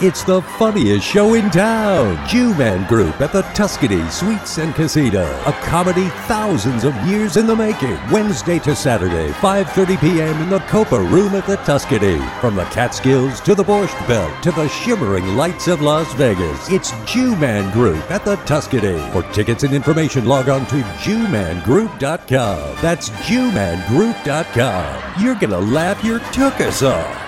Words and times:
It's 0.00 0.22
the 0.22 0.40
funniest 0.40 1.04
show 1.04 1.34
in 1.34 1.50
town. 1.50 2.24
Jew-Man 2.28 2.86
Group 2.86 3.20
at 3.20 3.32
the 3.32 3.42
Tuscany 3.42 4.08
Suites 4.10 4.58
and 4.58 4.72
Casino. 4.72 5.24
A 5.44 5.52
comedy 5.64 6.06
thousands 6.28 6.84
of 6.84 6.94
years 6.98 7.36
in 7.36 7.48
the 7.48 7.56
making. 7.56 7.98
Wednesday 8.12 8.60
to 8.60 8.76
Saturday, 8.76 9.32
5.30 9.32 10.00
p.m. 10.00 10.40
in 10.40 10.50
the 10.50 10.60
Copa 10.60 11.00
Room 11.00 11.34
at 11.34 11.48
the 11.48 11.56
Tuscany. 11.56 12.20
From 12.40 12.54
the 12.54 12.62
Catskills 12.66 13.40
to 13.40 13.56
the 13.56 13.64
Borscht 13.64 14.06
Belt 14.06 14.40
to 14.44 14.52
the 14.52 14.68
shimmering 14.68 15.34
lights 15.34 15.66
of 15.66 15.82
Las 15.82 16.14
Vegas. 16.14 16.70
It's 16.70 16.92
Jew-Man 17.04 17.72
Group 17.72 18.08
at 18.08 18.24
the 18.24 18.36
Tuscany. 18.36 19.00
For 19.10 19.24
tickets 19.32 19.64
and 19.64 19.74
information, 19.74 20.26
log 20.26 20.48
on 20.48 20.64
to 20.66 20.76
JewmanGroup.com. 20.76 22.76
That's 22.80 23.10
JewmanGroup.com. 23.10 25.20
You're 25.20 25.34
gonna 25.34 25.58
laugh 25.58 26.04
your 26.04 26.20
tuchus 26.20 26.88
off. 26.88 27.27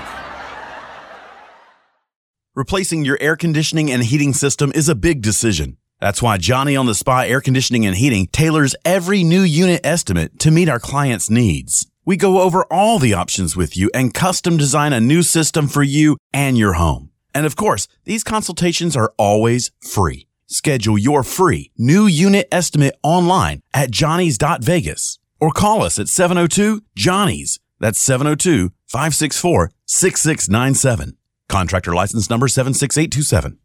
Replacing 2.57 3.05
your 3.05 3.17
air 3.21 3.37
conditioning 3.37 3.93
and 3.93 4.03
heating 4.03 4.35
system 4.35 4.73
is 4.75 4.89
a 4.89 4.97
big 4.97 5.23
decision. 5.23 5.77
That's 6.01 6.21
why 6.21 6.37
Johnny 6.37 6.75
on 6.75 6.87
the 6.87 6.97
Spot 6.97 7.29
Air 7.29 7.41
Conditioning 7.41 7.87
and 7.87 7.97
Heating 7.97 8.27
tailors 8.27 8.75
every 8.85 9.23
new 9.23 9.43
unit 9.43 9.81
estimate 9.85 10.37
to 10.41 10.51
meet 10.51 10.69
our 10.69 10.81
clients' 10.81 11.31
needs. 11.31 11.87
We 12.05 12.17
go 12.17 12.41
over 12.41 12.65
all 12.65 12.99
the 12.99 13.15
options 13.15 13.57
with 13.57 13.77
you 13.77 13.89
and 13.95 14.13
custom 14.13 14.57
design 14.57 14.93
a 14.93 15.01
new 15.01 15.23
system 15.23 15.69
for 15.69 15.85
you 15.85 16.17
and 16.33 16.59
your 16.59 16.73
home. 16.73 17.13
And 17.33 17.47
of 17.47 17.55
course, 17.55 17.87
these 18.05 18.25
consultations 18.25 18.97
are 18.97 19.13
always 19.17 19.71
free. 19.81 20.27
Schedule 20.49 20.99
your 20.99 21.23
free 21.23 21.71
new 21.79 22.07
unit 22.07 22.49
estimate 22.51 22.97
online 23.05 23.61
at 23.73 23.93
johnny's.vegas 23.93 25.21
or 25.41 25.53
call 25.53 25.85
us 25.85 26.01
at 26.01 26.09
702 26.09 26.83
Johnny's. 26.97 27.61
That's 27.79 28.01
702 28.01 28.71
564 28.89 29.71
6697. 29.87 31.17
Contractor 31.51 31.93
license 31.93 32.31
number 32.31 32.47
76827. 32.47 33.59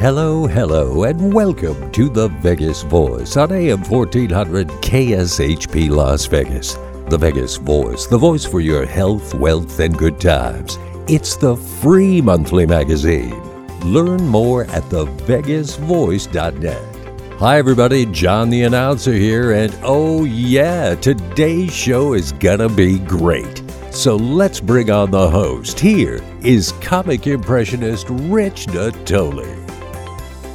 Hello, 0.00 0.48
hello, 0.48 1.04
and 1.04 1.32
welcome 1.32 1.92
to 1.92 2.08
the 2.08 2.26
Vegas 2.40 2.82
Voice 2.82 3.36
on 3.36 3.52
AM 3.52 3.84
1400 3.84 4.66
KSHP 4.66 5.88
Las 5.88 6.26
Vegas. 6.26 6.74
The 7.08 7.16
Vegas 7.16 7.58
Voice, 7.58 8.06
the 8.06 8.18
voice 8.18 8.44
for 8.44 8.60
your 8.60 8.84
health, 8.84 9.34
wealth, 9.34 9.78
and 9.78 9.96
good 9.96 10.20
times. 10.20 10.78
It's 11.06 11.36
the 11.36 11.56
free 11.56 12.20
monthly 12.20 12.66
magazine. 12.66 13.40
Learn 13.82 14.26
more 14.26 14.64
at 14.64 14.82
thevegasvoice.net. 14.84 17.38
Hi, 17.38 17.58
everybody. 17.58 18.06
John 18.06 18.50
the 18.50 18.64
announcer 18.64 19.12
here, 19.12 19.52
and 19.52 19.72
oh, 19.84 20.24
yeah, 20.24 20.96
today's 20.96 21.72
show 21.72 22.14
is 22.14 22.32
gonna 22.32 22.68
be 22.68 22.98
great. 22.98 23.62
So 23.92 24.16
let's 24.16 24.58
bring 24.58 24.90
on 24.90 25.10
the 25.10 25.28
host. 25.28 25.78
Here 25.78 26.24
is 26.42 26.72
comic 26.80 27.26
impressionist 27.26 28.06
Rich 28.08 28.68
Natoli. 28.68 29.46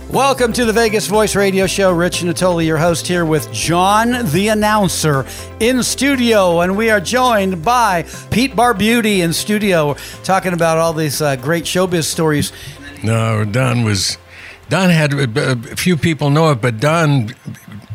Welcome 0.10 0.52
to 0.54 0.66
the 0.66 0.74
Vegas 0.74 1.06
Voice 1.06 1.36
Radio 1.36 1.68
Show. 1.68 1.94
Rich 1.94 2.24
Natoli, 2.24 2.66
your 2.66 2.78
host, 2.78 3.06
here 3.06 3.26
with 3.26 3.54
John 3.54 4.26
the 4.32 4.48
announcer 4.48 5.24
in 5.60 5.84
studio. 5.84 6.62
And 6.62 6.76
we 6.76 6.90
are 6.90 7.00
joined 7.00 7.64
by 7.64 8.06
Pete 8.32 8.54
Barbuti 8.54 9.20
in 9.20 9.34
studio, 9.34 9.94
talking 10.24 10.54
about 10.54 10.80
all 10.80 10.94
these 10.94 11.22
uh, 11.22 11.36
great 11.36 11.66
showbiz 11.66 12.06
stories. 12.06 12.52
No, 13.04 13.46
Don 13.46 13.84
was. 13.84 14.18
Don 14.68 14.90
had 14.90 15.14
a 15.14 15.56
few 15.78 15.96
people 15.96 16.32
know 16.32 16.52
it, 16.52 16.60
but 16.60 16.80
Don, 16.80 17.36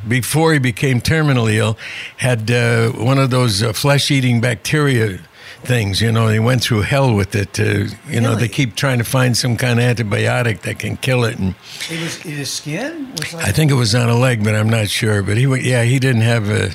before 0.06 0.52
he 0.52 0.60
became 0.60 1.00
terminally 1.00 1.54
ill, 1.56 1.76
had 2.18 2.48
uh, 2.50 2.90
one 2.92 3.18
of 3.18 3.30
those 3.30 3.62
uh, 3.62 3.72
flesh-eating 3.72 4.40
bacteria 4.40 5.18
things. 5.64 6.00
You 6.00 6.12
know, 6.12 6.28
he 6.28 6.38
went 6.38 6.62
through 6.62 6.82
hell 6.82 7.14
with 7.14 7.34
it. 7.34 7.58
Uh, 7.58 7.94
you 8.08 8.20
know, 8.20 8.34
they 8.34 8.48
keep 8.48 8.74
trying 8.77 8.98
to 8.98 9.05
find 9.05 9.36
some 9.36 9.56
kind 9.56 9.78
of 9.80 9.84
antibiotic 9.96 10.62
that 10.62 10.78
can 10.78 10.96
kill 10.96 11.24
it. 11.24 11.38
And 11.38 11.54
It 11.91 12.00
was 12.00 12.16
his 12.22 12.50
skin? 12.50 13.10
Was 13.19 13.32
like, 13.34 13.46
I 13.48 13.52
think 13.52 13.70
it 13.70 13.74
was 13.74 13.94
on 13.94 14.08
a 14.08 14.16
leg, 14.16 14.42
but 14.44 14.54
I'm 14.54 14.69
not 14.69 14.88
sure. 14.88 15.22
But 15.22 15.36
he, 15.36 15.44
yeah, 15.69 15.82
he 15.84 15.98
didn't 15.98 16.22
have 16.22 16.48
a. 16.50 16.70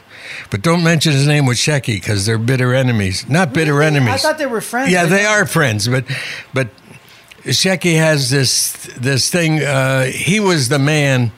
But 0.49 0.61
don't 0.61 0.83
mention 0.83 1.11
his 1.13 1.27
name 1.27 1.45
with 1.45 1.57
Shecky 1.57 1.95
because 1.99 2.25
they're 2.25 2.37
bitter 2.37 2.73
enemies. 2.73 3.27
Not 3.29 3.53
bitter 3.53 3.73
Really? 3.73 3.87
enemies. 3.97 4.13
I 4.13 4.17
thought 4.17 4.37
they 4.37 4.45
were 4.45 4.61
friends. 4.61 4.91
Yeah, 4.91 5.05
they 5.05 5.25
are 5.25 5.45
friends, 5.45 5.87
but 5.87 6.05
but 6.53 6.69
Shecky 7.43 7.97
has 7.97 8.29
this 8.29 8.73
this 8.97 9.29
thing. 9.29 9.61
Uh, 9.61 10.05
he 10.05 10.39
was 10.39 10.69
the 10.69 10.79
man 10.79 11.31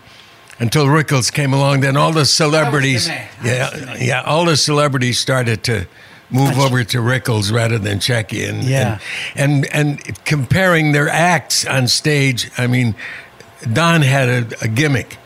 until 0.59 0.85
Rickles 0.87 1.31
came 1.31 1.53
along. 1.53 1.81
Then 1.81 1.95
all 1.97 2.11
the 2.11 2.25
celebrities, 2.25 3.07
man. 3.07 3.27
I 3.39 3.43
was 3.43 3.71
the 3.71 3.87
yeah, 3.87 3.95
yeah, 3.99 4.21
all 4.23 4.45
the 4.45 4.57
celebrities 4.57 5.19
started 5.19 5.63
to 5.65 5.87
move 6.29 6.57
over 6.59 6.83
to 6.83 6.97
Rickles 6.99 7.51
rather 7.51 7.77
than 7.79 7.99
Shecky, 7.99 8.47
and 8.47 8.63
Yeah. 8.63 8.99
and, 9.35 9.65
and 9.73 9.99
and 10.01 10.25
comparing 10.25 10.91
their 10.91 11.09
acts 11.09 11.65
on 11.65 11.87
stage. 11.87 12.49
I 12.57 12.67
mean, 12.67 12.95
Don 13.73 14.01
had 14.01 14.29
a, 14.29 14.47
a 14.61 14.67
gimmick. 14.67 15.17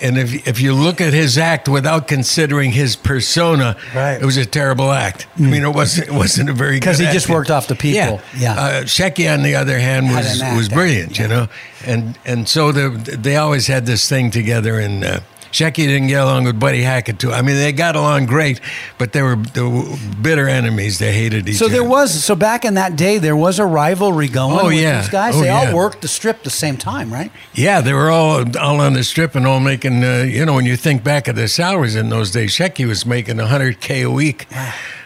And 0.00 0.16
if 0.18 0.48
if 0.48 0.60
you 0.60 0.74
look 0.74 1.00
at 1.00 1.12
his 1.12 1.36
act 1.38 1.68
without 1.68 2.08
considering 2.08 2.72
his 2.72 2.96
persona, 2.96 3.76
Right. 3.94 4.14
it 4.20 4.24
was 4.24 4.36
a 4.38 4.46
terrible 4.46 4.90
act. 4.92 5.26
I 5.38 5.42
mean, 5.42 5.62
it 5.62 5.74
wasn't 5.74 6.08
it 6.08 6.14
wasn't 6.14 6.48
a 6.50 6.52
very 6.54 6.74
good 6.74 6.80
Because 6.80 6.98
he 6.98 7.04
just 7.06 7.28
worked 7.28 7.50
off 7.50 7.68
the 7.68 7.74
people. 7.76 8.20
Yeah, 8.34 8.54
Yeah. 8.54 8.60
Uh, 8.60 8.82
Shecky, 8.84 9.32
on 9.32 9.42
the 9.42 9.54
other 9.54 9.78
hand, 9.78 10.10
was 10.10 10.40
was 10.56 10.68
brilliant. 10.68 11.18
You 11.18 11.28
know, 11.28 11.48
and 11.86 12.18
and 12.24 12.48
so 12.48 12.72
the, 12.72 12.88
they 13.22 13.36
always 13.36 13.66
had 13.66 13.84
this 13.86 14.08
thing 14.08 14.30
together. 14.30 14.80
And 14.80 15.04
uh, 15.04 15.20
Shecky 15.52 15.86
didn't 15.86 16.08
get 16.08 16.22
along 16.22 16.44
with 16.44 16.58
Buddy 16.60 16.82
Hackett 16.82 17.18
too. 17.18 17.32
I 17.32 17.42
mean, 17.42 17.56
they 17.56 17.72
got 17.72 17.96
along 17.96 18.26
great, 18.26 18.60
but 18.98 19.12
they 19.12 19.22
were, 19.22 19.36
they 19.36 19.62
were 19.62 19.84
bitter 20.22 20.48
enemies. 20.48 20.98
They 20.98 21.12
hated 21.12 21.48
each 21.48 21.56
So 21.56 21.66
other. 21.66 21.74
there 21.74 21.84
was 21.84 22.22
so 22.24 22.34
back 22.34 22.64
in 22.64 22.74
that 22.74 22.96
day 22.96 23.18
there 23.18 23.36
was 23.36 23.58
a 23.58 23.64
rivalry 23.66 24.28
going 24.28 24.58
Oh, 24.60 24.66
with 24.66 24.74
yeah. 24.74 25.00
these 25.00 25.10
guys. 25.10 25.34
Oh, 25.36 25.40
they 25.40 25.46
yeah. 25.46 25.68
all 25.70 25.74
worked 25.76 26.02
the 26.02 26.08
strip 26.08 26.42
the 26.42 26.50
same 26.50 26.76
time, 26.76 27.12
right? 27.12 27.32
Yeah, 27.54 27.80
they 27.80 27.92
were 27.92 28.10
all 28.10 28.44
all 28.58 28.80
on 28.80 28.92
the 28.92 29.04
strip 29.04 29.34
and 29.34 29.46
all 29.46 29.60
making. 29.60 30.02
Uh, 30.04 30.22
you 30.28 30.44
know, 30.44 30.54
when 30.54 30.66
you 30.66 30.76
think 30.76 31.02
back 31.04 31.28
of 31.28 31.36
the 31.36 31.48
salaries 31.48 31.94
in 31.96 32.08
those 32.10 32.30
days, 32.30 32.52
Shecky 32.54 32.86
was 32.86 33.04
making 33.06 33.36
100k 33.36 34.04
a 34.04 34.10
week 34.10 34.46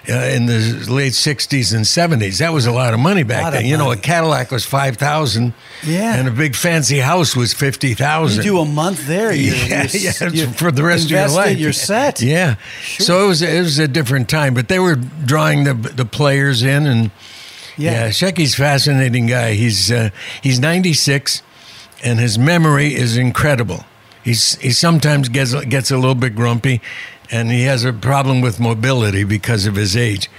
uh, 0.09 0.13
in 0.15 0.47
the 0.47 0.87
late 0.91 1.13
60s 1.13 1.75
and 1.75 1.85
70s. 1.85 2.39
That 2.39 2.53
was 2.53 2.67
a 2.67 2.73
lot 2.73 2.93
of 2.95 3.01
money 3.01 3.23
back 3.23 3.53
then. 3.53 3.67
You 3.67 3.77
know, 3.77 3.93
a. 3.93 3.97
Cadillac 3.97 4.51
was 4.51 4.65
5,000. 4.65 5.55
Yeah. 5.85 6.15
and 6.15 6.29
a 6.29 6.31
big 6.31 6.55
fancy 6.55 6.99
house 6.99 7.35
was 7.37 7.53
50,000. 7.53 8.37
You 8.45 8.51
do 8.51 8.59
a 8.61 8.65
month 8.65 9.07
there, 9.07 9.33
you, 9.33 9.53
yeah, 9.69 9.87
you, 9.91 9.99
yeah, 10.01 10.29
you 10.31 10.47
for 10.49 10.71
the 10.71 10.83
rest 10.85 11.07
of 11.07 11.11
your 11.11 11.29
life. 11.29 11.59
You're 11.59 11.73
set. 11.73 12.21
Yeah. 12.23 12.57
So 12.99 13.25
it 13.25 13.29
was 13.29 13.43
it 13.43 13.61
was 13.61 13.79
a 13.79 13.89
different 13.89 14.29
time, 14.29 14.55
but 14.55 14.69
they 14.69 14.79
were 14.79 14.95
drawing 14.97 15.65
the 15.65 15.75
the 15.75 16.05
players 16.05 16.63
in, 16.63 16.87
and 16.87 17.11
Yeah. 17.77 17.93
yeah, 18.05 18.09
Shecky's 18.11 18.55
fascinating 18.55 19.27
guy. 19.27 19.55
He's 19.55 19.91
uh, 19.91 20.11
he's 20.43 20.61
96, 20.61 21.43
and 22.05 22.19
his 22.21 22.39
memory 22.39 22.95
is 22.95 23.17
incredible. 23.17 23.85
He's 24.23 24.55
he 24.61 24.71
sometimes 24.71 25.29
gets 25.29 25.53
gets 25.65 25.91
a 25.91 25.97
little 25.97 26.15
bit 26.15 26.37
grumpy, 26.37 26.81
and 27.33 27.51
he 27.51 27.63
has 27.65 27.85
a 27.85 27.93
problem 27.93 28.41
with 28.43 28.61
mobility 28.61 29.25
because 29.25 29.67
of 29.67 29.75
his 29.75 29.97
age, 29.97 30.31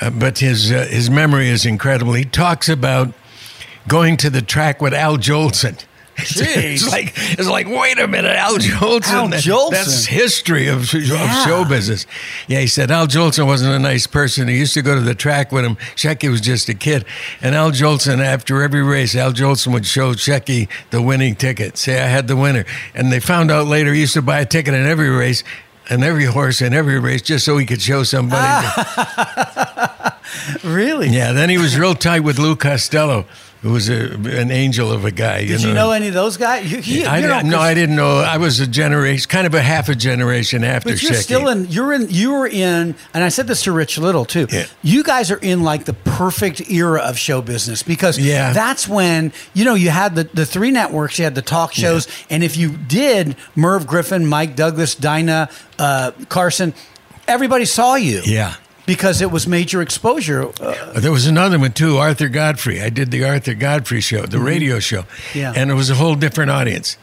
uh, 0.00 0.10
but 0.10 0.38
his 0.40 0.70
uh, 0.70 0.86
his 0.90 1.08
memory 1.08 1.48
is 1.48 1.64
incredible. 1.64 2.12
He 2.12 2.24
talks 2.24 2.68
about 2.68 3.14
going 3.88 4.16
to 4.18 4.28
the 4.30 4.42
track 4.42 4.82
with 4.82 4.92
Al 4.92 5.16
Jolson. 5.16 5.78
It's, 6.22 6.86
like 6.92 7.14
it's 7.16 7.48
like 7.48 7.66
wait 7.66 7.98
a 7.98 8.06
minute, 8.06 8.36
Al 8.36 8.58
Jolson. 8.58 9.08
Al 9.10 9.28
That- 9.28 9.42
Jolson. 9.42 9.70
That's 9.70 10.04
history 10.04 10.66
of, 10.68 10.92
Yeah. 10.92 11.14
of 11.24 11.48
show 11.48 11.64
business. 11.64 12.04
Yeah, 12.46 12.60
he 12.60 12.66
said 12.66 12.90
Al 12.90 13.06
Jolson 13.06 13.46
wasn't 13.46 13.72
a 13.74 13.78
nice 13.78 14.06
person. 14.06 14.46
He 14.46 14.58
used 14.58 14.74
to 14.74 14.82
go 14.82 14.94
to 14.94 15.00
the 15.00 15.14
track 15.14 15.50
with 15.50 15.64
him. 15.64 15.76
Shecky 15.96 16.30
was 16.30 16.42
just 16.42 16.68
a 16.68 16.74
kid, 16.74 17.06
and 17.40 17.54
Al 17.54 17.70
Jolson 17.70 18.18
after 18.18 18.60
every 18.62 18.82
race, 18.82 19.16
Al 19.16 19.32
Jolson 19.32 19.72
would 19.72 19.86
show 19.86 20.12
Shecky 20.12 20.68
the 20.90 21.00
winning 21.00 21.36
ticket. 21.36 21.78
Say 21.78 21.98
I 22.02 22.06
had 22.08 22.28
the 22.28 22.36
winner, 22.36 22.66
and 22.94 23.10
they 23.10 23.20
found 23.20 23.50
out 23.50 23.66
later 23.66 23.94
he 23.94 24.00
used 24.00 24.12
to 24.14 24.20
buy 24.22 24.40
a 24.40 24.46
ticket 24.46 24.74
in 24.74 24.84
every 24.84 25.08
race. 25.08 25.42
And 25.90 26.04
every 26.04 26.24
horse 26.26 26.62
in 26.62 26.72
every 26.72 27.00
race, 27.00 27.20
just 27.20 27.44
so 27.44 27.58
he 27.58 27.66
could 27.66 27.82
show 27.82 28.04
somebody. 28.04 28.66
Really? 30.62 31.08
Yeah, 31.08 31.32
then 31.32 31.50
he 31.50 31.58
was 31.58 31.76
real 31.78 31.94
tight 31.94 32.20
with 32.20 32.38
Lou 32.38 32.54
Costello, 32.54 33.26
who 33.62 33.72
was 33.72 33.90
a, 33.90 34.14
an 34.14 34.50
angel 34.50 34.90
of 34.90 35.04
a 35.04 35.10
guy. 35.10 35.44
Did 35.44 35.62
you 35.62 35.74
know 35.74 35.90
any 35.90 36.08
of 36.08 36.14
those 36.14 36.38
guys? 36.38 36.70
You, 36.72 36.78
you, 36.78 37.06
I, 37.06 37.18
you 37.18 37.26
know, 37.26 37.40
no, 37.42 37.58
I 37.60 37.74
didn't 37.74 37.94
know. 37.94 38.18
I 38.18 38.38
was 38.38 38.58
a 38.58 38.66
generation, 38.66 39.28
kind 39.28 39.46
of 39.46 39.52
a 39.54 39.60
half 39.60 39.90
a 39.90 39.94
generation 39.94 40.64
after 40.64 40.88
But 40.90 41.02
you're 41.02 41.12
Shecky. 41.12 41.22
still 41.22 41.48
in. 41.48 41.66
You're 41.66 41.92
in. 41.92 42.06
You 42.08 42.32
were 42.32 42.46
in, 42.46 42.94
and 43.12 43.22
I 43.24 43.28
said 43.28 43.46
this 43.46 43.62
to 43.64 43.72
Rich 43.72 43.98
Little 43.98 44.24
too. 44.24 44.46
Yeah. 44.50 44.64
You 44.82 45.02
guys 45.02 45.30
are 45.30 45.36
in 45.38 45.62
like 45.62 45.84
the 45.84 45.92
perfect 45.92 46.70
era 46.70 47.00
of 47.00 47.18
show 47.18 47.42
business 47.42 47.82
because 47.82 48.18
Yeah. 48.18 48.52
that's 48.54 48.88
when 48.88 49.30
you 49.52 49.64
know 49.66 49.74
you 49.74 49.90
had 49.90 50.14
the 50.14 50.24
the 50.32 50.46
three 50.46 50.70
networks, 50.70 51.18
you 51.18 51.24
had 51.24 51.34
the 51.34 51.42
talk 51.42 51.74
shows, 51.74 52.08
and 52.30 52.42
if 52.42 52.56
you 52.56 52.70
did 52.70 53.36
Merv 53.56 53.86
Griffin, 53.86 54.26
Mike 54.26 54.56
Douglas, 54.56 54.94
Dinah, 54.94 55.50
uh, 55.78 56.12
Carson, 56.30 56.72
everybody 57.28 57.66
saw 57.66 57.94
you. 57.96 58.22
Yeah. 58.24 58.54
Because 58.94 59.20
it 59.22 59.30
was 59.30 59.46
major 59.46 59.80
exposure. 59.82 60.48
Uh, 60.60 60.98
There 61.00 61.12
was 61.12 61.26
another 61.26 61.58
one 61.60 61.72
too, 61.72 61.98
Arthur 61.98 62.28
Godfrey. 62.28 62.80
I 62.82 62.90
did 62.90 63.10
the 63.12 63.22
Arthur 63.24 63.54
Godfrey 63.54 64.00
show, 64.00 64.22
the 64.26 64.40
radio 64.40 64.80
show, 64.80 65.02
Mm-hmm. 65.02 65.38
Yeah. 65.38 65.52
and 65.56 65.70
it 65.70 65.74
was 65.74 65.90
a 65.90 65.94
whole 65.94 66.16
different 66.16 66.50
audience. 66.50 66.96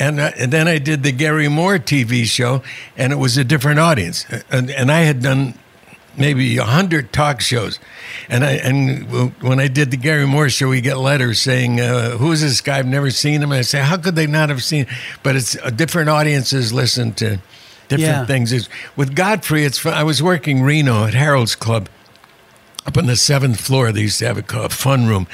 And, 0.00 0.18
uh, 0.20 0.30
and 0.36 0.52
then 0.52 0.66
I 0.66 0.78
did 0.78 1.02
the 1.02 1.12
Garry 1.12 1.48
Moore 1.48 1.78
TV 1.78 2.24
show, 2.24 2.62
and 2.96 3.12
it 3.12 3.16
was 3.18 3.36
a 3.36 3.44
different 3.44 3.78
audience. 3.78 4.26
And, 4.50 4.70
and 4.70 4.90
I 4.90 5.00
had 5.06 5.22
done 5.22 5.54
maybe 6.16 6.58
a 6.58 6.64
hundred 6.64 7.12
talk 7.12 7.40
shows, 7.40 7.78
and 8.28 8.42
I 8.44 8.52
and 8.68 9.06
when 9.40 9.60
I 9.60 9.68
did 9.68 9.90
the 9.92 9.96
Garry 9.96 10.26
Moore 10.26 10.50
show, 10.50 10.68
we 10.68 10.80
get 10.80 10.98
letters 10.98 11.40
saying, 11.40 11.80
uh, 11.80 12.16
"Who 12.18 12.32
is 12.32 12.40
this 12.40 12.60
guy? 12.60 12.78
I've 12.78 12.86
never 12.90 13.10
seen 13.10 13.42
him." 13.42 13.52
And 13.52 13.58
I 13.60 13.62
say, 13.62 13.80
"How 13.80 13.96
could 13.96 14.16
they 14.16 14.26
not 14.26 14.48
have 14.48 14.62
seen?" 14.62 14.86
But 15.22 15.36
it's 15.36 15.56
uh, 15.56 15.70
different 15.70 16.08
audiences 16.10 16.72
listen 16.72 17.12
to 17.14 17.38
different 17.88 18.10
Yeah. 18.10 18.26
things. 18.26 18.52
It's, 18.52 18.68
with 18.96 19.14
Godfrey, 19.14 19.64
it's 19.64 19.78
fun. 19.78 19.94
I 19.94 20.02
was 20.02 20.22
working 20.22 20.62
Reno 20.62 21.04
at 21.06 21.14
Harold's 21.14 21.54
Club 21.54 21.88
up 22.86 22.96
on 22.96 23.06
the 23.06 23.16
seventh 23.16 23.60
floor. 23.60 23.92
They 23.92 24.02
used 24.02 24.18
to 24.20 24.26
have 24.26 24.38
a, 24.38 24.68
fun 24.68 25.06
room. 25.06 25.26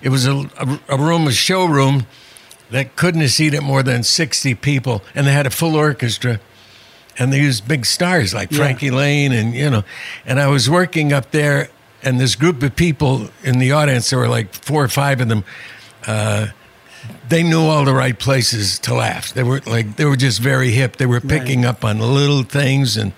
It 0.00 0.08
was 0.10 0.26
a, 0.26 0.48
a, 0.58 0.80
a 0.90 0.98
room, 0.98 1.26
a 1.26 1.32
showroom 1.32 2.06
that 2.70 2.96
couldn't 2.96 3.20
have 3.20 3.30
seated 3.30 3.60
more 3.62 3.82
than 3.82 4.02
60 4.02 4.54
people, 4.56 5.02
and 5.14 5.26
they 5.26 5.32
had 5.32 5.46
a 5.46 5.50
full 5.50 5.76
orchestra. 5.76 6.40
And 7.18 7.30
they 7.30 7.38
used 7.40 7.68
big 7.68 7.84
stars 7.84 8.32
like 8.32 8.50
Yeah. 8.50 8.58
Frankie 8.58 8.90
Laine, 8.90 9.32
and 9.32 9.54
you 9.54 9.68
know. 9.68 9.84
And 10.24 10.40
I 10.40 10.46
was 10.46 10.70
working 10.70 11.12
up 11.12 11.30
there, 11.30 11.68
and 12.02 12.18
this 12.18 12.34
group 12.34 12.62
of 12.62 12.74
people 12.74 13.28
in 13.44 13.58
the 13.58 13.72
audience, 13.72 14.08
there 14.08 14.18
were 14.18 14.28
like 14.28 14.54
four 14.54 14.82
or 14.82 14.88
five 14.88 15.20
of 15.20 15.28
them. 15.28 15.44
Uh, 16.06 16.46
they 17.28 17.42
knew 17.42 17.62
all 17.62 17.84
the 17.84 17.94
right 17.94 18.18
places 18.18 18.78
to 18.80 18.94
laugh. 18.94 19.32
They 19.32 19.42
were 19.42 19.60
like 19.66 19.96
they 19.96 20.04
were 20.04 20.16
just 20.16 20.40
very 20.40 20.70
hip. 20.70 20.96
They 20.96 21.06
were 21.06 21.20
picking 21.20 21.64
up 21.64 21.84
on 21.84 21.98
little 21.98 22.42
things, 22.42 22.96
and 22.96 23.12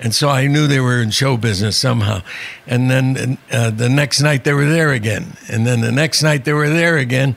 and 0.00 0.14
so 0.14 0.28
I 0.28 0.46
knew 0.46 0.66
they 0.66 0.80
were 0.80 1.00
in 1.00 1.10
show 1.10 1.36
business 1.36 1.76
somehow. 1.76 2.22
And 2.66 2.90
then 2.90 3.38
uh, 3.50 3.70
the 3.70 3.88
next 3.88 4.20
night 4.20 4.44
they 4.44 4.52
were 4.52 4.68
there 4.68 4.92
again, 4.92 5.36
and 5.48 5.66
then 5.66 5.80
the 5.80 5.92
next 5.92 6.22
night 6.22 6.44
they 6.44 6.52
were 6.52 6.68
there 6.68 6.98
again. 6.98 7.36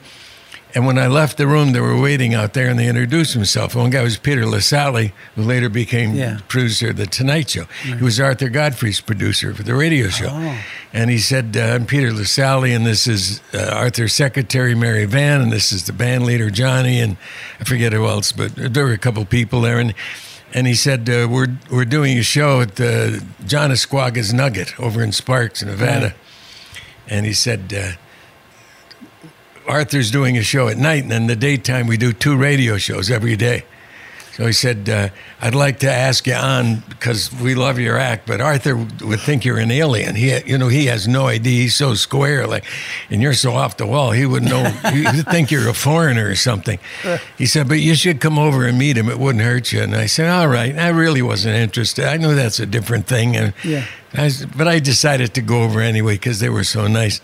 And 0.74 0.86
when 0.86 0.98
I 0.98 1.08
left 1.08 1.36
the 1.36 1.46
room, 1.48 1.72
they 1.72 1.80
were 1.80 2.00
waiting 2.00 2.32
out 2.32 2.52
there, 2.54 2.68
and 2.68 2.78
they 2.78 2.86
introduced 2.88 3.34
themselves. 3.34 3.74
One 3.74 3.90
guy 3.90 4.02
was 4.02 4.16
Peter 4.18 4.46
Lassally, 4.46 5.12
who 5.34 5.42
later 5.42 5.68
became 5.68 6.14
Yeah. 6.14 6.38
producer 6.48 6.90
of 6.90 6.96
the 6.96 7.06
Tonight 7.06 7.50
Show. 7.50 7.64
He 7.82 7.94
was 8.04 8.20
Arthur 8.20 8.48
Godfrey's 8.48 9.00
producer 9.00 9.52
for 9.52 9.62
the 9.64 9.74
radio 9.74 10.08
show. 10.08 10.54
And 10.92 11.10
he 11.10 11.18
said, 11.18 11.56
uh, 11.56 11.60
I'm 11.74 11.86
Peter 11.86 12.12
Lassally, 12.12 12.72
and 12.72 12.86
this 12.86 13.06
is 13.08 13.40
uh, 13.52 13.58
Arthur's 13.74 14.12
secretary, 14.12 14.74
Mary 14.74 15.06
Van, 15.06 15.40
and 15.40 15.50
this 15.52 15.72
is 15.72 15.84
the 15.86 15.92
band 15.92 16.24
leader, 16.24 16.50
Johnny, 16.50 17.00
and 17.00 17.16
I 17.60 17.64
forget 17.64 17.92
who 17.92 18.06
else, 18.06 18.30
but 18.32 18.54
there 18.54 18.84
were 18.84 18.92
a 18.92 18.98
couple 18.98 19.24
people 19.24 19.60
there. 19.62 19.78
And 19.80 19.92
and 20.52 20.66
he 20.66 20.74
said, 20.74 21.08
uh, 21.08 21.28
we're, 21.30 21.46
we're 21.70 21.84
doing 21.84 22.18
a 22.18 22.22
show 22.24 22.60
at 22.60 22.74
the 22.74 23.24
John 23.46 23.70
Ascuaga's 23.70 24.34
Nugget 24.34 24.78
over 24.80 25.00
in 25.00 25.12
Sparks, 25.12 25.62
Nevada. 25.62 26.06
Right. 26.06 26.14
And 27.06 27.24
he 27.24 27.32
said, 27.32 27.72
uh, 27.72 27.92
Arthur's 29.70 30.10
doing 30.10 30.36
a 30.36 30.42
show 30.42 30.68
at 30.68 30.76
night, 30.76 31.04
and 31.04 31.12
in 31.12 31.26
the 31.28 31.36
daytime 31.36 31.86
we 31.86 31.96
do 31.96 32.12
two 32.12 32.36
radio 32.36 32.76
shows 32.76 33.10
every 33.10 33.36
day. 33.36 33.64
So 34.36 34.46
he 34.46 34.52
said, 34.52 34.88
uh, 34.88 35.08
"I'd 35.42 35.54
like 35.54 35.80
to 35.80 35.90
ask 35.90 36.26
you 36.26 36.34
on 36.34 36.82
because 36.88 37.30
we 37.32 37.54
love 37.54 37.78
your 37.78 37.98
act, 37.98 38.26
but 38.26 38.40
Arthur 38.40 38.74
would 38.76 39.20
think 39.20 39.44
you're 39.44 39.58
an 39.58 39.70
alien. 39.70 40.14
He, 40.14 40.36
you 40.46 40.56
know, 40.56 40.68
he 40.68 40.86
has 40.86 41.06
no 41.06 41.26
idea. 41.26 41.62
He's 41.62 41.74
so 41.74 41.94
square, 41.94 42.46
like, 42.46 42.64
and 43.10 43.20
you're 43.20 43.34
so 43.34 43.52
off 43.52 43.76
the 43.76 43.86
wall. 43.86 44.12
He 44.12 44.24
wouldn't 44.26 44.50
know. 44.50 44.64
He'd 44.92 45.26
think 45.26 45.50
you're 45.50 45.68
a 45.68 45.74
foreigner 45.74 46.28
or 46.28 46.36
something." 46.36 46.78
He 47.36 47.46
said, 47.46 47.68
"But 47.68 47.80
you 47.80 47.94
should 47.94 48.20
come 48.20 48.38
over 48.38 48.66
and 48.66 48.78
meet 48.78 48.96
him. 48.96 49.08
It 49.10 49.18
wouldn't 49.18 49.44
hurt 49.44 49.72
you." 49.72 49.82
And 49.82 49.94
I 49.94 50.06
said, 50.06 50.30
"All 50.30 50.48
right." 50.48 50.76
I 50.78 50.88
really 50.88 51.22
wasn't 51.22 51.56
interested. 51.56 52.06
I 52.06 52.16
knew 52.16 52.34
that's 52.34 52.60
a 52.60 52.66
different 52.66 53.06
thing, 53.06 53.36
and 53.36 53.52
Yeah. 53.62 53.84
I 54.14 54.24
was- 54.24 54.46
but 54.46 54.66
I 54.68 54.78
decided 54.78 55.34
to 55.34 55.42
go 55.42 55.62
over 55.64 55.80
anyway 55.80 56.14
because 56.14 56.40
they 56.40 56.48
were 56.50 56.64
so 56.64 56.86
nice. 56.86 57.20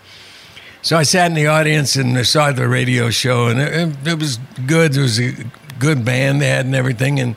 So 0.81 0.95
I 0.95 1.03
sat 1.03 1.27
in 1.27 1.33
the 1.33 1.47
audience 1.47 1.95
and 1.95 2.17
I 2.17 2.21
saw 2.21 2.51
the 2.51 2.67
radio 2.67 3.09
show, 3.09 3.47
and 3.47 3.59
it, 3.59 4.07
it 4.07 4.19
was 4.19 4.39
good. 4.65 4.93
There 4.93 5.03
was 5.03 5.19
a 5.19 5.33
good 5.79 6.05
band 6.05 6.41
they 6.41 6.47
had 6.47 6.65
and 6.65 6.75
everything, 6.75 7.19
and 7.19 7.35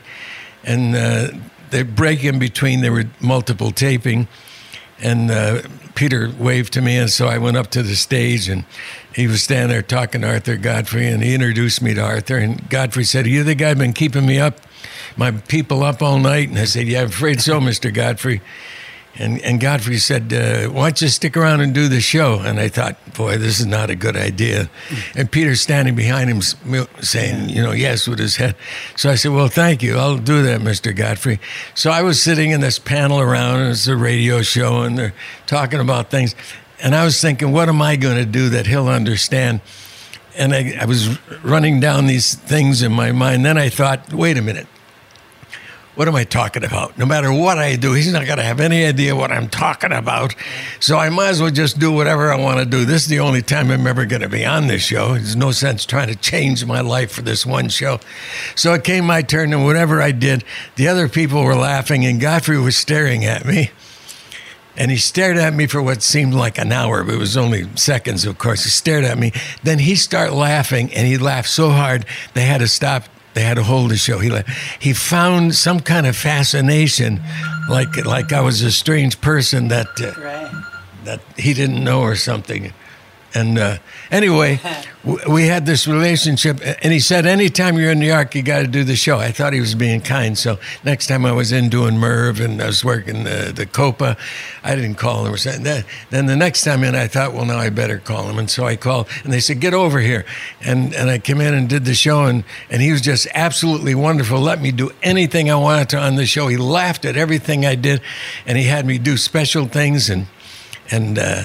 and 0.62 0.94
uh, 0.94 1.28
the 1.70 1.84
break 1.84 2.22
in 2.22 2.38
between 2.38 2.80
there 2.80 2.92
were 2.92 3.06
multiple 3.20 3.70
taping, 3.70 4.28
and 5.00 5.30
uh, 5.30 5.62
Peter 5.94 6.30
waved 6.38 6.72
to 6.74 6.80
me, 6.80 6.96
and 6.96 7.10
so 7.10 7.26
I 7.26 7.38
went 7.38 7.56
up 7.56 7.70
to 7.70 7.82
the 7.82 7.96
stage, 7.96 8.48
and 8.48 8.64
he 9.14 9.26
was 9.26 9.42
standing 9.42 9.68
there 9.68 9.82
talking 9.82 10.20
to 10.20 10.28
Arthur 10.28 10.56
Godfrey, 10.56 11.08
and 11.08 11.22
he 11.22 11.34
introduced 11.34 11.82
me 11.82 11.94
to 11.94 12.02
Arthur, 12.02 12.36
and 12.36 12.68
Godfrey 12.68 13.04
said, 13.04 13.26
"You 13.26 13.42
the 13.42 13.54
guy 13.54 13.74
been 13.74 13.94
keeping 13.94 14.26
me 14.26 14.38
up, 14.38 14.60
my 15.16 15.30
people 15.32 15.82
up 15.82 16.02
all 16.02 16.18
night?" 16.18 16.50
And 16.50 16.58
I 16.58 16.66
said, 16.66 16.86
"Yeah, 16.86 17.00
I'm 17.02 17.08
afraid 17.08 17.40
so, 17.40 17.60
Mister 17.60 17.90
Godfrey." 17.90 18.42
And, 19.16 19.40
and 19.42 19.60
Godfrey 19.60 19.98
said, 19.98 20.32
uh, 20.32 20.68
Why 20.68 20.84
don't 20.84 21.02
you 21.02 21.08
stick 21.08 21.36
around 21.36 21.60
and 21.60 21.74
do 21.74 21.88
the 21.88 22.00
show? 22.00 22.38
And 22.40 22.60
I 22.60 22.68
thought, 22.68 22.96
Boy, 23.14 23.38
this 23.38 23.58
is 23.58 23.66
not 23.66 23.90
a 23.90 23.96
good 23.96 24.16
idea. 24.16 24.70
And 25.16 25.30
Peter's 25.30 25.60
standing 25.60 25.94
behind 25.94 26.30
him 26.30 26.40
saying, 27.00 27.50
You 27.50 27.62
know, 27.62 27.72
yes, 27.72 28.06
with 28.06 28.18
his 28.18 28.36
head. 28.36 28.54
So 28.96 29.10
I 29.10 29.16
said, 29.16 29.32
Well, 29.32 29.48
thank 29.48 29.82
you. 29.82 29.96
I'll 29.98 30.16
do 30.16 30.42
that, 30.42 30.60
Mr. 30.60 30.94
Godfrey. 30.94 31.40
So 31.74 31.90
I 31.90 32.02
was 32.02 32.22
sitting 32.22 32.52
in 32.52 32.60
this 32.60 32.78
panel 32.78 33.20
around, 33.20 33.60
and 33.60 33.70
it's 33.70 33.88
a 33.88 33.96
radio 33.96 34.42
show, 34.42 34.82
and 34.82 34.96
they're 34.96 35.14
talking 35.46 35.80
about 35.80 36.10
things. 36.10 36.34
And 36.82 36.94
I 36.94 37.04
was 37.04 37.20
thinking, 37.20 37.52
What 37.52 37.68
am 37.68 37.82
I 37.82 37.96
going 37.96 38.16
to 38.16 38.26
do 38.26 38.48
that 38.50 38.66
he'll 38.66 38.88
understand? 38.88 39.60
And 40.36 40.54
I, 40.54 40.78
I 40.80 40.84
was 40.84 41.18
running 41.42 41.80
down 41.80 42.06
these 42.06 42.36
things 42.36 42.80
in 42.80 42.92
my 42.92 43.10
mind. 43.10 43.44
Then 43.44 43.58
I 43.58 43.70
thought, 43.70 44.12
Wait 44.12 44.38
a 44.38 44.42
minute 44.42 44.68
what 46.00 46.08
am 46.08 46.14
I 46.14 46.24
talking 46.24 46.64
about? 46.64 46.96
No 46.96 47.04
matter 47.04 47.30
what 47.30 47.58
I 47.58 47.76
do, 47.76 47.92
he's 47.92 48.10
not 48.10 48.24
going 48.24 48.38
to 48.38 48.42
have 48.42 48.58
any 48.58 48.86
idea 48.86 49.14
what 49.14 49.30
I'm 49.30 49.50
talking 49.50 49.92
about. 49.92 50.34
So 50.80 50.96
I 50.96 51.10
might 51.10 51.28
as 51.28 51.42
well 51.42 51.50
just 51.50 51.78
do 51.78 51.92
whatever 51.92 52.32
I 52.32 52.36
want 52.36 52.58
to 52.58 52.64
do. 52.64 52.86
This 52.86 53.02
is 53.02 53.08
the 53.08 53.20
only 53.20 53.42
time 53.42 53.70
I'm 53.70 53.86
ever 53.86 54.06
going 54.06 54.22
to 54.22 54.28
be 54.30 54.46
on 54.46 54.66
this 54.66 54.80
show. 54.80 55.12
There's 55.12 55.36
no 55.36 55.50
sense 55.50 55.84
trying 55.84 56.08
to 56.08 56.16
change 56.16 56.64
my 56.64 56.80
life 56.80 57.12
for 57.12 57.20
this 57.20 57.44
one 57.44 57.68
show. 57.68 58.00
So 58.54 58.72
it 58.72 58.82
came 58.82 59.04
my 59.04 59.20
turn, 59.20 59.52
and 59.52 59.62
whatever 59.66 60.00
I 60.00 60.12
did, 60.12 60.42
the 60.76 60.88
other 60.88 61.06
people 61.06 61.44
were 61.44 61.54
laughing, 61.54 62.06
and 62.06 62.18
Godfrey 62.18 62.58
was 62.58 62.78
staring 62.78 63.26
at 63.26 63.44
me. 63.44 63.70
And 64.78 64.90
he 64.90 64.96
stared 64.96 65.36
at 65.36 65.52
me 65.52 65.66
for 65.66 65.82
what 65.82 66.00
seemed 66.00 66.32
like 66.32 66.56
an 66.56 66.72
hour, 66.72 67.04
but 67.04 67.16
it 67.16 67.18
was 67.18 67.36
only 67.36 67.68
seconds, 67.76 68.24
of 68.24 68.38
course. 68.38 68.64
He 68.64 68.70
stared 68.70 69.04
at 69.04 69.18
me. 69.18 69.32
Then 69.64 69.80
he 69.80 69.96
started 69.96 70.32
laughing, 70.32 70.94
and 70.94 71.06
he 71.06 71.18
laughed 71.18 71.50
so 71.50 71.68
hard 71.68 72.06
they 72.32 72.46
had 72.46 72.62
to 72.62 72.68
stop. 72.68 73.04
They 73.34 73.42
had 73.42 73.54
to 73.56 73.62
hold 73.62 73.90
the 73.90 73.96
show. 73.96 74.18
He 74.18 74.30
he 74.80 74.92
found 74.92 75.54
some 75.54 75.80
kind 75.80 76.06
of 76.06 76.16
fascination, 76.16 77.20
like 77.68 78.04
like 78.04 78.32
I 78.32 78.40
was 78.40 78.62
a 78.62 78.70
strange 78.72 79.20
person 79.20 79.68
that 79.68 79.86
uh, 80.00 80.12
Right. 80.20 80.50
that 81.04 81.20
he 81.36 81.54
didn't 81.54 81.82
know 81.84 82.00
or 82.00 82.16
something. 82.16 82.72
And 83.32 83.58
uh, 83.58 83.78
anyway, 84.10 84.60
we 85.28 85.46
had 85.46 85.64
this 85.64 85.86
relationship, 85.86 86.60
and 86.82 86.92
he 86.92 86.98
said, 86.98 87.26
"Anytime 87.26 87.78
you're 87.78 87.92
in 87.92 88.00
New 88.00 88.06
York, 88.06 88.34
you 88.34 88.42
got 88.42 88.60
to 88.60 88.66
do 88.66 88.82
the 88.82 88.96
show." 88.96 89.18
I 89.18 89.30
thought 89.30 89.52
he 89.52 89.60
was 89.60 89.74
being 89.74 90.00
kind, 90.00 90.36
so 90.36 90.58
next 90.84 91.06
time 91.06 91.24
I 91.24 91.32
was 91.32 91.52
in 91.52 91.68
doing 91.68 91.96
Merv 91.96 92.40
and 92.40 92.60
I 92.60 92.66
was 92.66 92.84
working 92.84 93.24
the, 93.24 93.52
the 93.54 93.66
Copa, 93.66 94.16
I 94.64 94.74
didn't 94.74 94.96
call 94.96 95.24
him 95.24 95.32
or 95.32 95.36
something. 95.36 95.62
Then, 95.62 95.84
then 96.10 96.26
the 96.26 96.36
next 96.36 96.62
time 96.62 96.82
in, 96.82 96.94
I 96.94 97.06
thought, 97.06 97.32
"Well, 97.32 97.44
now 97.44 97.58
I 97.58 97.70
better 97.70 97.98
call 97.98 98.28
him," 98.28 98.38
and 98.38 98.50
so 98.50 98.66
I 98.66 98.76
called, 98.76 99.08
and 99.22 99.32
they 99.32 99.40
said, 99.40 99.60
"Get 99.60 99.74
over 99.74 100.00
here," 100.00 100.24
and 100.60 100.92
and 100.94 101.08
I 101.08 101.18
came 101.18 101.40
in 101.40 101.54
and 101.54 101.68
did 101.68 101.84
the 101.84 101.94
show, 101.94 102.24
and 102.24 102.42
and 102.68 102.82
he 102.82 102.90
was 102.90 103.00
just 103.00 103.28
absolutely 103.32 103.94
wonderful. 103.94 104.40
Let 104.40 104.60
me 104.60 104.72
do 104.72 104.90
anything 105.02 105.50
I 105.50 105.56
wanted 105.56 105.88
to 105.90 105.98
on 105.98 106.16
the 106.16 106.26
show. 106.26 106.48
He 106.48 106.56
laughed 106.56 107.04
at 107.04 107.16
everything 107.16 107.64
I 107.64 107.76
did, 107.76 108.00
and 108.44 108.58
he 108.58 108.64
had 108.64 108.86
me 108.86 108.98
do 108.98 109.16
special 109.16 109.66
things 109.66 110.10
and 110.10 110.26
and. 110.90 111.18
Uh, 111.18 111.42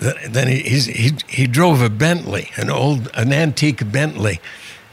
then 0.00 0.48
he, 0.48 0.60
he's, 0.60 0.86
he 0.86 1.12
he 1.28 1.46
drove 1.46 1.82
a 1.82 1.90
Bentley, 1.90 2.50
an 2.56 2.70
old 2.70 3.10
an 3.14 3.32
antique 3.32 3.90
Bentley. 3.90 4.40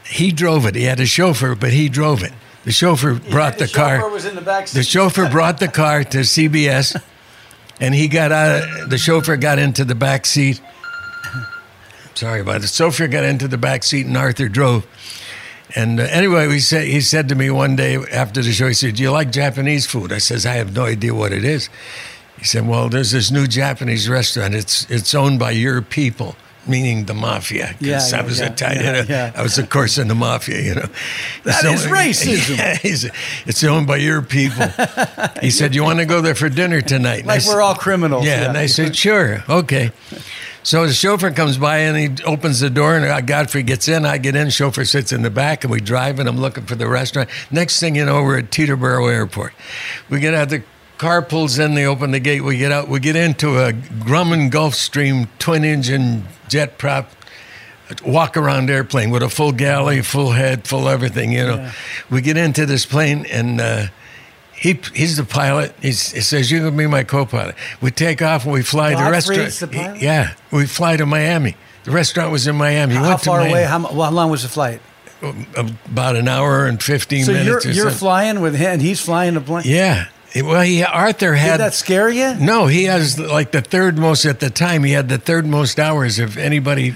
He 0.06 0.30
drove 0.30 0.66
it. 0.66 0.74
He 0.74 0.84
had 0.84 1.00
a 1.00 1.06
chauffeur, 1.06 1.54
but 1.54 1.72
he 1.72 1.88
drove 1.88 2.22
it. 2.22 2.32
The 2.64 2.72
chauffeur 2.72 3.14
brought 3.14 3.58
the, 3.58 3.68
car. 3.68 4.08
was 4.10 4.26
in 4.26 4.34
the 4.34 4.42
back 4.42 4.66
the 4.66 4.82
chauffeur 4.82 5.28
brought 5.30 5.58
the 5.58 5.68
car 5.68 6.04
to 6.04 6.18
CBS, 6.18 7.00
and 7.80 7.94
he 7.94 8.08
got 8.08 8.32
out. 8.32 8.90
The 8.90 8.98
chauffeur 8.98 9.36
got 9.36 9.58
into 9.58 9.84
the 9.84 9.94
back 9.94 10.26
seat. 10.26 10.60
Sorry 12.14 12.40
about 12.40 12.56
it. 12.56 12.62
The 12.62 12.68
chauffeur 12.68 13.08
got 13.08 13.24
into 13.24 13.48
the 13.48 13.58
back 13.58 13.84
seat, 13.84 14.06
and 14.06 14.16
Arthur 14.16 14.48
drove. 14.48 14.86
And 15.74 16.00
uh, 16.00 16.04
anyway, 16.04 16.48
we 16.48 16.60
said, 16.60 16.86
he 16.86 17.00
said 17.00 17.28
to 17.28 17.34
me 17.34 17.50
one 17.50 17.76
day 17.76 17.96
after 17.96 18.42
the 18.42 18.52
show, 18.52 18.68
he 18.68 18.74
said, 18.74 18.96
"Do 18.96 19.02
you 19.02 19.10
like 19.10 19.30
Japanese 19.30 19.86
food?" 19.86 20.12
I 20.12 20.18
says, 20.18 20.44
"I 20.44 20.54
have 20.54 20.74
no 20.74 20.84
idea 20.84 21.14
what 21.14 21.32
it 21.32 21.44
is." 21.44 21.68
He 22.38 22.44
said, 22.44 22.66
"Well, 22.66 22.88
there's 22.88 23.10
this 23.10 23.30
new 23.30 23.46
Japanese 23.46 24.08
restaurant. 24.08 24.54
It's 24.54 24.86
it's 24.90 25.14
owned 25.14 25.38
by 25.38 25.50
your 25.52 25.82
people." 25.82 26.36
Meaning 26.66 27.06
the 27.06 27.14
mafia, 27.14 27.74
because 27.78 28.12
Yeah, 28.12 28.18
I 28.18 28.22
was 28.22 28.40
yeah, 28.40 28.52
Italian. 28.52 29.06
yeah. 29.08 29.32
I 29.34 29.40
was, 29.42 29.56
of 29.56 29.70
course, 29.70 29.96
in 29.96 30.08
the 30.08 30.14
mafia. 30.14 30.60
You 30.60 30.74
know, 30.74 30.86
That 31.44 31.62
So- 31.62 31.70
is 31.72 31.86
racism. 32.00 32.56
Yeah, 32.58 32.74
he 32.76 32.92
said, 32.94 33.12
it's 33.46 33.64
owned 33.64 33.86
by 33.86 33.96
your 33.96 34.20
people. 34.20 34.66
He 35.40 35.50
said, 35.50 35.74
"You 35.74 35.82
want 35.82 36.00
to 36.00 36.04
go 36.04 36.20
there 36.20 36.34
for 36.34 36.50
dinner 36.50 36.82
tonight?" 36.82 37.24
I 37.24 37.26
Like 37.36 37.46
we're 37.46 37.62
all 37.62 37.74
criminals. 37.74 38.26
yeah, 38.26 38.48
and 38.48 38.58
I 38.58 38.66
said, 38.66 38.94
sure, 38.94 39.44
okay. 39.48 39.92
So 40.62 40.86
the 40.86 40.92
chauffeur 40.92 41.30
comes 41.30 41.56
by 41.56 41.78
and 41.78 41.96
he 42.18 42.22
opens 42.24 42.60
the 42.60 42.68
door, 42.68 42.96
and 42.96 43.04
uh, 43.06 43.22
Godfrey 43.22 43.62
gets 43.62 43.88
in. 43.88 44.04
I 44.04 44.18
get 44.18 44.36
in. 44.36 44.50
Chauffeur 44.50 44.84
sits 44.84 45.10
in 45.12 45.22
the 45.22 45.30
back, 45.30 45.64
and 45.64 45.70
we 45.72 45.80
drive. 45.80 46.18
And 46.18 46.28
I'm 46.28 46.36
looking 46.38 46.66
for 46.66 46.74
the 46.74 46.86
restaurant. 46.86 47.30
Next 47.50 47.80
thing 47.80 47.94
you 47.96 48.04
know, 48.04 48.22
we're 48.22 48.40
at 48.40 48.50
Teterboro 48.50 49.10
Airport. 49.10 49.54
We 50.10 50.20
get 50.20 50.34
out. 50.34 50.50
The 50.50 50.62
car 50.98 51.22
pulls 51.22 51.58
in. 51.58 51.74
They 51.74 51.86
open 51.86 52.10
the 52.10 52.20
gate. 52.20 52.42
We 52.42 52.58
get 52.58 52.72
out. 52.72 52.88
We 52.88 53.00
get 53.00 53.16
into 53.16 53.58
a 53.58 53.72
Grumman 53.72 54.50
Gulfstream 54.50 55.28
twin-engine 55.38 56.24
jet 56.48 56.76
prop 56.78 57.10
walk 58.04 58.36
around 58.36 58.68
airplane 58.68 59.10
with 59.10 59.22
a 59.22 59.30
full 59.30 59.52
galley, 59.52 60.02
full 60.02 60.32
head, 60.32 60.66
full 60.66 60.88
everything. 60.88 61.32
You 61.32 61.46
know, 61.46 61.70
we 62.10 62.20
get 62.20 62.36
into 62.36 62.66
this 62.66 62.84
plane 62.84 63.24
and. 63.30 63.60
Uh, 63.60 63.86
he 64.60 64.72
he's 64.92 65.16
the 65.16 65.22
pilot. 65.24 65.72
He's, 65.80 66.10
he 66.10 66.20
says 66.20 66.50
you're 66.50 66.58
gonna 66.64 66.76
be 66.76 66.88
my 66.88 67.04
co-pilot. 67.04 67.54
We 67.80 67.92
take 67.92 68.20
off 68.20 68.42
and 68.42 68.52
we 68.52 68.62
fly 68.62 68.90
to 68.92 69.04
the 69.04 69.08
restaurant. 69.08 69.52
The? 69.52 69.98
Yeah, 70.00 70.34
we 70.50 70.66
fly 70.66 70.96
to 70.96 71.06
Miami. 71.06 71.54
The 71.84 71.92
restaurant 71.92 72.32
was 72.32 72.48
in 72.48 72.56
Miami. 72.56 72.96
How 72.96 73.08
Went 73.08 73.20
to 73.20 73.24
far 73.24 73.38
Miami. 73.38 73.52
away? 73.52 73.64
How, 73.66 73.78
well, 73.82 74.02
how 74.06 74.10
long 74.10 74.30
was 74.32 74.42
the 74.42 74.48
flight? 74.48 74.80
About 75.54 76.16
an 76.16 76.26
hour 76.26 76.66
and 76.66 76.82
fifteen 76.82 77.22
So 77.24 77.30
you're 77.30 77.44
minutes. 77.44 77.66
or 77.66 77.70
you're 77.70 77.90
flying 77.92 78.40
with 78.40 78.56
him, 78.56 78.72
and 78.72 78.82
he's 78.82 78.98
flying 79.00 79.34
the 79.34 79.40
plane. 79.40 79.62
Yeah. 79.64 80.08
Well, 80.34 80.62
he, 80.62 80.82
Arthur 80.82 81.32
Did 81.32 81.40
had 81.40 81.60
that 81.60 81.74
scare 81.74 82.10
you? 82.10 82.34
No, 82.34 82.66
he 82.66 82.84
has 82.84 83.18
like 83.18 83.50
the 83.50 83.62
third 83.62 83.96
most 83.96 84.24
at 84.24 84.40
the 84.40 84.50
time. 84.50 84.84
He 84.84 84.92
had 84.92 85.08
the 85.08 85.18
third 85.18 85.46
most 85.46 85.78
hours 85.78 86.18
of 86.18 86.36
anybody 86.36 86.94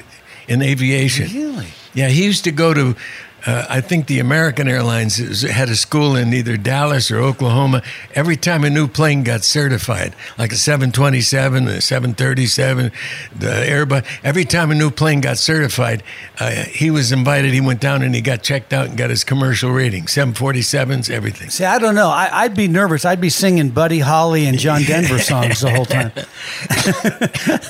in 0.49 0.63
aviation. 0.63 1.29
Really? 1.33 1.69
Yeah, 1.95 2.09
he 2.09 2.25
used 2.25 2.45
to 2.45 2.53
go 2.53 2.75
to. 2.75 2.97
Uh, 3.45 3.67
I 3.69 3.81
think 3.81 4.07
the 4.07 4.21
American 4.21 4.69
Airlines 4.69 5.19
is- 5.19 5.43
had 5.43 5.69
a 5.69 5.75
school 5.77 6.15
in 6.15 6.33
either 6.33 6.57
Dallas 6.57 7.11
or 7.11 7.19
Oklahoma. 7.19 7.83
Every 8.15 8.37
time 8.37 8.63
a 8.63 8.71
new 8.71 8.87
plane 8.87 9.25
got 9.25 9.43
certified, 9.43 10.15
like 10.39 10.53
a 10.53 10.57
727, 10.57 11.67
a 11.67 11.81
737, 11.81 12.93
the 13.35 13.47
Airbus, 13.49 14.05
every 14.23 14.45
time 14.45 14.71
a 14.71 14.75
new 14.75 14.91
plane 14.91 15.21
got 15.21 15.39
certified, 15.39 16.03
uh, 16.39 16.51
he 16.51 16.91
was 16.91 17.11
invited. 17.11 17.53
He 17.53 17.61
went 17.61 17.81
down 17.81 18.03
and 18.03 18.15
he 18.15 18.21
got 18.21 18.43
checked 18.43 18.73
out 18.73 18.87
and 18.89 18.97
got 18.97 19.11
his 19.11 19.25
commercial 19.25 19.71
rating 19.73 20.05
747s, 20.05 21.11
everything. 21.11 21.51
See, 21.51 21.65
I 21.65 21.79
don't 21.79 21.95
know. 21.97 22.11
I, 22.11 22.29
I'd 22.45 22.55
be 22.55 22.69
nervous. 22.69 23.05
I'd 23.05 23.21
be 23.21 23.29
singing 23.31 23.71
Buddy 23.71 23.99
Holly 23.99 24.47
and 24.47 24.59
John 24.59 24.83
Denver 24.87 25.19
songs 25.19 25.61
the 25.61 25.71
whole 25.71 25.85
time. 25.85 26.13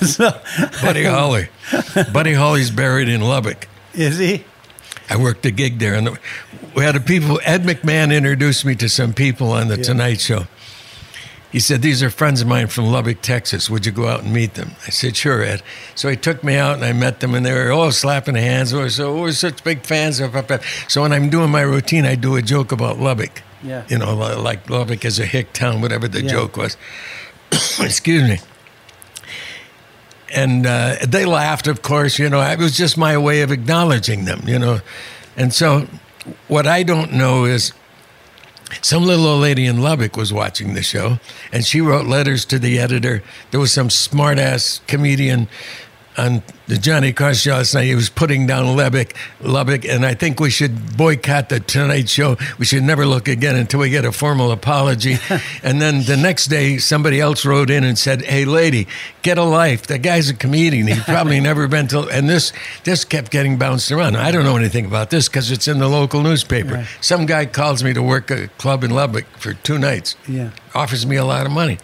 so, 0.06 0.30
Buddy 0.82 1.04
Holly. 1.04 1.48
Buddy 2.12 2.34
Holly's 2.34 2.70
buried 2.70 3.08
in 3.08 3.20
Lubbock. 3.22 3.68
is 3.94 4.18
he? 4.18 4.44
I 5.12 5.16
worked 5.16 5.44
a 5.44 5.50
gig 5.50 5.78
there, 5.78 5.92
and 5.94 6.18
we 6.74 6.84
had 6.84 6.96
a 6.96 7.00
people. 7.00 7.38
Ed 7.44 7.64
McMahon 7.64 8.16
introduced 8.16 8.64
me 8.64 8.74
to 8.76 8.88
some 8.88 9.12
people 9.12 9.52
on 9.52 9.68
the 9.68 9.76
Tonight 9.76 10.22
Show. 10.22 10.46
He 11.50 11.60
said, 11.60 11.82
"These 11.82 12.02
are 12.02 12.08
friends 12.08 12.40
of 12.40 12.48
mine 12.48 12.68
from 12.68 12.86
Lubbock, 12.86 13.20
Texas. 13.20 13.68
Would 13.68 13.84
you 13.84 13.92
go 13.92 14.08
out 14.08 14.22
and 14.22 14.32
meet 14.32 14.54
them?" 14.54 14.70
I 14.86 14.90
said, 14.90 15.14
"Sure, 15.14 15.42
Ed." 15.42 15.62
So 15.94 16.08
he 16.08 16.16
took 16.16 16.42
me 16.42 16.56
out, 16.56 16.76
and 16.76 16.84
I 16.84 16.94
met 16.94 17.20
them, 17.20 17.34
and 17.34 17.44
they 17.44 17.52
were 17.52 17.70
all 17.70 17.92
slapping 17.92 18.36
hands. 18.36 18.72
We're 18.72 18.88
so 18.88 19.14
we're 19.14 19.32
such 19.32 19.62
big 19.62 19.82
fans 19.84 20.18
of. 20.18 20.34
So 20.88 21.02
when 21.02 21.12
I'm 21.12 21.28
doing 21.28 21.50
my 21.50 21.60
routine, 21.60 22.06
I 22.06 22.14
do 22.14 22.36
a 22.36 22.40
joke 22.40 22.72
about 22.72 22.98
Lubbock. 22.98 23.42
Yeah. 23.62 23.82
You 23.88 23.98
know, 23.98 24.14
like 24.16 24.70
Lubbock 24.70 25.04
is 25.04 25.18
a 25.18 25.26
hick 25.26 25.52
town, 25.52 25.82
whatever 25.82 26.08
the 26.08 26.22
Yeah. 26.22 26.30
joke 26.30 26.56
was. 26.56 26.78
Excuse 27.80 28.22
me 28.26 28.40
and 30.32 30.66
uh, 30.66 30.96
they 31.06 31.24
laughed, 31.24 31.66
of 31.66 31.82
course. 31.82 32.18
You 32.18 32.28
know, 32.28 32.40
it 32.40 32.58
was 32.58 32.76
just 32.76 32.96
my 32.96 33.16
way 33.18 33.42
of 33.42 33.50
acknowledging 33.50 34.24
them. 34.24 34.42
You 34.46 34.58
know, 34.58 34.80
and 35.36 35.52
so 35.52 35.86
what 36.48 36.66
I 36.66 36.82
don't 36.82 37.12
know 37.12 37.44
is 37.44 37.72
some 38.80 39.04
little 39.04 39.26
old 39.26 39.42
lady 39.42 39.66
in 39.66 39.82
Lubbock 39.82 40.16
was 40.16 40.32
watching 40.32 40.74
the 40.74 40.82
show, 40.82 41.18
and 41.52 41.64
she 41.64 41.80
wrote 41.80 42.06
letters 42.06 42.44
to 42.46 42.58
the 42.58 42.78
editor. 42.78 43.22
There 43.50 43.60
was 43.60 43.72
some 43.72 43.90
smart 43.90 44.38
ass 44.38 44.80
comedian 44.86 45.48
on 46.16 46.42
the 46.66 46.76
Johnny 46.76 47.12
Carson 47.12 47.50
show 47.50 47.56
last 47.56 47.74
night. 47.74 47.84
He 47.84 47.94
was 47.94 48.08
putting 48.08 48.46
down 48.46 48.76
Lubbock, 48.76 49.14
Lubbock, 49.40 49.84
and 49.84 50.04
I 50.06 50.14
think 50.14 50.40
we 50.40 50.50
should 50.50 50.96
boycott 50.96 51.48
the 51.48 51.60
Tonight 51.60 52.08
Show. 52.08 52.36
We 52.58 52.64
should 52.64 52.82
never 52.82 53.06
look 53.06 53.28
again 53.28 53.56
until 53.56 53.80
we 53.80 53.90
get 53.90 54.04
a 54.04 54.12
formal 54.12 54.50
apology. 54.52 55.16
and 55.62 55.80
then 55.80 56.04
the 56.04 56.16
next 56.16 56.46
day, 56.46 56.78
somebody 56.78 57.20
else 57.20 57.44
wrote 57.44 57.70
in 57.70 57.84
and 57.84 57.98
said, 57.98 58.22
"Hey, 58.22 58.44
lady, 58.44 58.86
get 59.22 59.38
a 59.38 59.42
life. 59.44 59.86
That 59.88 59.98
guy's 59.98 60.28
a 60.30 60.34
comedian. 60.34 60.86
He's 60.86 61.02
probably 61.04 61.40
never 61.50 61.68
been 61.68 61.88
to." 61.88 62.08
And 62.08 62.28
this 62.28 62.52
this 62.84 63.04
kept 63.04 63.30
getting 63.30 63.58
bounced 63.58 63.90
around. 63.90 64.16
I 64.16 64.30
don't 64.30 64.44
know 64.44 64.56
anything 64.56 64.86
about 64.86 65.10
this 65.10 65.28
because 65.28 65.50
it's 65.50 65.68
in 65.68 65.78
the 65.78 65.88
local 65.88 66.22
newspaper. 66.22 66.74
Right. 66.74 66.86
Some 67.00 67.26
guy 67.26 67.46
calls 67.46 67.82
me 67.82 67.92
to 67.94 68.02
work 68.02 68.30
a 68.30 68.48
club 68.58 68.84
in 68.84 68.90
Lubbock 68.90 69.26
for 69.38 69.54
two 69.54 69.78
nights. 69.78 70.16
Yeah. 70.28 70.50
offers 70.74 71.06
me 71.06 71.16
a 71.16 71.24
lot 71.24 71.46
of 71.46 71.52
money. 71.52 71.78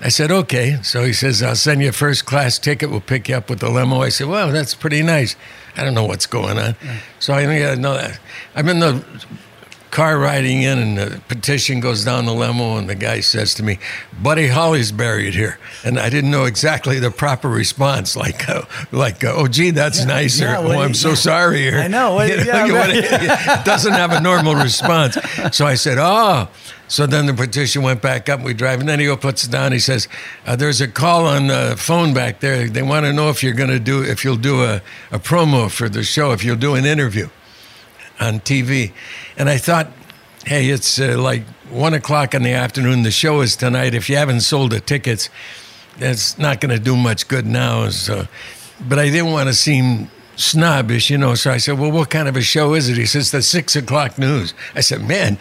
I 0.00 0.08
said, 0.10 0.30
okay. 0.30 0.78
So 0.82 1.02
he 1.04 1.12
says, 1.12 1.42
I'll 1.42 1.56
send 1.56 1.82
you 1.82 1.88
a 1.88 1.92
first 1.92 2.24
class 2.24 2.58
ticket. 2.58 2.90
We'll 2.90 3.00
pick 3.00 3.28
you 3.28 3.34
up 3.36 3.50
with 3.50 3.58
the 3.60 3.68
limo. 3.68 4.02
I 4.02 4.10
said, 4.10 4.28
well, 4.28 4.52
that's 4.52 4.74
pretty 4.74 5.02
nice. 5.02 5.34
I 5.76 5.82
don't 5.84 5.94
know 5.94 6.04
what's 6.04 6.26
going 6.26 6.58
on. 6.58 6.76
So 7.18 7.34
I 7.34 7.44
know 7.74 7.94
that. 7.94 8.20
I'm 8.54 8.68
in 8.68 8.78
the 8.78 9.04
car 9.90 10.18
riding 10.18 10.62
in, 10.62 10.78
and 10.78 10.98
the 10.98 11.20
petition 11.28 11.80
goes 11.80 12.04
down 12.04 12.26
the 12.26 12.34
limo, 12.34 12.76
and 12.76 12.88
the 12.88 12.94
guy 12.94 13.20
says 13.20 13.54
to 13.54 13.62
me, 13.62 13.78
Buddy 14.22 14.46
Holly's 14.48 14.92
buried 14.92 15.34
here. 15.34 15.58
And 15.84 15.98
I 15.98 16.10
didn't 16.10 16.30
know 16.30 16.44
exactly 16.44 16.98
the 17.00 17.10
proper 17.10 17.48
response, 17.48 18.14
like, 18.14 18.48
uh, 18.48 18.62
like 18.92 19.24
uh, 19.24 19.32
oh, 19.34 19.48
gee, 19.48 19.70
that's 19.70 20.04
yeah, 20.04 20.60
or 20.60 20.62
what 20.68 20.76
oh, 20.76 20.80
I'm 20.80 20.88
you- 20.90 20.94
so 20.94 21.14
sorry. 21.30 21.74
Or, 21.74 21.78
I 21.78 21.88
know, 21.88 22.14
what- 22.14 22.28
you 22.28 22.36
yeah, 22.44 22.62
right. 22.62 22.72
wanna- 22.72 22.92
it 23.60 23.64
doesn't 23.64 23.94
have 23.94 24.12
a 24.12 24.20
normal 24.20 24.54
response. 24.54 25.16
So 25.52 25.66
I 25.66 25.74
said, 25.74 25.98
oh. 25.98 26.48
So 26.88 27.06
then 27.06 27.26
the 27.26 27.34
petition 27.34 27.82
went 27.82 28.00
back 28.00 28.28
up. 28.28 28.40
We 28.40 28.54
drive, 28.54 28.80
and 28.80 28.88
then 28.88 28.98
he 28.98 29.14
puts 29.16 29.44
it 29.44 29.50
down. 29.50 29.72
He 29.72 29.78
says, 29.78 30.08
uh, 30.46 30.56
"There's 30.56 30.80
a 30.80 30.88
call 30.88 31.26
on 31.26 31.48
the 31.48 31.76
phone 31.78 32.14
back 32.14 32.40
there. 32.40 32.68
They 32.68 32.82
want 32.82 33.04
to 33.04 33.12
know 33.12 33.28
if 33.28 33.42
you're 33.42 33.52
going 33.52 33.70
to 33.70 33.78
do 33.78 34.02
if 34.02 34.24
you'll 34.24 34.36
do 34.36 34.64
a, 34.64 34.82
a 35.12 35.18
promo 35.18 35.70
for 35.70 35.88
the 35.88 36.02
show, 36.02 36.32
if 36.32 36.42
you'll 36.42 36.56
do 36.56 36.74
an 36.74 36.86
interview 36.86 37.28
on 38.18 38.40
TV." 38.40 38.92
And 39.36 39.48
I 39.48 39.58
thought, 39.58 39.88
hey, 40.46 40.70
it's 40.70 40.98
uh, 40.98 41.16
like 41.18 41.44
one 41.70 41.92
o'clock 41.92 42.34
in 42.34 42.42
the 42.42 42.52
afternoon. 42.52 43.02
The 43.02 43.10
show 43.10 43.42
is 43.42 43.54
tonight. 43.54 43.94
If 43.94 44.08
you 44.08 44.16
haven't 44.16 44.40
sold 44.40 44.72
the 44.72 44.80
tickets, 44.80 45.28
that's 45.98 46.38
not 46.38 46.60
going 46.60 46.74
to 46.74 46.82
do 46.82 46.96
much 46.96 47.28
good 47.28 47.46
now. 47.46 47.90
So, 47.90 48.26
but 48.80 48.98
I 48.98 49.10
didn't 49.10 49.32
want 49.32 49.48
to 49.48 49.54
seem 49.54 50.10
snobbish, 50.38 51.10
you 51.10 51.18
know. 51.18 51.34
So 51.34 51.50
I 51.50 51.58
said, 51.58 51.78
"Well, 51.78 51.90
what 51.90 52.08
kind 52.10 52.28
of 52.28 52.36
a 52.36 52.40
show 52.40 52.74
is 52.74 52.88
it?" 52.88 52.96
He 52.96 53.06
says, 53.06 53.30
"The 53.30 53.42
six 53.42 53.76
o'clock 53.76 54.18
news." 54.18 54.54
I 54.74 54.80
said, 54.80 55.06
"Man, 55.06 55.36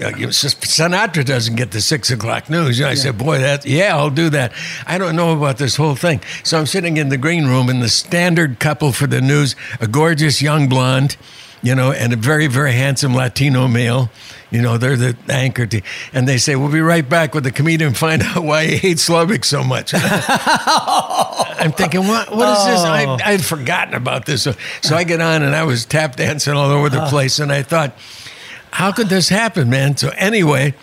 uh, 0.00 0.10
Sinatra 0.30 1.24
doesn't 1.24 1.56
get 1.56 1.70
the 1.70 1.80
six 1.80 2.10
o'clock 2.10 2.50
news." 2.50 2.78
And 2.80 2.88
I 2.88 2.94
said, 2.94 3.16
"Boy, 3.16 3.38
that 3.38 3.64
yeah, 3.64 3.96
I'll 3.96 4.10
do 4.10 4.28
that." 4.30 4.52
I 4.86 4.98
don't 4.98 5.16
know 5.16 5.32
about 5.32 5.58
this 5.58 5.76
whole 5.76 5.94
thing. 5.94 6.20
So 6.42 6.58
I'm 6.58 6.66
sitting 6.66 6.96
in 6.96 7.08
the 7.08 7.16
green 7.16 7.46
room, 7.46 7.68
and 7.68 7.82
the 7.82 7.88
standard 7.88 8.58
couple 8.58 8.92
for 8.92 9.06
the 9.06 9.20
news: 9.20 9.56
a 9.80 9.86
gorgeous 9.86 10.42
young 10.42 10.68
blonde, 10.68 11.16
you 11.62 11.74
know, 11.74 11.92
and 11.92 12.12
a 12.12 12.16
very 12.16 12.46
very 12.46 12.72
handsome 12.72 13.14
Latino 13.14 13.68
male. 13.68 14.10
You 14.50 14.62
know, 14.62 14.78
they're 14.78 14.96
the 14.96 15.16
anchor 15.28 15.64
team. 15.66 15.82
And 16.12 16.26
they 16.26 16.36
say, 16.38 16.56
We'll 16.56 16.72
be 16.72 16.80
right 16.80 17.08
back 17.08 17.34
with 17.34 17.44
the 17.44 17.52
comedian, 17.52 17.94
find 17.94 18.22
out 18.22 18.42
why 18.42 18.66
he 18.66 18.76
hates 18.76 19.08
Lubbock 19.08 19.44
so 19.44 19.62
much. 19.62 19.92
I'm 19.96 21.72
thinking, 21.72 22.06
what, 22.06 22.34
what 22.34 22.58
is 22.58 22.64
this? 22.66 22.80
I, 22.80 23.04
oh. 23.06 23.18
I'd 23.24 23.44
forgotten 23.44 23.94
about 23.94 24.26
this. 24.26 24.42
So, 24.42 24.54
so 24.82 24.96
I 24.96 25.04
get 25.04 25.20
on 25.20 25.42
and 25.42 25.54
I 25.54 25.62
was 25.64 25.84
tap 25.84 26.16
dancing 26.16 26.54
all 26.54 26.70
over 26.70 26.88
the 26.88 27.02
ah. 27.02 27.08
place. 27.08 27.38
And 27.38 27.52
I 27.52 27.62
thought, 27.62 27.96
how 28.72 28.90
could 28.92 29.08
this 29.08 29.28
happen, 29.28 29.70
man? 29.70 29.96
So 29.96 30.10
anyway, 30.16 30.74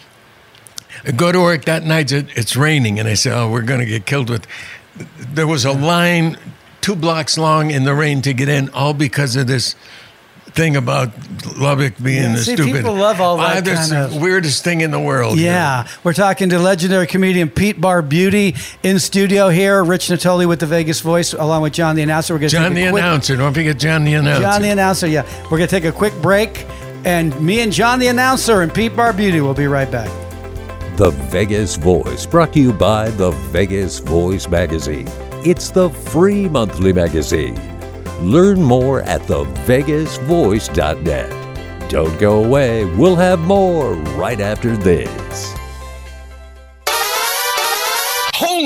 I 1.05 1.11
go 1.11 1.31
to 1.31 1.39
work 1.39 1.65
that 1.65 1.83
night. 1.83 2.11
it- 2.11 2.29
It's 2.37 2.55
raining. 2.55 2.99
And 2.99 3.07
I 3.07 3.15
say, 3.15 3.31
oh, 3.31 3.49
we're 3.49 3.63
going 3.63 3.81
to 3.81 3.85
get 3.85 4.05
killed 4.05 4.29
with. 4.29 4.47
There 5.19 5.47
was 5.47 5.65
a 5.65 5.73
line 5.73 6.37
two 6.79 6.95
blocks 6.95 7.37
long 7.37 7.69
in 7.69 7.83
the 7.83 7.93
rain 7.93 8.21
to 8.21 8.33
get 8.33 8.47
in, 8.47 8.69
all 8.69 8.93
because 8.93 9.35
of 9.35 9.47
this 9.47 9.75
thing 10.57 10.75
about 10.75 11.11
Lubbock 11.55 11.93
being 12.01 12.23
Yeah, 12.23 12.31
the 12.35 12.43
see, 12.43 12.55
stupid. 12.55 12.73
people 12.73 12.95
love 12.95 13.21
all 13.21 13.37
that 13.37 13.63
kind 13.63 13.93
of- 13.93 14.15
weirdest 14.21 14.63
thing 14.63 14.81
in 14.81 14.91
the 14.91 14.99
world. 14.99 15.37
Yeah, 15.39 15.85
we're 16.03 16.13
talking 16.13 16.49
to 16.49 16.59
legendary 16.59 17.07
comedian 17.07 17.47
Pete 17.49 17.79
Barbuti 17.79 18.55
in 18.83 18.99
studio 18.99 19.49
here. 19.49 19.83
Rich 19.83 20.07
Natoli 20.09 20.45
with 20.47 20.59
the 20.59 20.65
Vegas 20.65 20.99
Voice, 20.99 21.33
along 21.33 21.61
with 21.61 21.73
John 21.73 21.95
the 21.95 22.01
announcer. 22.01 22.33
We're 22.33 22.39
going 22.39 22.49
to 22.49 22.55
John 22.57 22.73
the 22.73 22.89
quick, 22.89 23.01
announcer. 23.03 23.35
Don't 23.37 23.53
forget 23.53 23.77
John 23.77 24.03
the 24.03 24.15
announcer. 24.15 24.41
John 24.41 24.61
the 24.63 24.69
announcer. 24.71 25.07
Yeah, 25.07 25.23
we're 25.43 25.57
going 25.59 25.69
to 25.69 25.75
take 25.79 25.85
a 25.85 25.91
quick 25.91 26.13
break, 26.21 26.65
and 27.05 27.39
me 27.39 27.61
and 27.61 27.71
John 27.71 27.99
the 27.99 28.07
announcer 28.07 28.61
and 28.63 28.73
Pete 28.73 28.93
Barbuti 28.93 29.39
will 29.41 29.53
be 29.53 29.67
right 29.67 29.89
back. 29.89 30.09
The 30.97 31.11
Vegas 31.29 31.75
Voice, 31.75 32.25
brought 32.25 32.51
to 32.53 32.59
you 32.59 32.73
by 32.73 33.11
the 33.11 33.29
Vegas 33.51 33.99
Voice 33.99 34.47
magazine. 34.49 35.07
It's 35.45 35.69
the 35.69 35.91
free 35.91 36.49
monthly 36.49 36.91
magazine. 36.91 37.55
Learn 38.21 38.61
more 38.61 39.01
at 39.03 39.21
thevegasvoice.net. 39.21 41.89
Don't 41.89 42.19
go 42.19 42.43
away, 42.43 42.83
we'll 42.85 43.15
have 43.15 43.39
more 43.39 43.93
right 43.93 44.41
after 44.41 44.75
this. 44.75 45.56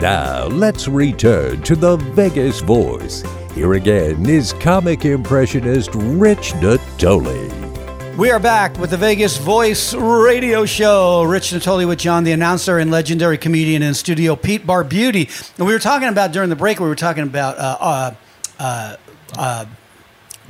Now, 0.00 0.46
let's 0.46 0.88
return 0.88 1.60
to 1.62 1.76
the 1.76 1.96
Vegas 1.96 2.60
voice. 2.60 3.22
Here 3.54 3.74
again 3.74 4.26
is 4.28 4.54
comic 4.54 5.04
impressionist 5.04 5.90
Rich 5.94 6.52
Natoli. 6.54 8.16
We 8.16 8.30
are 8.30 8.40
back 8.40 8.78
with 8.78 8.90
the 8.90 8.96
Vegas 8.96 9.36
Voice 9.36 9.92
Radio 9.94 10.64
Show. 10.64 11.24
Rich 11.24 11.50
Natoli 11.50 11.86
with 11.86 11.98
John, 11.98 12.24
the 12.24 12.32
announcer 12.32 12.78
and 12.78 12.90
legendary 12.90 13.36
comedian 13.36 13.82
in 13.82 13.92
studio, 13.92 14.36
Pete 14.36 14.66
Barbuti. 14.66 15.28
And 15.58 15.66
we 15.66 15.72
were 15.74 15.78
talking 15.78 16.08
about 16.08 16.32
during 16.32 16.48
the 16.48 16.56
break, 16.56 16.80
we 16.80 16.88
were 16.88 16.94
talking 16.94 17.24
about 17.24 17.58
uh, 17.58 17.76
uh, 17.80 18.14
uh, 18.58 18.96
uh, 19.36 19.64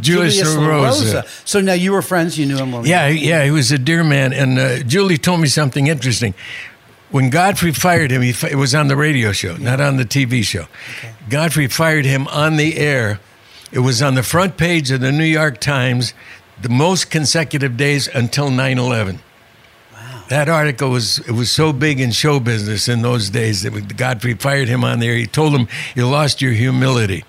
Julius, 0.01 0.37
Julius 0.37 0.57
LaRosa. 0.57 1.23
LaRosa. 1.23 1.49
So 1.49 1.61
now 1.61 1.73
you 1.75 1.93
were 1.93 2.03
friends, 2.03 2.39
you 2.39 2.47
knew 2.47 2.57
him. 2.57 2.73
when- 2.73 2.85
Yeah, 2.87 3.09
yeah, 3.09 3.45
he 3.45 3.51
was 3.51 3.71
a 3.73 3.79
dear 3.79 4.05
man. 4.05 4.33
And 4.33 4.59
uh, 4.59 4.79
Julie 4.85 5.19
told 5.19 5.41
me 5.41 5.49
something 5.49 5.89
interesting. 5.89 6.35
When 7.11 7.29
Godfrey 7.29 7.73
fired 7.73 8.13
him, 8.13 8.23
he 8.23 8.35
it 8.49 8.55
was 8.55 8.75
on 8.75 8.87
the 8.87 8.97
radio 8.97 9.33
show, 9.33 9.57
not 9.57 9.81
on 9.81 9.97
the 9.97 10.05
TV 10.05 10.45
show. 10.45 10.67
Godfrey 11.29 11.67
fired 11.67 12.05
him 12.05 12.29
on 12.29 12.57
the 12.57 12.77
air. 12.79 13.19
It 13.73 13.81
was 13.81 14.01
on 14.01 14.15
the 14.15 14.23
front 14.23 14.57
page 14.57 14.91
of 14.91 15.01
the 15.01 15.11
New 15.11 15.25
York 15.25 15.61
Times, 15.61 16.15
the 16.61 16.69
most 16.69 17.11
consecutive 17.11 17.77
days 17.77 18.09
until 18.09 18.51
9 18.51 18.79
11. 18.79 19.21
That 20.29 20.49
article 20.49 20.91
was 20.91 21.19
it 21.21 21.33
was 21.33 21.51
so 21.51 21.73
big 21.73 21.99
in 21.99 22.13
show 22.13 22.39
business 22.39 22.87
in 22.87 23.03
those 23.03 23.31
days 23.31 23.63
that 23.63 23.97
Godfrey 23.97 24.35
fired 24.35 24.69
him 24.69 24.85
on 24.85 25.01
there. 25.01 25.17
He 25.17 25.27
told 25.27 25.53
him, 25.53 25.67
"You 25.97 26.07
lost 26.07 26.41
your 26.41 26.53
humility." 26.53 27.25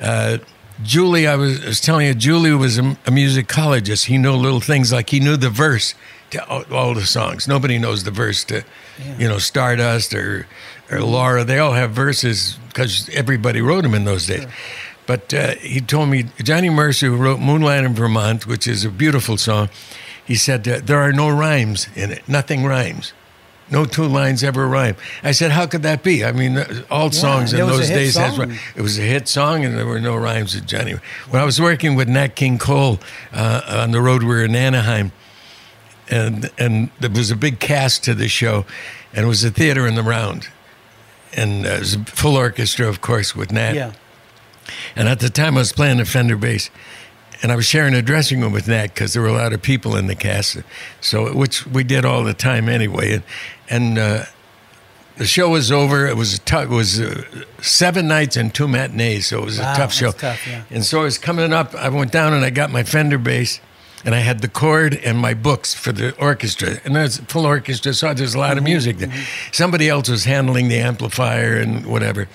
Uh, 0.00 0.38
Julie, 0.82 1.26
I 1.26 1.36
was, 1.36 1.62
I 1.62 1.66
was 1.66 1.80
telling 1.82 2.06
you, 2.06 2.14
Julie 2.14 2.54
was 2.54 2.78
a, 2.78 2.82
a 2.82 3.10
musicologist. 3.10 4.06
He 4.06 4.16
knew 4.16 4.32
little 4.32 4.60
things 4.60 4.90
like 4.92 5.10
he 5.10 5.20
knew 5.20 5.36
the 5.36 5.50
verse 5.50 5.94
to 6.32 6.46
all, 6.48 6.64
all 6.72 6.94
the 6.94 7.06
songs. 7.06 7.46
Nobody 7.48 7.78
knows 7.78 8.04
the 8.04 8.10
verse 8.10 8.44
to, 8.44 8.64
you 9.18 9.28
know, 9.28 9.38
Stardust 9.38 10.12
or 10.14 10.46
or 10.90 11.00
Laura. 11.00 11.44
They 11.44 11.58
all 11.58 11.72
have 11.72 11.92
verses 11.92 12.58
because 12.68 13.08
everybody 13.14 13.60
wrote 13.60 13.82
them 13.82 13.94
in 13.94 14.04
those 14.04 14.26
days. 14.26 14.46
But 15.06 15.32
uh, 15.34 15.54
he 15.56 15.80
told 15.80 16.08
me 16.10 16.24
Johnny 16.42 16.70
Mercer, 16.70 17.06
who 17.06 17.16
wrote 17.16 17.40
"Moonlight 17.40 17.84
in 17.84 17.94
Vermont," 17.94 18.46
which 18.46 18.66
is 18.66 18.84
a 18.84 18.90
beautiful 18.90 19.36
song. 19.36 19.68
He 20.24 20.34
said 20.34 20.66
uh, 20.68 20.80
there 20.82 21.00
are 21.00 21.12
no 21.12 21.28
rhymes 21.28 21.88
in 21.94 22.10
it. 22.10 22.28
Nothing 22.28 22.64
rhymes. 22.64 23.12
No 23.70 23.86
two 23.86 24.04
lines 24.04 24.44
ever 24.44 24.68
rhyme. 24.68 24.96
I 25.22 25.32
said, 25.32 25.50
how 25.50 25.66
could 25.66 25.82
that 25.82 26.02
be? 26.02 26.24
I 26.24 26.32
mean, 26.32 26.58
uh, 26.58 26.82
all 26.90 27.10
songs 27.10 27.54
in 27.54 27.60
those 27.60 27.88
days 27.88 28.14
song. 28.14 28.38
rhy- 28.38 28.58
it 28.76 28.82
was 28.82 28.98
a 28.98 29.02
hit 29.02 29.28
song, 29.28 29.64
and 29.64 29.78
there 29.78 29.86
were 29.86 30.00
no 30.00 30.14
rhymes 30.14 30.54
with 30.54 30.66
Johnny. 30.66 30.96
When 31.30 31.40
I 31.40 31.44
was 31.46 31.58
working 31.58 31.94
with 31.94 32.06
Nat 32.06 32.36
King 32.36 32.58
Cole 32.58 33.00
uh, 33.32 33.62
on 33.66 33.92
the 33.92 34.02
road, 34.02 34.22
we 34.22 34.28
were 34.28 34.44
in 34.44 34.54
Anaheim, 34.54 35.10
and 36.12 36.50
and 36.58 36.90
there 37.00 37.10
was 37.10 37.30
a 37.30 37.36
big 37.36 37.58
cast 37.58 38.04
to 38.04 38.14
the 38.14 38.28
show, 38.28 38.64
and 39.14 39.24
it 39.24 39.28
was 39.28 39.42
a 39.44 39.50
theater 39.50 39.86
in 39.86 39.94
the 39.94 40.02
round, 40.02 40.48
and 41.32 41.66
uh, 41.66 41.70
it 41.70 41.80
was 41.80 41.94
a 41.94 42.04
full 42.04 42.36
orchestra, 42.36 42.88
of 42.88 43.00
course, 43.00 43.34
with 43.34 43.50
Nat. 43.52 43.74
Yeah. 43.74 43.92
And 44.96 45.08
at 45.08 45.18
the 45.20 45.30
time, 45.30 45.56
I 45.56 45.60
was 45.60 45.72
playing 45.72 45.98
the 45.98 46.04
Fender 46.04 46.36
bass, 46.36 46.70
and 47.42 47.50
I 47.50 47.56
was 47.56 47.66
sharing 47.66 47.94
a 47.94 48.02
dressing 48.02 48.40
room 48.40 48.52
with 48.52 48.68
Nat 48.68 48.88
because 48.88 49.12
there 49.12 49.22
were 49.22 49.28
a 49.28 49.32
lot 49.32 49.52
of 49.52 49.60
people 49.62 49.96
in 49.96 50.06
the 50.06 50.14
cast. 50.14 50.58
So, 51.00 51.34
which 51.34 51.66
we 51.66 51.82
did 51.84 52.04
all 52.04 52.22
the 52.24 52.34
time 52.34 52.68
anyway. 52.68 53.14
And, 53.14 53.22
and 53.68 53.98
uh, 53.98 54.24
the 55.16 55.26
show 55.26 55.50
was 55.50 55.70
over. 55.72 56.06
It 56.06 56.16
was 56.16 56.34
a 56.34 56.38
tough. 56.40 56.64
It 56.64 56.70
was 56.70 57.00
uh, 57.00 57.24
seven 57.60 58.06
nights 58.06 58.36
and 58.36 58.54
two 58.54 58.68
matinees, 58.68 59.26
so 59.26 59.40
it 59.40 59.44
was 59.46 59.58
Wow, 59.58 59.72
a 59.72 59.76
tough 59.76 59.92
show. 59.92 60.12
tough, 60.12 60.46
yeah. 60.46 60.62
And 60.70 60.84
so 60.84 61.00
I 61.00 61.04
was 61.04 61.18
coming 61.18 61.52
up. 61.52 61.74
I 61.74 61.88
went 61.88 62.12
down 62.12 62.32
and 62.32 62.44
I 62.44 62.50
got 62.50 62.70
my 62.70 62.82
Fender 62.84 63.18
bass. 63.18 63.60
And 64.04 64.14
I 64.14 64.18
had 64.18 64.40
the 64.40 64.48
cord 64.48 64.94
and 64.94 65.18
my 65.18 65.32
books 65.34 65.74
for 65.74 65.92
the 65.92 66.14
orchestra. 66.18 66.80
And 66.84 66.96
there's 66.96 67.18
full 67.18 67.46
orchestra, 67.46 67.94
so 67.94 68.12
there's 68.14 68.34
a 68.34 68.38
lot 68.38 68.50
Mm-hmm, 68.50 68.58
of 68.58 68.64
music 68.64 68.98
there. 68.98 69.12
Somebody 69.52 69.88
else 69.88 70.08
was 70.08 70.24
handling 70.24 70.68
the 70.68 70.78
amplifier 70.78 71.56
and 71.56 71.86
whatever. 71.86 72.28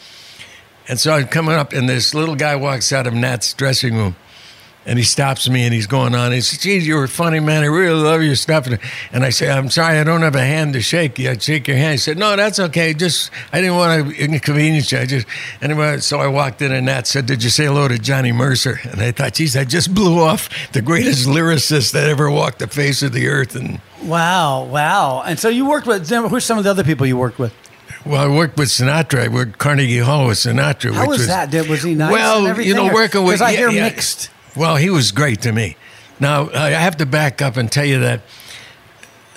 And 0.87 0.97
so 0.99 1.13
I'm 1.13 1.27
coming 1.27 1.55
up, 1.55 1.73
and 1.73 1.89
this 1.89 2.13
little 2.13 2.35
guy 2.35 2.55
walks 2.55 2.93
out 2.93 3.07
of 3.07 3.13
Nat's 3.13 3.53
dressing 3.53 3.95
room, 3.97 4.15
and 4.87 4.97
he 4.97 5.03
stops 5.03 5.47
me, 5.49 5.65
and 5.65 5.73
he's 5.73 5.85
going 5.85 6.15
on. 6.15 6.31
He 6.31 6.41
says, 6.41 6.57
"Geez, 6.59 6.87
you're 6.87 7.03
a 7.03 7.07
funny 7.07 7.39
man. 7.39 7.61
I 7.61 7.67
really 7.67 8.01
love 8.01 8.23
your 8.23 8.35
stuff." 8.35 8.65
And 9.11 9.23
I 9.23 9.29
say, 9.29 9.49
"I'm 9.51 9.69
sorry, 9.69 9.99
I 9.99 10.03
don't 10.03 10.21
have 10.21 10.35
a 10.35 10.41
hand 10.41 10.73
to 10.73 10.81
shake 10.81 11.19
you. 11.19 11.29
I'd 11.29 11.43
shake 11.43 11.67
your 11.67 11.77
hand." 11.77 11.91
He 11.91 11.97
said, 11.97 12.17
"No, 12.17 12.35
that's 12.35 12.57
okay. 12.59 12.93
Just 12.93 13.29
I 13.53 13.61
didn't 13.61 13.75
want 13.75 14.09
to 14.15 14.15
inconvenience 14.19 14.91
you. 14.91 14.99
I 14.99 15.05
just 15.05 15.27
anyway." 15.61 15.99
So 15.99 16.19
I 16.19 16.27
walked 16.27 16.61
in, 16.61 16.71
and 16.71 16.85
Nat 16.87 17.05
said, 17.05 17.25
"Did 17.27 17.43
you 17.43 17.49
say 17.49 17.65
hello 17.65 17.87
to 17.87 17.99
Johnny 17.99 18.31
Mercer?" 18.31 18.79
And 18.91 19.01
I 19.01 19.11
thought, 19.11 19.33
"Geez, 19.35 19.55
I 19.57 19.65
just 19.65 19.93
blew 19.93 20.21
off 20.21 20.49
the 20.71 20.81
greatest 20.81 21.27
lyricist 21.27 21.91
that 21.91 22.09
ever 22.09 22.31
walked 22.31 22.59
the 22.59 22.67
face 22.67 23.03
of 23.03 23.11
the 23.11 23.27
earth." 23.27 23.55
And 23.55 23.79
Wow, 24.03 24.63
wow. 24.63 25.21
And 25.25 25.37
so 25.39 25.49
you 25.49 25.67
worked 25.67 25.87
with, 25.87 26.07
who's 26.09 26.45
some 26.45 26.57
of 26.57 26.63
the 26.63 26.69
other 26.69 26.83
people 26.83 27.05
you 27.05 27.17
worked 27.17 27.39
with? 27.39 27.53
well, 28.05 28.21
I 28.21 28.33
worked 28.33 28.57
with 28.57 28.69
Sinatra. 28.69 29.25
I 29.25 29.27
worked 29.27 29.57
Carnegie 29.57 29.97
Hall 29.99 30.27
with 30.27 30.37
Sinatra. 30.37 30.93
How 30.93 31.01
which 31.01 31.09
was, 31.09 31.17
was 31.19 31.27
that? 31.27 31.51
Did, 31.51 31.67
was 31.67 31.83
he 31.83 31.93
nice? 31.93 32.11
Well, 32.13 32.61
you 32.61 32.73
know, 32.73 32.87
or- 32.89 32.93
working 32.93 33.23
with 33.23 33.39
'cause 33.39 33.41
I 33.41 33.51
yeah, 33.51 33.57
hear 33.57 33.69
yeah. 33.69 33.83
mixed. 33.83 34.29
Well, 34.57 34.75
he 34.75 34.89
was 34.89 35.11
great 35.11 35.41
to 35.41 35.51
me. 35.51 35.77
Now 36.19 36.49
I 36.49 36.71
have 36.71 36.97
to 36.97 37.05
back 37.05 37.41
up 37.41 37.57
and 37.57 37.71
tell 37.71 37.85
you 37.85 37.99
that 37.99 38.21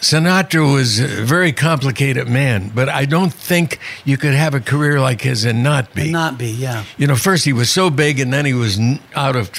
Sinatra 0.00 0.72
was 0.72 0.98
a 0.98 1.06
very 1.06 1.52
complicated 1.52 2.26
man, 2.26 2.70
but 2.74 2.88
I 2.88 3.04
don't 3.04 3.32
think 3.32 3.78
you 4.06 4.16
could 4.16 4.32
have 4.32 4.54
a 4.54 4.60
career 4.60 4.98
like 4.98 5.20
his 5.20 5.44
and 5.44 5.62
not 5.62 5.94
be. 5.94 6.04
And 6.04 6.12
not 6.12 6.38
be, 6.38 6.50
yeah. 6.50 6.84
You 6.96 7.06
know, 7.06 7.16
first 7.16 7.44
he 7.44 7.52
was 7.52 7.70
so 7.70 7.90
big, 7.90 8.18
and 8.18 8.32
then 8.32 8.46
he 8.46 8.54
was 8.54 8.80
out 9.14 9.36
of 9.36 9.50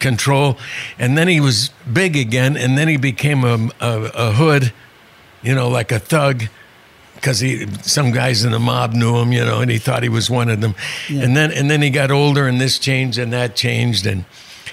control, 0.00 0.58
and 0.98 1.16
then 1.16 1.28
he 1.28 1.38
was 1.38 1.70
big 1.90 2.16
again, 2.16 2.56
and 2.56 2.76
then 2.76 2.88
he 2.88 2.96
became 2.96 3.44
a, 3.44 3.70
a, 3.80 4.10
a 4.12 4.32
hood, 4.32 4.72
you 5.40 5.54
know, 5.54 5.68
like 5.68 5.92
a 5.92 6.00
thug, 6.00 6.42
because 7.14 7.38
he 7.38 7.68
some 7.82 8.10
guys 8.10 8.44
in 8.44 8.50
the 8.50 8.58
mob 8.58 8.92
knew 8.92 9.16
him, 9.18 9.30
you 9.30 9.44
know, 9.44 9.60
and 9.60 9.70
he 9.70 9.78
thought 9.78 10.02
he 10.02 10.08
was 10.08 10.28
one 10.28 10.50
of 10.50 10.60
them, 10.60 10.74
and 11.08 11.36
then 11.36 11.52
and 11.52 11.70
then 11.70 11.80
he 11.80 11.90
got 11.90 12.10
older, 12.10 12.48
and 12.48 12.60
this 12.60 12.80
changed 12.80 13.18
and 13.18 13.32
that 13.32 13.54
changed, 13.54 14.04
and 14.04 14.24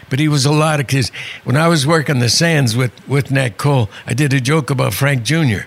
but 0.09 0.19
he 0.19 0.27
was 0.27 0.45
a 0.45 0.51
lot 0.51 0.79
of 0.79 0.87
kids. 0.87 1.11
When 1.43 1.57
I 1.57 1.67
was 1.67 1.85
working 1.87 2.19
the 2.19 2.29
Sands 2.29 2.75
with 2.75 2.91
with 3.07 3.31
Nat 3.31 3.57
Cole, 3.57 3.89
I 4.07 4.13
did 4.13 4.33
a 4.33 4.39
joke 4.41 4.69
about 4.69 4.93
Frank 4.93 5.23
Jr. 5.23 5.61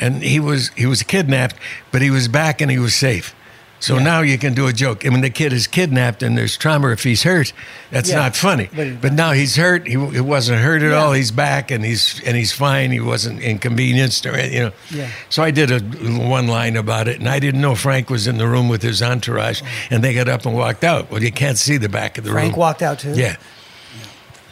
And 0.00 0.22
he 0.22 0.40
was 0.40 0.70
he 0.76 0.86
was 0.86 1.02
kidnapped, 1.02 1.56
but 1.92 2.02
he 2.02 2.10
was 2.10 2.28
back 2.28 2.60
and 2.60 2.70
he 2.70 2.78
was 2.78 2.94
safe. 2.94 3.34
So 3.78 3.98
now 3.98 4.20
you 4.20 4.38
can 4.38 4.54
do 4.54 4.68
a 4.68 4.72
joke. 4.72 5.02
And 5.04 5.12
when 5.12 5.22
the 5.22 5.30
kid 5.30 5.52
is 5.52 5.66
kidnapped 5.66 6.22
and 6.22 6.38
there's 6.38 6.56
trauma, 6.56 6.90
if 6.92 7.02
he's 7.02 7.24
hurt, 7.24 7.52
that's 7.90 8.10
Yeah. 8.10 8.18
not 8.18 8.36
funny. 8.36 8.68
But 8.72 9.00
But, 9.00 9.12
now 9.12 9.32
he's 9.32 9.56
hurt. 9.56 9.88
He, 9.88 9.94
he 9.94 10.20
wasn't 10.20 10.60
hurt 10.60 10.82
at 10.82 10.90
Yeah. 10.92 10.98
all. 11.02 11.12
He's 11.12 11.32
back 11.32 11.72
and 11.72 11.84
he's 11.84 12.20
and 12.24 12.36
he's 12.36 12.52
fine. 12.52 12.92
He 12.92 13.00
wasn't 13.00 13.40
inconvenienced 13.40 14.24
or 14.24 14.38
you 14.40 14.60
know. 14.66 14.72
Yeah. 14.90 15.08
So 15.30 15.42
I 15.42 15.50
did 15.50 15.72
a 15.72 15.80
one 15.80 16.46
line 16.46 16.76
about 16.76 17.08
it, 17.08 17.18
and 17.18 17.28
I 17.28 17.40
didn't 17.40 17.60
know 17.60 17.74
Frank 17.74 18.08
was 18.08 18.28
in 18.28 18.38
the 18.38 18.46
room 18.46 18.68
with 18.68 18.82
his 18.82 19.02
entourage, 19.02 19.62
oh. 19.64 19.66
and 19.90 20.02
they 20.04 20.14
got 20.14 20.28
up 20.28 20.46
and 20.46 20.54
walked 20.54 20.84
out. 20.84 21.10
Well, 21.10 21.20
you 21.22 21.32
can't 21.32 21.58
see 21.58 21.76
the 21.76 21.88
back 21.88 22.18
of 22.18 22.24
the 22.24 22.30
Frank 22.30 22.42
room. 22.42 22.50
Frank 22.52 22.56
walked 22.58 22.82
out 22.82 22.98
too? 23.00 23.14
Yeah. 23.16 23.34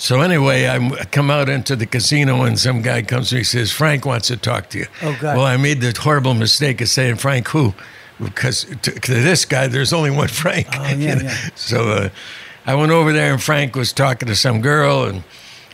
So 0.00 0.22
anyway, 0.22 0.64
I'm- 0.64 0.96
come 1.12 1.30
out 1.30 1.50
into 1.50 1.76
the 1.76 1.84
casino 1.84 2.44
and 2.44 2.58
some 2.58 2.80
guy 2.80 3.02
comes 3.02 3.28
to 3.28 3.34
me 3.34 3.40
and 3.40 3.46
says, 3.46 3.70
Frank 3.70 4.06
wants 4.06 4.28
to 4.28 4.38
talk 4.38 4.70
to 4.70 4.78
you. 4.78 4.86
Oh, 5.02 5.14
God. 5.20 5.36
Well, 5.36 5.44
I 5.44 5.58
made 5.58 5.82
the 5.82 5.94
horrible 6.00 6.32
mistake 6.32 6.80
of 6.80 6.88
saying, 6.88 7.16
Frank 7.16 7.48
who? 7.48 7.74
Because 8.18 8.64
to, 8.64 8.92
to 8.92 9.14
this 9.14 9.44
guy, 9.44 9.66
there's 9.66 9.92
only 9.92 10.10
one 10.10 10.28
Frank. 10.28 10.68
Oh, 10.72 10.82
yeah, 10.84 10.94
you 10.94 11.16
know? 11.16 11.22
yeah. 11.24 11.48
So 11.54 11.88
uh, 11.90 12.08
I 12.64 12.74
went 12.76 12.92
over 12.92 13.12
there 13.12 13.30
and 13.34 13.42
Frank 13.42 13.76
was 13.76 13.92
talking 13.92 14.26
to 14.28 14.34
some 14.34 14.62
girl 14.62 15.04
and 15.04 15.22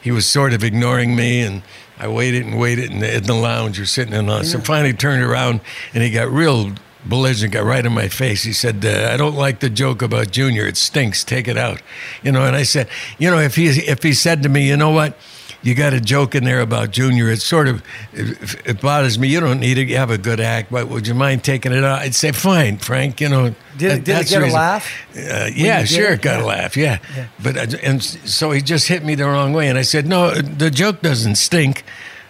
he 0.03 0.11
was 0.11 0.27
sort 0.27 0.53
of 0.53 0.65
ignoring 0.65 1.15
me 1.15 1.43
and 1.43 1.63
I 1.97 2.09
waited 2.09 2.47
and 2.47 2.59
waited 2.59 2.91
in 2.91 2.99
the, 2.99 3.17
in 3.19 3.23
the 3.23 3.35
lounge 3.35 3.79
or 3.79 3.87
sitting 3.87 4.13
in 4.13 4.27
the 4.27 4.33
lounge. 4.33 4.49
So 4.49 4.59
finally 4.59 4.93
turned 4.93 5.23
around 5.23 5.61
and 5.95 6.03
he 6.03 6.11
got 6.11 6.29
real 6.33 6.73
belligerent, 7.09 7.53
got 7.55 7.65
right 7.65 7.85
in 7.85 7.93
my 7.93 8.09
face. 8.09 8.43
He 8.43 8.53
said, 8.53 8.85
uh, 8.85 9.11
"I 9.13 9.17
don't 9.17 9.37
like 9.37 9.61
the 9.61 9.71
joke 9.71 10.03
about 10.03 10.31
Junior. 10.31 10.67
It 10.67 10.77
stinks. 10.77 11.25
Take 11.25 11.49
it 11.49 11.57
out." 11.57 11.81
You 12.23 12.33
know, 12.33 12.45
and 12.45 12.57
I 12.57 12.63
said, 12.65 12.89
"You 13.19 13.31
know, 13.31 13.39
if 13.39 13.57
he 13.57 13.69
if 13.69 14.03
he 14.03 14.13
said 14.13 14.43
to 14.43 14.49
me, 14.49 14.67
you 14.69 14.77
know 14.77 14.91
what." 14.91 15.17
You 15.63 15.75
got 15.75 15.95
a 15.95 16.01
joke 16.01 16.37
in 16.37 16.45
there 16.45 16.61
about 16.61 16.93
Junior. 16.93 17.29
It 17.29 17.41
sort 17.41 17.67
of 17.67 17.83
it, 18.13 18.55
it 18.67 18.81
bothers 18.81 19.19
me. 19.19 19.27
You 19.27 19.41
don't 19.41 19.59
need 19.59 19.79
it. 19.79 19.89
You 19.89 19.97
have 19.97 20.13
a 20.13 20.19
good 20.19 20.39
act, 20.39 20.71
but 20.71 20.87
would 20.89 21.09
you 21.09 21.15
mind 21.15 21.43
taking 21.43 21.73
it 21.73 21.83
out? 21.83 22.03
I'd 22.03 22.15
say, 22.15 22.31
fine, 22.31 22.77
Frank. 22.79 23.21
You 23.21 23.29
know, 23.31 23.55
Did 23.77 23.91
it- 23.93 24.05
that- 24.05 24.05
did 24.05 24.19
it 24.21 24.29
get 24.29 24.43
a 24.43 24.53
laugh 24.55 24.89
Uh, 25.17 25.49
yeah, 25.53 25.83
sure, 25.83 26.13
it? 26.13 26.23
got 26.23 26.39
Yeah. 26.39 26.45
a 26.45 26.47
laugh. 26.47 26.77
Yeah, 26.77 26.99
but 27.43 27.57
I, 27.59 27.67
and 27.83 28.01
so 28.01 28.53
he 28.53 28.61
just 28.61 28.87
hit 28.87 29.03
me 29.05 29.17
the 29.17 29.25
wrong 29.27 29.55
way, 29.55 29.67
and 29.69 29.77
I 29.77 29.83
said, 29.83 30.07
no, 30.07 30.31
the 30.35 30.71
joke 30.71 31.03
doesn't 31.03 31.35
stink. 31.37 31.83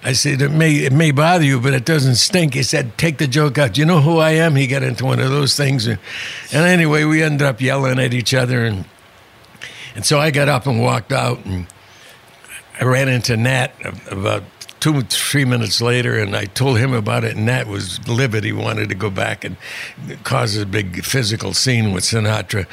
I 0.07 0.12
said, 0.12 0.40
it 0.40 0.53
may, 0.53 0.73
it 0.77 0.92
may 0.92 1.11
bother 1.11 1.45
you, 1.45 1.61
but 1.61 1.75
it 1.75 1.85
doesn't 1.85 2.14
stink. 2.14 2.55
He 2.55 2.62
said, 2.62 2.97
take 2.97 3.19
the 3.19 3.27
joke 3.27 3.59
out. 3.59 3.73
Do 3.73 3.81
you 3.81 3.87
know 3.87 4.01
who 4.01 4.19
I 4.19 4.31
am? 4.31 4.55
He 4.55 4.69
got 4.69 4.85
into 4.85 5.05
one 5.05 5.19
of 5.19 5.31
those 5.31 5.57
things. 5.57 5.88
And, 5.88 5.99
and 6.53 6.64
anyway, 6.64 7.03
we 7.03 7.25
ended 7.25 7.42
up 7.42 7.61
yelling 7.61 7.99
at 7.99 8.14
each 8.14 8.33
other. 8.33 8.64
And, 8.64 8.85
and 9.97 10.07
so 10.07 10.21
I 10.21 10.31
got 10.31 10.49
up 10.49 10.64
and 10.64 10.81
walked 10.81 11.11
out. 11.11 11.45
And 11.45 11.66
I 12.81 12.85
ran 12.85 13.09
into 13.09 13.37
Nat 13.37 13.73
about 14.09 14.45
two, 14.79 15.03
three 15.03 15.45
minutes 15.45 15.81
later, 15.81 16.16
and 16.16 16.37
I 16.37 16.45
told 16.45 16.79
him 16.79 16.92
about 16.92 17.25
it, 17.25 17.35
and 17.35 17.47
Nat 17.47 17.66
was 17.66 18.07
livid. 18.07 18.45
He 18.45 18.53
wanted 18.53 18.88
to 18.90 18.95
go 18.95 19.11
back 19.11 19.45
and 19.45 19.57
cause 20.23 20.57
a 20.57 20.64
big 20.64 21.05
physical 21.05 21.53
scene 21.53 21.92
with 21.92 22.05
Sinatra 22.05 22.69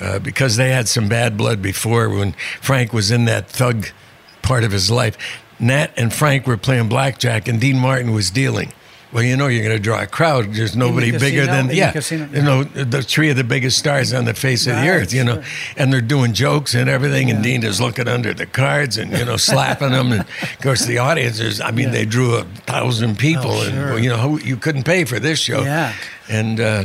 uh, 0.00 0.20
because 0.20 0.54
they 0.54 0.70
had 0.70 0.86
some 0.86 1.08
bad 1.08 1.36
blood 1.36 1.60
before 1.60 2.08
when 2.08 2.36
Frank 2.60 2.92
was 2.92 3.10
in 3.10 3.24
that 3.24 3.48
thug 3.48 3.88
part 4.42 4.62
of 4.62 4.70
his 4.70 4.92
life. 4.92 5.16
Nat 5.60 5.92
and 5.96 6.12
Frank 6.12 6.46
were 6.46 6.56
playing 6.56 6.88
blackjack, 6.88 7.48
and 7.48 7.60
Dean 7.60 7.78
Martin 7.78 8.12
was 8.12 8.30
dealing. 8.30 8.72
Well, 9.10 9.22
you 9.22 9.38
know 9.38 9.46
you're 9.46 9.64
going 9.64 9.74
to 9.74 9.82
draw 9.82 10.02
a 10.02 10.06
crowd. 10.06 10.52
There's 10.52 10.76
nobody 10.76 11.10
bigger 11.10 11.40
casino? 11.40 11.46
than 11.46 11.66
the 11.68 11.74
yeah, 11.76 11.92
casino? 11.92 12.28
you 12.30 12.42
know 12.42 12.62
the 12.62 13.00
three 13.00 13.30
of 13.30 13.38
the 13.38 13.44
biggest 13.44 13.78
stars 13.78 14.12
on 14.12 14.26
the 14.26 14.34
face 14.34 14.66
of 14.66 14.76
the 14.76 14.86
earth. 14.86 15.14
You 15.14 15.24
know, 15.24 15.42
and 15.78 15.90
they're 15.90 16.02
doing 16.02 16.34
jokes 16.34 16.74
and 16.74 16.90
everything, 16.90 17.30
and 17.30 17.42
Dean 17.42 17.64
is 17.64 17.80
looking 17.80 18.06
under 18.06 18.34
the 18.34 18.44
cards 18.44 18.98
and 18.98 19.10
you 19.16 19.24
know 19.24 19.38
slapping 19.38 19.92
them. 19.92 20.12
And 20.12 20.20
of 20.20 20.58
course, 20.60 20.84
the 20.84 20.98
audience 20.98 21.40
is. 21.40 21.58
I 21.58 21.70
mean, 21.70 21.90
they 21.90 22.04
drew 22.04 22.34
a 22.34 22.44
thousand 22.44 23.18
people, 23.18 23.52
Oh, 23.52 23.66
and 23.66 23.76
well, 23.78 23.98
you 23.98 24.10
know 24.10 24.38
you 24.38 24.58
couldn't 24.58 24.84
pay 24.84 25.04
for 25.04 25.18
this 25.18 25.38
show. 25.38 25.62
Yeah. 25.62 25.94
and. 26.28 26.60
uh 26.60 26.84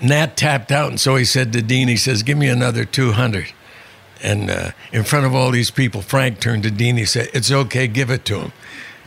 Nat 0.00 0.36
tapped 0.36 0.70
out, 0.70 0.90
and 0.90 1.00
so 1.00 1.16
he 1.16 1.24
said 1.24 1.52
to 1.54 1.60
Dean, 1.60 1.88
he 1.88 1.96
says, 1.96 2.22
"Give 2.22 2.38
me 2.38 2.46
another 2.46 2.84
200." 2.84 3.52
And 4.22 4.50
uh, 4.50 4.70
in 4.92 5.02
front 5.02 5.26
of 5.26 5.34
all 5.34 5.50
these 5.50 5.70
people, 5.70 6.00
Frank 6.00 6.40
turned 6.40 6.62
to 6.62 6.70
Dean. 6.70 6.96
He 6.96 7.04
said, 7.04 7.28
"It's 7.34 7.50
okay, 7.50 7.88
give 7.88 8.10
it 8.10 8.24
to 8.26 8.40
him." 8.40 8.52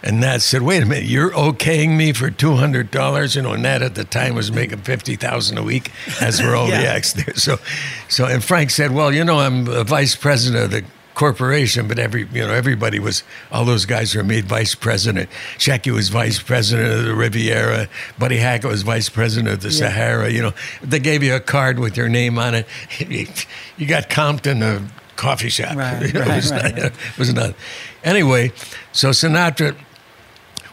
And 0.04 0.20
Nat 0.20 0.40
said, 0.40 0.62
"Wait 0.62 0.84
a 0.84 0.86
minute, 0.86 1.06
you're 1.06 1.32
okaying 1.32 1.98
me 1.98 2.14
for 2.14 2.30
two 2.30 2.56
hundred 2.56 2.92
dollars?" 2.92 3.36
You 3.36 3.42
know, 3.42 3.56
Nat 3.56 3.82
at 3.82 3.96
the 3.96 4.04
time 4.04 4.36
was 4.36 4.52
making 4.52 4.80
fifty 4.80 5.16
thousand 5.16 5.58
a 5.58 5.64
week, 5.64 5.92
as 6.22 6.42
were 6.42 6.56
all 6.56 6.68
the 6.68 6.88
acts 6.88 7.14
there. 7.14 7.34
So, 7.36 7.58
so 8.08 8.26
and 8.26 8.44
Frank 8.44 8.70
said, 8.70 8.92
"Well, 8.92 9.14
you 9.14 9.24
know, 9.24 9.40
I'm 9.40 9.68
a 9.68 9.84
vice 9.84 10.16
president 10.16 10.66
of 10.66 10.72
the." 10.72 10.86
Corporation, 11.16 11.88
but 11.88 11.98
every 11.98 12.28
you 12.34 12.46
know 12.46 12.52
everybody 12.52 13.00
was 13.00 13.24
all 13.50 13.64
those 13.64 13.86
guys 13.86 14.14
were 14.14 14.22
made 14.22 14.48
vice 14.48 14.76
president. 14.76 15.30
Shecky 15.58 15.90
was 15.90 16.10
vice 16.10 16.42
president 16.42 16.92
of 16.92 17.06
the 17.06 17.16
Riviera. 17.16 17.88
Buddy 18.20 18.36
Hackett 18.36 18.70
was 18.70 18.82
vice 18.82 19.08
president 19.08 19.54
of 19.54 19.62
the 19.62 19.72
Sahara. 19.72 20.30
You 20.30 20.42
know 20.42 20.54
they 20.84 21.00
gave 21.00 21.24
you 21.24 21.34
a 21.34 21.40
card 21.40 21.80
with 21.80 21.96
your 21.96 22.10
name 22.10 22.38
on 22.38 22.54
it. 22.54 22.68
You 23.78 23.88
got 23.88 24.10
Compton, 24.10 24.62
a 24.62 24.86
coffee 25.16 25.50
shop. 25.50 25.76
Right, 25.76 26.08
You 26.08 26.14
know, 26.20 26.22
it 26.22 26.36
was 26.36 26.52
right, 26.52 26.76
not- 26.76 26.86
it 26.86 27.18
was 27.18 27.34
not. 27.34 27.56
Anyway, 28.04 28.52
so 28.92 29.10
Sinatra, 29.10 29.76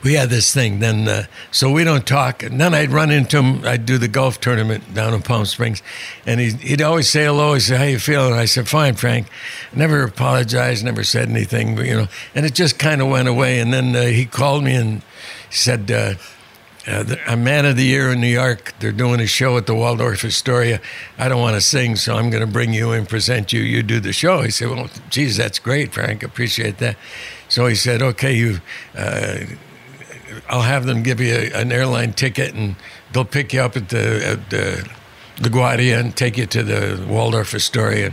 we 0.05 0.14
had 0.14 0.31
this 0.31 0.52
thing. 0.52 0.81
Then, 0.81 1.07
uh, 1.07 1.26
so 1.52 1.70
we 1.70 1.85
don't 1.85 2.05
talk. 2.07 2.42
And 2.42 2.61
then 2.61 2.74
I'd 2.74 2.90
run 2.90 3.11
into 3.12 3.38
him. 3.40 3.64
I'd 3.64 3.87
do 3.87 3.98
the 3.98 4.09
golf 4.09 4.40
tournament 4.40 4.92
down 4.94 5.14
in 5.14 5.22
Palm 5.22 5.44
Springs, 5.46 5.81
and 6.26 6.40
he'd, 6.40 6.55
he'd 6.57 6.83
always 6.83 7.09
say 7.09 7.24
hello. 7.24 7.55
He 7.55 7.61
said, 7.61 7.78
"How 7.78 7.85
you 7.85 7.98
feeling?" 8.00 8.35
I 8.35 8.46
said, 8.46 8.68
"Fine, 8.68 8.96
Frank." 8.96 9.28
Never 9.72 10.02
apologized. 10.02 10.85
Never 10.85 11.05
said 11.05 11.28
anything. 11.31 11.76
But 11.76 11.87
you 11.87 11.94
know, 11.96 12.09
and 12.35 12.44
it 12.44 12.52
just 12.55 12.78
kind 12.81 13.00
of 13.00 13.09
went 13.09 13.28
away. 13.28 13.61
And 13.61 13.72
then 13.72 13.94
uh, 13.94 14.02
he 14.07 14.26
called 14.26 14.64
me 14.64 14.74
and 14.74 15.02
said. 15.50 15.90
Uh, 15.90 16.14
uh, 16.87 17.16
I'm 17.27 17.45
man 17.45 17.64
of 17.64 17.77
the 17.77 17.85
year 17.85 18.11
in 18.11 18.21
New 18.21 18.27
York. 18.27 18.75
They're 18.81 18.90
doing 18.92 19.21
a 19.21 19.27
show 19.27 19.57
at 19.57 19.66
the 19.66 19.75
Waldorf 19.75 20.25
Astoria. 20.25 20.81
I 21.16 21.29
don't 21.29 21.40
want 21.40 21.55
to 21.55 21.61
sing, 21.61 21.97
so 21.97 22.16
I'm 22.16 22.29
going 22.31 22.45
to 22.45 22.53
bring 22.53 22.73
you 22.73 22.90
and 22.90 23.09
present 23.09 23.53
you. 23.53 23.61
You 23.61 23.83
do 23.83 24.01
the 24.01 24.12
show. 24.12 24.42
He 24.42 24.51
said, 24.51 24.68
"Well, 24.68 24.90
geez, 25.09 25.37
that's 25.37 25.59
great, 25.59 25.92
Frank. 25.92 26.23
Appreciate 26.23 26.79
that." 26.79 26.97
So 27.49 27.66
he 27.66 27.77
said, 27.77 28.03
"Okay, 28.03 28.35
you, 28.35 28.61
uh, 28.97 29.38
I'll 30.49 30.62
have 30.62 30.87
them 30.87 31.03
give 31.03 31.21
you 31.21 31.33
a, 31.35 31.53
an 31.53 31.71
airline 31.71 32.14
ticket, 32.14 32.55
and 32.55 32.75
they'll 33.12 33.25
pick 33.25 33.53
you 33.53 33.61
up 33.61 33.77
at 33.77 33.88
the 33.90 34.27
at 34.27 34.51
the 34.51 34.88
LaGuardia 35.37 36.01
and 36.01 36.16
take 36.16 36.37
you 36.37 36.47
to 36.47 36.62
the 36.62 37.07
Waldorf 37.09 37.55
Astoria." 37.55 38.12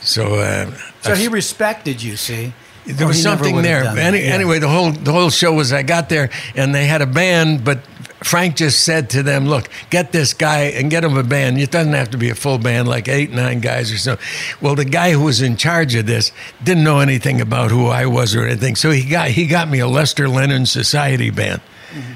So, 0.00 0.34
uh, 0.34 0.70
So 1.02 1.14
he 1.14 1.28
respected 1.28 2.02
you, 2.02 2.16
see. 2.16 2.52
There 2.86 3.06
was 3.06 3.22
something 3.22 3.62
there. 3.62 3.84
Any, 3.84 4.18
Yeah. 4.20 4.34
Anyway, 4.34 4.58
the 4.58 4.68
whole 4.68 4.92
the 4.92 5.12
whole 5.12 5.30
show 5.30 5.52
was 5.52 5.72
I 5.72 5.82
got 5.82 6.08
there 6.08 6.30
and 6.54 6.74
they 6.74 6.86
had 6.86 7.02
a 7.02 7.06
band, 7.06 7.64
but 7.64 7.80
Frank 8.22 8.56
just 8.56 8.84
said 8.84 9.10
to 9.10 9.22
them, 9.22 9.46
"Look, 9.46 9.68
get 9.90 10.12
this 10.12 10.32
guy 10.32 10.60
and 10.64 10.90
get 10.90 11.04
him 11.04 11.16
a 11.16 11.22
band. 11.22 11.58
It 11.58 11.70
doesn't 11.70 11.92
have 11.92 12.10
to 12.10 12.18
be 12.18 12.30
a 12.30 12.34
full 12.34 12.58
band, 12.58 12.88
like 12.88 13.06
eight, 13.06 13.30
nine 13.30 13.60
guys 13.60 13.92
or 13.92 13.98
so." 13.98 14.16
Well, 14.60 14.74
the 14.74 14.84
guy 14.86 15.12
who 15.12 15.20
was 15.20 15.42
in 15.42 15.56
charge 15.56 15.94
of 15.94 16.06
this 16.06 16.32
didn't 16.62 16.84
know 16.84 17.00
anything 17.00 17.40
about 17.40 17.70
who 17.70 17.88
I 17.88 18.06
was 18.06 18.34
or 18.34 18.46
anything, 18.46 18.76
so 18.76 18.90
he 18.90 19.04
got 19.08 19.28
he 19.28 19.46
got 19.46 19.68
me 19.68 19.78
a 19.78 19.86
Lester 19.86 20.26
Lanin 20.26 20.66
Society 20.66 21.30
band. 21.30 21.60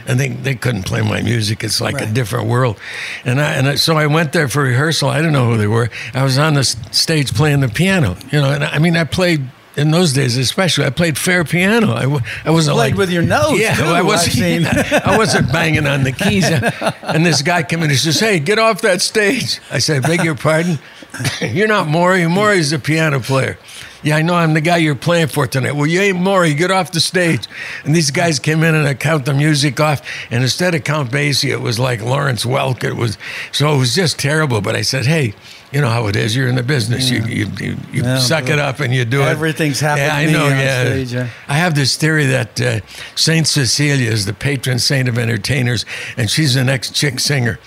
And 0.09 0.19
they, 0.19 0.31
they 0.31 0.57
couldn't 0.57 0.87
play 0.87 1.03
my 1.03 1.23
music. 1.23 1.63
It's 1.63 1.81
like 1.81 2.01
a 2.01 2.07
different 2.07 2.49
world. 2.49 2.81
And 3.25 3.41
I, 3.41 3.53
and 3.53 3.69
I, 3.69 3.75
so 3.77 3.97
I 3.97 4.09
went 4.09 4.33
there 4.33 4.49
for 4.49 4.65
rehearsal. 4.65 5.09
I 5.09 5.19
didn't 5.19 5.35
know 5.35 5.49
who 5.53 5.57
they 5.57 5.69
were. 5.69 5.89
I 6.15 6.25
was 6.25 6.37
on 6.37 6.55
the 6.55 6.65
stage 6.65 7.33
playing 7.33 7.61
the 7.61 7.69
piano. 7.69 8.17
You 8.33 8.41
know, 8.41 8.51
and 8.51 8.65
I, 8.65 8.71
I 8.71 8.79
mean, 8.81 8.97
I 8.97 9.05
played 9.05 9.49
in 9.79 9.91
those 9.91 10.13
days, 10.13 10.37
especially. 10.37 10.85
I 10.85 10.91
played 10.91 11.17
fair 11.17 11.45
piano. 11.45 11.93
I, 11.95 12.03
w- 12.03 12.21
I 12.45 12.51
wasn't 12.51 12.75
Played 12.77 12.91
like 12.91 12.99
with 12.99 13.11
your 13.11 13.23
nose, 13.23 13.59
Yeah, 13.59 13.75
too, 13.77 13.85
I 13.85 14.03
wasn't. 14.03 14.67
I 15.07 15.17
wasn't 15.17 15.53
banging 15.53 15.87
on 15.87 16.03
the 16.05 16.13
keys. 16.13 16.45
And 16.45 17.25
this 17.25 17.43
guy 17.43 17.63
came 17.63 17.83
in. 17.83 17.91
He 17.91 17.97
says, 17.97 18.19
"Hey, 18.21 18.39
get 18.41 18.59
off 18.59 18.83
that 18.83 19.01
stage." 19.01 19.61
I 19.71 19.79
said, 19.79 20.03
"Beg 20.03 20.25
your 20.25 20.35
pardon. 20.35 20.79
You're 21.41 21.69
not 21.69 21.87
Maury. 21.89 22.27
Maury's 22.27 22.73
a 22.73 22.79
piano 22.79 23.21
player." 23.21 23.57
Yeah, 24.03 24.17
I 24.17 24.23
know. 24.23 24.35
I'm 24.35 24.55
the 24.55 24.61
guy 24.61 24.77
you're 24.77 24.95
playing 24.95 25.29
for 25.29 25.47
tonight. 25.47 25.73
Well, 25.73 25.87
you 25.87 26.01
ain't 26.01 26.19
Maury. 26.19 26.55
Get 26.55 26.71
off 26.71 26.93
the 26.93 27.01
stage. 27.01 27.47
And 27.85 27.95
these 27.95 28.11
guys 28.11 28.39
came 28.39 28.63
in 28.63 28.75
and 28.75 28.87
I 28.87 28.95
count 28.95 29.25
the 29.25 29.35
music 29.35 29.81
off. 29.81 30.03
And 30.31 30.43
instead 30.43 30.75
of 30.75 30.85
Count 30.85 31.11
Basie, 31.11 31.51
it 31.51 31.61
was 31.61 31.79
like 31.79 32.01
Lawrence 32.01 32.45
Welk. 32.45 32.85
It 32.85 32.95
was 32.95 33.19
so 33.53 33.75
it 33.75 33.79
was 33.79 33.95
just 33.95 34.19
terrible. 34.19 34.61
But 34.61 34.77
I 34.77 34.83
said, 34.83 35.07
hey. 35.07 35.35
You 35.71 35.83
know 35.83 35.91
how 35.91 36.07
it 36.07 36.17
is. 36.17 36.35
You're 36.35 36.49
in 36.49 36.55
the 36.55 36.63
business. 36.63 37.11
You 37.11 37.23
you, 37.25 37.47
you, 37.61 37.77
you 37.93 38.03
Yeah, 38.03 38.17
suck 38.21 38.49
it 38.49 38.59
up 38.59 38.81
and 38.81 38.95
you 38.95 39.05
do 39.05 39.21
it. 39.21 39.27
everything's 39.27 39.81
happening. 39.81 40.07
Yeah, 40.07 40.17
I 40.17 40.33
know. 40.33 40.47
on 40.47 40.53
yeah, 40.53 40.85
stage, 40.87 41.13
yeah. 41.13 41.29
I 41.47 41.59
have 41.59 41.75
this 41.75 41.95
theory 41.99 42.25
that 42.25 42.59
uh, 42.59 42.81
Saint 43.17 43.47
Cecilia 43.47 44.11
is 44.11 44.25
the 44.25 44.33
patron 44.33 44.79
saint 44.79 45.11
of 45.11 45.19
entertainers, 45.19 45.85
and 46.17 46.31
she's 46.31 46.57
an 46.57 46.71
ex-chick 46.71 47.21
singer. 47.21 47.59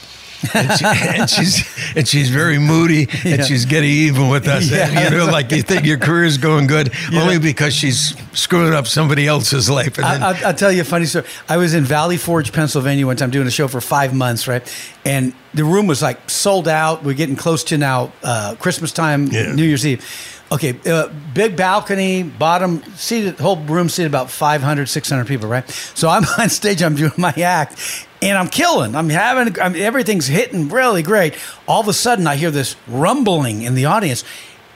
And, 0.54 0.72
she, 0.78 0.86
and 0.86 1.30
she's 1.30 1.96
and 1.96 2.08
she's 2.08 2.30
very 2.30 2.58
moody, 2.58 3.08
and 3.24 3.44
she's 3.46 3.66
getting 3.66 3.90
even 3.90 4.30
with 4.30 4.48
us. 4.48 4.70
Yeah. 4.70 4.90
And, 4.90 5.14
you 5.14 5.20
know, 5.20 5.26
like 5.26 5.52
you 5.52 5.62
think 5.62 5.86
your 5.86 5.98
career's 5.98 6.38
going 6.38 6.68
good, 6.68 6.92
only 7.14 7.40
because 7.40 7.74
she's 7.74 8.16
screwing 8.38 8.74
up 8.74 8.88
somebody 8.88 9.28
else's 9.28 9.70
life. 9.70 9.98
And 9.98 10.06
then, 10.06 10.24
I, 10.24 10.30
I'll, 10.30 10.46
I'll 10.48 10.54
tell 10.54 10.72
you 10.72 10.82
a 10.82 10.86
funny 10.86 11.06
story. 11.06 11.26
I 11.50 11.58
was 11.58 11.74
in 11.74 11.84
Valley 11.84 12.18
Forge, 12.18 12.52
Pennsylvania 12.54 13.06
one 13.06 13.18
time 13.18 13.30
doing 13.30 13.48
a 13.48 13.52
show 13.52 13.68
for 13.68 13.82
five 13.82 14.14
months, 14.14 14.48
right? 14.48 14.62
And 15.06 15.34
the 15.54 15.64
room 15.64 15.88
was 15.88 16.02
like 16.02 16.30
sold 16.30 16.68
out. 16.68 17.04
We're 17.04 17.14
getting 17.14 17.36
close 17.36 17.64
to 17.66 17.78
now 17.78 18.12
uh, 18.24 18.56
Christmas 18.60 18.92
time, 18.92 19.28
Yeah. 19.28 19.54
New 19.54 19.64
Year's 19.64 19.86
Eve. 19.86 20.06
Okay, 20.52 20.78
uh, 20.86 21.08
big 21.34 21.56
balcony, 21.56 22.24
bottom 22.24 22.84
seated, 22.96 23.40
whole 23.40 23.56
room 23.56 23.88
seated 23.88 24.08
about 24.12 24.30
500, 24.30 24.90
600 24.90 25.26
people, 25.26 25.48
right? 25.48 25.68
So 25.70 26.10
I'm 26.10 26.26
on 26.38 26.50
stage, 26.50 26.84
I'm 26.84 26.96
doing 26.96 27.14
my 27.18 27.32
act, 27.32 28.06
and 28.22 28.38
I'm 28.38 28.50
killing. 28.50 28.94
I'm 28.96 29.08
having, 29.08 29.58
I'm, 29.62 29.76
everything's 29.78 30.28
hitting 30.28 30.68
really 30.68 31.04
great. 31.04 31.36
All 31.68 31.80
of 31.80 31.88
a 31.88 31.94
sudden, 31.94 32.28
I 32.28 32.36
hear 32.36 32.52
this 32.52 32.76
rumbling 32.88 33.62
in 33.62 33.76
the 33.76 33.86
audience, 33.86 34.26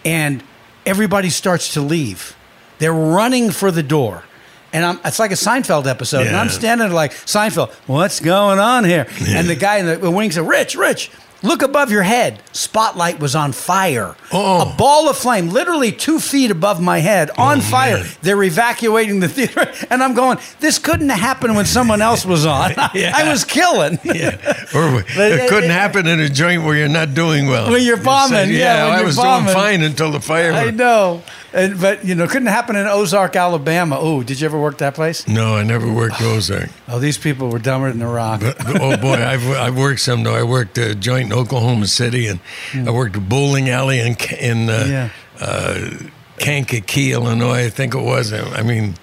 and 0.05 0.41
everybody 0.85 1.29
starts 1.29 1.73
to 1.73 1.81
leave. 1.81 2.37
They're 2.79 2.93
running 2.93 3.51
for 3.51 3.69
the 3.69 3.83
door. 3.83 4.23
And 4.71 4.83
I'm, 4.83 4.99
it's 5.05 5.19
like 5.19 5.31
a 5.31 5.35
Seinfeld 5.35 5.87
episode. 5.87 6.27
And 6.27 6.35
I'm 6.35 6.49
standing 6.49 6.87
there 6.87 6.93
like, 6.93 7.13
Seinfeld, 7.13 7.71
what's 7.87 8.19
going 8.19 8.59
on 8.59 8.83
here? 8.83 9.07
Yeah. 9.21 9.39
And 9.39 9.47
the 9.47 9.55
guy 9.55 9.77
in 9.77 10.01
the 10.01 10.11
wings 10.11 10.35
said, 10.35 10.45
Rich, 10.45 10.75
Rich, 10.75 11.11
look 11.45 11.61
above 11.61 11.91
your 11.91 12.03
head. 12.03 12.41
Spotlight 12.51 13.19
was 13.19 13.35
on 13.35 13.51
fire. 13.51 14.15
Oh. 14.31 14.69
A 14.69 14.75
ball 14.75 15.09
of 15.09 15.17
flame, 15.17 15.49
literally 15.49 15.91
two 15.91 16.19
feet 16.19 16.51
above 16.51 16.81
my 16.81 16.99
head, 16.99 17.29
oh, 17.37 17.43
on 17.43 17.61
fire. 17.61 17.97
man. 17.97 18.07
They're 18.21 18.43
evacuating 18.43 19.19
the 19.19 19.27
theater. 19.29 19.71
And 19.89 20.01
I'm 20.01 20.13
going, 20.15 20.39
this 20.59 20.79
couldn't 20.79 21.09
have 21.09 21.19
happened 21.19 21.55
when 21.55 21.65
someone 21.65 22.01
else 22.01 22.25
was 22.25 22.45
on. 22.45 22.73
Yeah. 22.95 23.11
I 23.15 23.29
was 23.29 23.43
killing. 23.43 23.99
yeah. 24.03 24.37
Or 24.73 25.03
it 25.07 25.49
couldn't 25.49 25.69
happen 25.69 26.07
in 26.07 26.19
a 26.19 26.29
joint 26.29 26.63
where 26.63 26.75
you're 26.75 26.87
not 26.87 27.13
doing 27.13 27.47
well. 27.47 27.69
When 27.69 27.83
you're 27.83 27.97
You 27.97 28.03
bombing, 28.03 28.37
said, 28.37 28.49
yeah, 28.49 28.85
when 28.85 28.93
I 28.93 28.97
you're 28.97 29.05
was 29.05 29.15
bombing. 29.17 29.45
doing 29.45 29.55
fine 29.55 29.81
until 29.81 30.11
the 30.11 30.19
fire. 30.21 30.51
I 30.53 30.71
know. 30.71 31.23
And, 31.53 31.79
but, 31.79 32.03
you 32.03 32.15
know, 32.15 32.27
couldn't 32.27 32.47
happen 32.47 32.75
in 32.75 32.85
Ozark, 32.85 33.35
Alabama. 33.35 33.97
Oh, 33.99 34.23
did 34.23 34.39
you 34.41 34.45
ever 34.45 34.59
work 34.59 34.77
that 34.79 34.93
place? 34.93 35.25
No, 35.27 35.55
I 35.55 35.63
never 35.63 35.91
worked 35.91 36.21
Ozark. 36.21 36.69
Oh, 36.87 36.99
these 36.99 37.17
people 37.17 37.49
were 37.49 37.59
dumber 37.59 37.91
than 37.91 38.01
a 38.01 38.09
rock. 38.09 38.41
But, 38.41 38.57
oh 38.81 38.97
boy, 38.97 39.13
I've 39.23 39.47
I've 39.49 39.77
worked 39.77 40.01
some 40.01 40.23
though. 40.23 40.35
I 40.35 40.43
worked 40.43 40.77
a 40.77 40.95
joint 40.95 41.31
in 41.31 41.34
Oklahoma 41.35 41.87
City, 41.87 42.27
and 42.27 42.39
I 42.73 42.91
worked 42.91 43.15
a 43.15 43.19
bowling 43.19 43.69
alley 43.69 43.99
in 43.99 44.15
in 44.39 44.69
uh, 44.69 44.85
Yeah. 44.89 45.09
uh, 45.39 45.89
Kankakee, 46.37 47.11
Illinois. 47.13 47.65
I 47.65 47.69
think 47.69 47.93
it 47.93 48.01
was. 48.01 48.33
I 48.33 48.61
mean, 48.63 48.95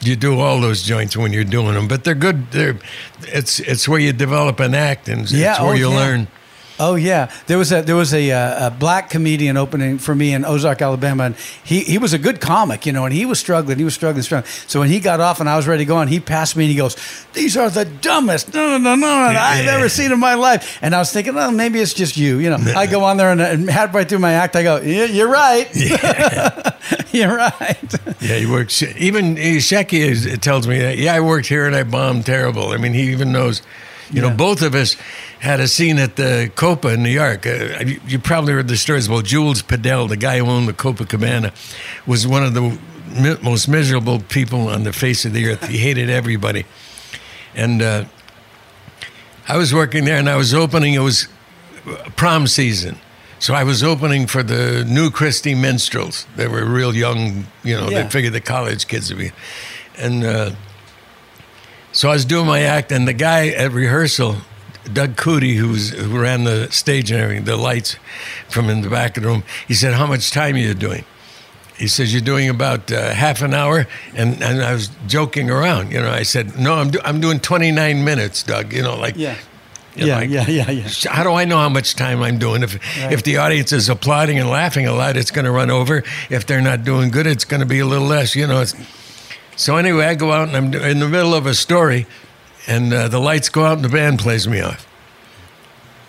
you 0.00 0.16
do 0.16 0.38
all 0.40 0.60
those 0.60 0.82
joints 0.82 1.16
when 1.16 1.32
you're 1.32 1.44
doing 1.44 1.74
them, 1.74 1.88
but 1.88 2.04
they're 2.04 2.14
good. 2.14 2.50
They're 2.52 2.78
it's 3.28 3.60
it's 3.60 3.88
where 3.88 4.00
you 4.00 4.12
develop 4.12 4.60
an 4.60 4.74
act, 4.74 5.08
and 5.08 5.30
Yeah, 5.30 5.62
where 5.62 5.72
oh, 5.72 5.76
you 5.76 5.90
yeah. 5.90 5.96
learn. 5.96 6.28
Oh 6.82 6.94
yeah, 6.94 7.30
there 7.46 7.58
was 7.58 7.72
a 7.72 7.82
there 7.82 7.94
was 7.94 8.14
a, 8.14 8.30
uh, 8.32 8.68
a 8.68 8.70
black 8.70 9.10
comedian 9.10 9.58
opening 9.58 9.98
for 9.98 10.14
me 10.14 10.32
in 10.32 10.46
Ozark, 10.46 10.80
Alabama, 10.80 11.24
and 11.24 11.36
he 11.62 11.80
he 11.80 11.98
was 11.98 12.14
a 12.14 12.18
good 12.18 12.40
comic, 12.40 12.86
you 12.86 12.92
know, 12.92 13.04
and 13.04 13.12
he 13.12 13.26
was 13.26 13.38
struggling, 13.38 13.76
he 13.76 13.84
was 13.84 13.92
struggling, 13.92 14.22
struggling. 14.22 14.50
So 14.66 14.80
when 14.80 14.88
he 14.88 14.98
got 14.98 15.20
off 15.20 15.40
and 15.40 15.48
I 15.48 15.56
was 15.56 15.66
ready 15.68 15.84
to 15.84 15.88
go 15.88 15.96
on, 15.98 16.08
he 16.08 16.20
passed 16.20 16.56
me 16.56 16.64
and 16.64 16.70
he 16.70 16.76
goes, 16.78 16.96
"These 17.34 17.58
are 17.58 17.68
the 17.68 17.84
dumbest 17.84 18.54
no 18.54 18.78
no 18.78 18.78
no 18.78 18.94
no 18.96 19.08
I've 19.08 19.66
ever 19.66 19.90
seen 19.90 20.10
in 20.10 20.18
my 20.18 20.34
life." 20.34 20.78
And 20.80 20.94
I 20.94 20.98
was 21.00 21.12
thinking, 21.12 21.34
well, 21.34 21.52
maybe 21.52 21.80
it's 21.80 21.92
just 21.92 22.16
you, 22.16 22.38
you 22.38 22.48
know. 22.48 22.56
I 22.74 22.86
go 22.86 23.04
on 23.04 23.18
there 23.18 23.30
and, 23.30 23.42
and 23.42 23.68
halfway 23.68 24.04
through 24.04 24.20
my 24.20 24.32
act, 24.32 24.56
I 24.56 24.62
go, 24.62 24.80
yeah, 24.80 25.04
"You're 25.04 25.28
right, 25.30 25.68
you're 27.12 27.36
right." 27.36 27.94
Yeah, 28.20 28.36
he 28.36 28.46
works. 28.46 28.82
Even 28.82 29.36
Shecky 29.36 30.00
is, 30.00 30.38
tells 30.38 30.66
me 30.66 30.78
that. 30.78 30.96
Yeah, 30.98 31.14
I 31.14 31.20
worked 31.20 31.46
here 31.46 31.66
and 31.66 31.76
I 31.76 31.82
bombed 31.82 32.26
terrible. 32.26 32.68
I 32.70 32.76
mean, 32.78 32.92
he 32.94 33.10
even 33.12 33.32
knows. 33.32 33.62
You 34.12 34.22
Yeah. 34.22 34.30
know, 34.30 34.36
both 34.36 34.62
of 34.62 34.74
us 34.74 34.96
had 35.40 35.58
a 35.60 35.66
scene 35.68 35.98
at 35.98 36.16
the 36.16 36.50
Copa 36.54 36.88
in 36.88 37.02
New 37.02 37.10
York. 37.10 37.46
Uh, 37.46 37.82
you, 37.84 38.00
you 38.06 38.18
probably 38.18 38.52
heard 38.52 38.68
the 38.68 38.76
stories. 38.76 39.08
Well, 39.08 39.22
Jules 39.22 39.62
Podell, 39.62 40.08
the 40.08 40.16
guy 40.16 40.38
who 40.38 40.46
owned 40.46 40.68
the 40.68 40.72
Copacabana, 40.74 41.52
was 42.06 42.26
one 42.26 42.44
of 42.44 42.54
the 42.54 42.78
mi- 43.08 43.36
most 43.42 43.66
miserable 43.68 44.20
people 44.20 44.68
on 44.68 44.84
the 44.84 44.92
face 44.92 45.24
of 45.24 45.32
the 45.32 45.46
earth. 45.50 45.66
He 45.68 45.78
hated 45.78 46.10
everybody, 46.10 46.66
and 47.54 47.80
uh, 47.82 48.04
I 49.48 49.56
was 49.56 49.72
working 49.74 50.04
there 50.04 50.16
and 50.18 50.28
I 50.28 50.36
was 50.36 50.52
opening. 50.54 50.94
It 50.94 50.98
was 51.00 51.26
prom 52.16 52.46
season. 52.46 52.98
So 53.38 53.54
I 53.54 53.64
was 53.64 53.82
opening 53.82 54.26
for 54.26 54.42
the 54.42 54.84
New 54.86 55.10
Christie 55.10 55.54
Minstrels. 55.54 56.26
They 56.36 56.46
were 56.46 56.62
real 56.66 56.94
young, 56.94 57.46
you 57.64 57.74
know, 57.74 57.88
Yeah. 57.88 58.02
they 58.02 58.10
figured 58.10 58.34
the 58.34 58.40
college 58.42 58.86
kids 58.86 59.08
would 59.08 59.18
be. 59.18 59.32
And 59.96 60.22
uh, 60.24 60.50
so 61.92 62.10
I 62.10 62.12
was 62.12 62.26
doing 62.26 62.46
my 62.46 62.60
act, 62.60 62.92
and 62.92 63.08
the 63.08 63.14
guy 63.14 63.48
at 63.48 63.72
rehearsal, 63.72 64.36
Doug 64.92 65.16
Cootie, 65.16 65.54
who's, 65.56 65.90
who 65.90 66.20
ran 66.20 66.44
the 66.44 66.70
stage 66.70 67.10
and 67.10 67.20
everything, 67.20 67.44
the 67.44 67.56
lights 67.56 67.96
from 68.48 68.68
in 68.68 68.80
the 68.82 68.90
back 68.90 69.16
of 69.16 69.22
the 69.22 69.28
room, 69.28 69.44
he 69.68 69.74
said, 69.74 69.94
How 69.94 70.06
much 70.06 70.30
time 70.30 70.54
are 70.54 70.58
you 70.58 70.74
doing? 70.74 71.04
He 71.76 71.88
says, 71.88 72.12
You're 72.12 72.22
doing 72.22 72.48
about 72.48 72.90
uh, 72.92 73.12
half 73.12 73.42
an 73.42 73.54
hour. 73.54 73.86
And, 74.14 74.42
and 74.42 74.62
I 74.62 74.72
was 74.72 74.90
joking 75.06 75.50
around. 75.50 75.92
You 75.92 76.00
know, 76.00 76.10
I 76.10 76.22
said, 76.24 76.58
No, 76.58 76.74
I'm, 76.74 76.90
do- 76.90 77.00
I'm 77.04 77.20
doing 77.20 77.40
29 77.40 78.04
minutes, 78.04 78.42
Doug. 78.42 78.72
You 78.72 78.82
know, 78.82 78.96
like, 78.96 79.16
Yeah, 79.16 79.36
you 79.96 80.06
know, 80.06 80.06
yeah, 80.06 80.16
like- 80.18 80.30
yeah, 80.48 80.48
yeah, 80.48 80.70
yeah. 80.70 80.88
how 81.10 81.22
do 81.24 81.32
I 81.32 81.44
know 81.44 81.56
how 81.58 81.68
much 81.68 81.94
time 81.96 82.22
I'm 82.22 82.38
doing? 82.38 82.62
If 82.62 82.78
if 83.12 83.22
the 83.22 83.38
audience 83.38 83.72
is 83.72 83.88
applauding 83.88 84.38
and 84.38 84.48
laughing 84.48 84.86
a 84.86 84.92
lot, 84.92 85.16
it's 85.16 85.30
going 85.30 85.46
to 85.46 85.50
run 85.50 85.70
over. 85.70 86.02
If 86.28 86.46
they're 86.46 86.60
not 86.60 86.84
doing 86.84 87.10
good, 87.10 87.26
it's 87.26 87.44
going 87.44 87.60
to 87.60 87.66
be 87.66 87.78
a 87.80 87.86
little 87.86 88.06
less. 88.06 88.36
You 88.36 88.46
know. 88.46 88.64
So 89.56 89.76
anyway, 89.76 90.06
I 90.06 90.14
go 90.14 90.32
out 90.32 90.48
and 90.48 90.56
I'm 90.56 90.72
in 90.74 91.00
the 91.00 91.08
middle 91.08 91.34
of 91.34 91.44
a 91.46 91.54
story, 91.54 92.06
and 92.66 92.92
uh, 92.92 93.08
the 93.08 93.18
lights 93.18 93.48
go 93.48 93.64
out 93.64 93.76
and 93.76 93.84
the 93.84 93.88
band 93.88 94.18
plays 94.18 94.46
me 94.46 94.60
off. 94.60 94.86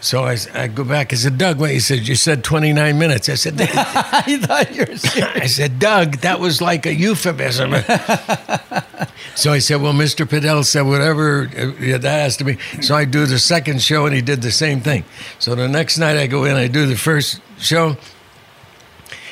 So 0.01 0.23
I, 0.23 0.35
I 0.55 0.67
go 0.67 0.83
back. 0.83 1.13
I 1.13 1.15
said, 1.15 1.37
Doug, 1.37 1.59
wait. 1.59 1.73
He 1.73 1.79
said, 1.79 2.07
you 2.07 2.15
said 2.15 2.43
29 2.43 2.97
minutes. 2.97 3.29
I 3.29 3.35
said, 3.35 3.53
I 3.61 4.37
thought 4.41 4.73
you 4.73 4.85
were 4.85 4.97
serious. 4.97 5.35
I 5.35 5.45
said, 5.45 5.77
Doug, 5.77 6.17
that 6.17 6.39
was 6.39 6.59
like 6.59 6.87
a 6.87 6.93
euphemism. 6.93 7.71
so 9.35 9.53
I 9.53 9.59
said, 9.59 9.79
well, 9.79 9.93
Mr. 9.93 10.25
Podell 10.25 10.65
said 10.65 10.81
whatever 10.81 11.47
uh, 11.55 11.73
yeah, 11.79 11.99
that 11.99 12.19
has 12.19 12.37
to 12.37 12.43
be. 12.43 12.57
So 12.81 12.95
I 12.95 13.05
do 13.05 13.27
the 13.27 13.37
second 13.37 13.83
show, 13.83 14.07
and 14.07 14.15
he 14.15 14.23
did 14.23 14.41
the 14.41 14.51
same 14.51 14.81
thing. 14.81 15.05
So 15.37 15.53
the 15.53 15.67
next 15.67 15.99
night 15.99 16.17
I 16.17 16.25
go 16.25 16.45
in, 16.45 16.55
I 16.55 16.67
do 16.67 16.87
the 16.87 16.97
first 16.97 17.39
show, 17.59 17.95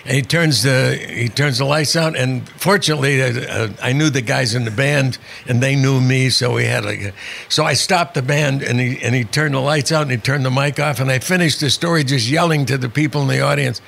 and 0.05 0.15
he 0.15 0.21
turns 0.21 0.63
the 0.63 0.95
he 0.95 1.29
turns 1.29 1.57
the 1.57 1.65
lights 1.65 1.95
out. 1.95 2.15
And 2.15 2.47
fortunately, 2.49 3.21
uh, 3.21 3.41
uh, 3.41 3.69
I 3.81 3.93
knew 3.93 4.09
the 4.09 4.21
guys 4.21 4.55
in 4.55 4.65
the 4.65 4.71
band, 4.71 5.17
and 5.47 5.61
they 5.61 5.75
knew 5.75 5.99
me. 5.99 6.29
So 6.29 6.53
we 6.53 6.65
had 6.65 6.85
like, 6.85 7.13
so 7.49 7.63
I 7.63 7.73
stopped 7.73 8.13
the 8.13 8.21
band, 8.21 8.61
and 8.61 8.79
he 8.79 9.01
and 9.01 9.13
he 9.13 9.23
turned 9.23 9.53
the 9.53 9.59
lights 9.59 9.91
out, 9.91 10.03
and 10.03 10.11
he 10.11 10.17
turned 10.17 10.45
the 10.45 10.51
mic 10.51 10.79
off, 10.79 10.99
and 10.99 11.11
I 11.11 11.19
finished 11.19 11.59
the 11.59 11.69
story 11.69 12.03
just 12.03 12.29
yelling 12.29 12.65
to 12.67 12.77
the 12.77 12.89
people 12.89 13.21
in 13.21 13.27
the 13.27 13.41
audience. 13.41 13.81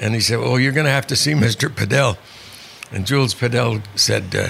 And 0.00 0.14
he 0.14 0.20
said, 0.20 0.40
"Well, 0.40 0.58
you're 0.58 0.72
going 0.72 0.86
to 0.86 0.92
have 0.92 1.06
to 1.08 1.16
see 1.16 1.32
Mr. 1.32 1.68
Podell." 1.68 2.16
And 2.92 3.06
Jules 3.06 3.34
Podell 3.34 3.82
said. 3.96 4.34
Uh, 4.34 4.48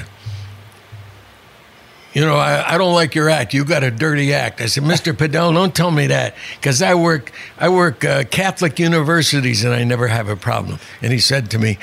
you 2.17 2.25
know, 2.25 2.37
I, 2.37 2.77
I 2.77 2.79
don't 2.79 2.95
like 2.95 3.15
your 3.15 3.29
act. 3.29 3.53
You 3.53 3.63
got 3.63 3.85
a 3.85 3.91
dirty 3.91 4.33
act. 4.33 4.63
I 4.63 4.67
said, 4.67 4.85
Mr. 4.85 5.13
Podell, 5.13 5.53
don't 5.53 5.75
tell 5.75 5.91
me 5.91 6.07
that, 6.07 6.35
because 6.55 6.81
I 6.81 6.95
work 6.95 7.31
I 7.59 7.69
work 7.69 8.07
uh, 8.07 8.25
Catholic 8.25 8.79
universities 8.79 9.65
and 9.65 9.75
I 9.75 9.85
never 9.85 10.09
have 10.09 10.31
a 10.31 10.35
problem. 10.35 10.79
And 11.03 11.13
he 11.13 11.19
said 11.19 11.51
to 11.51 11.59
me, 11.59 11.77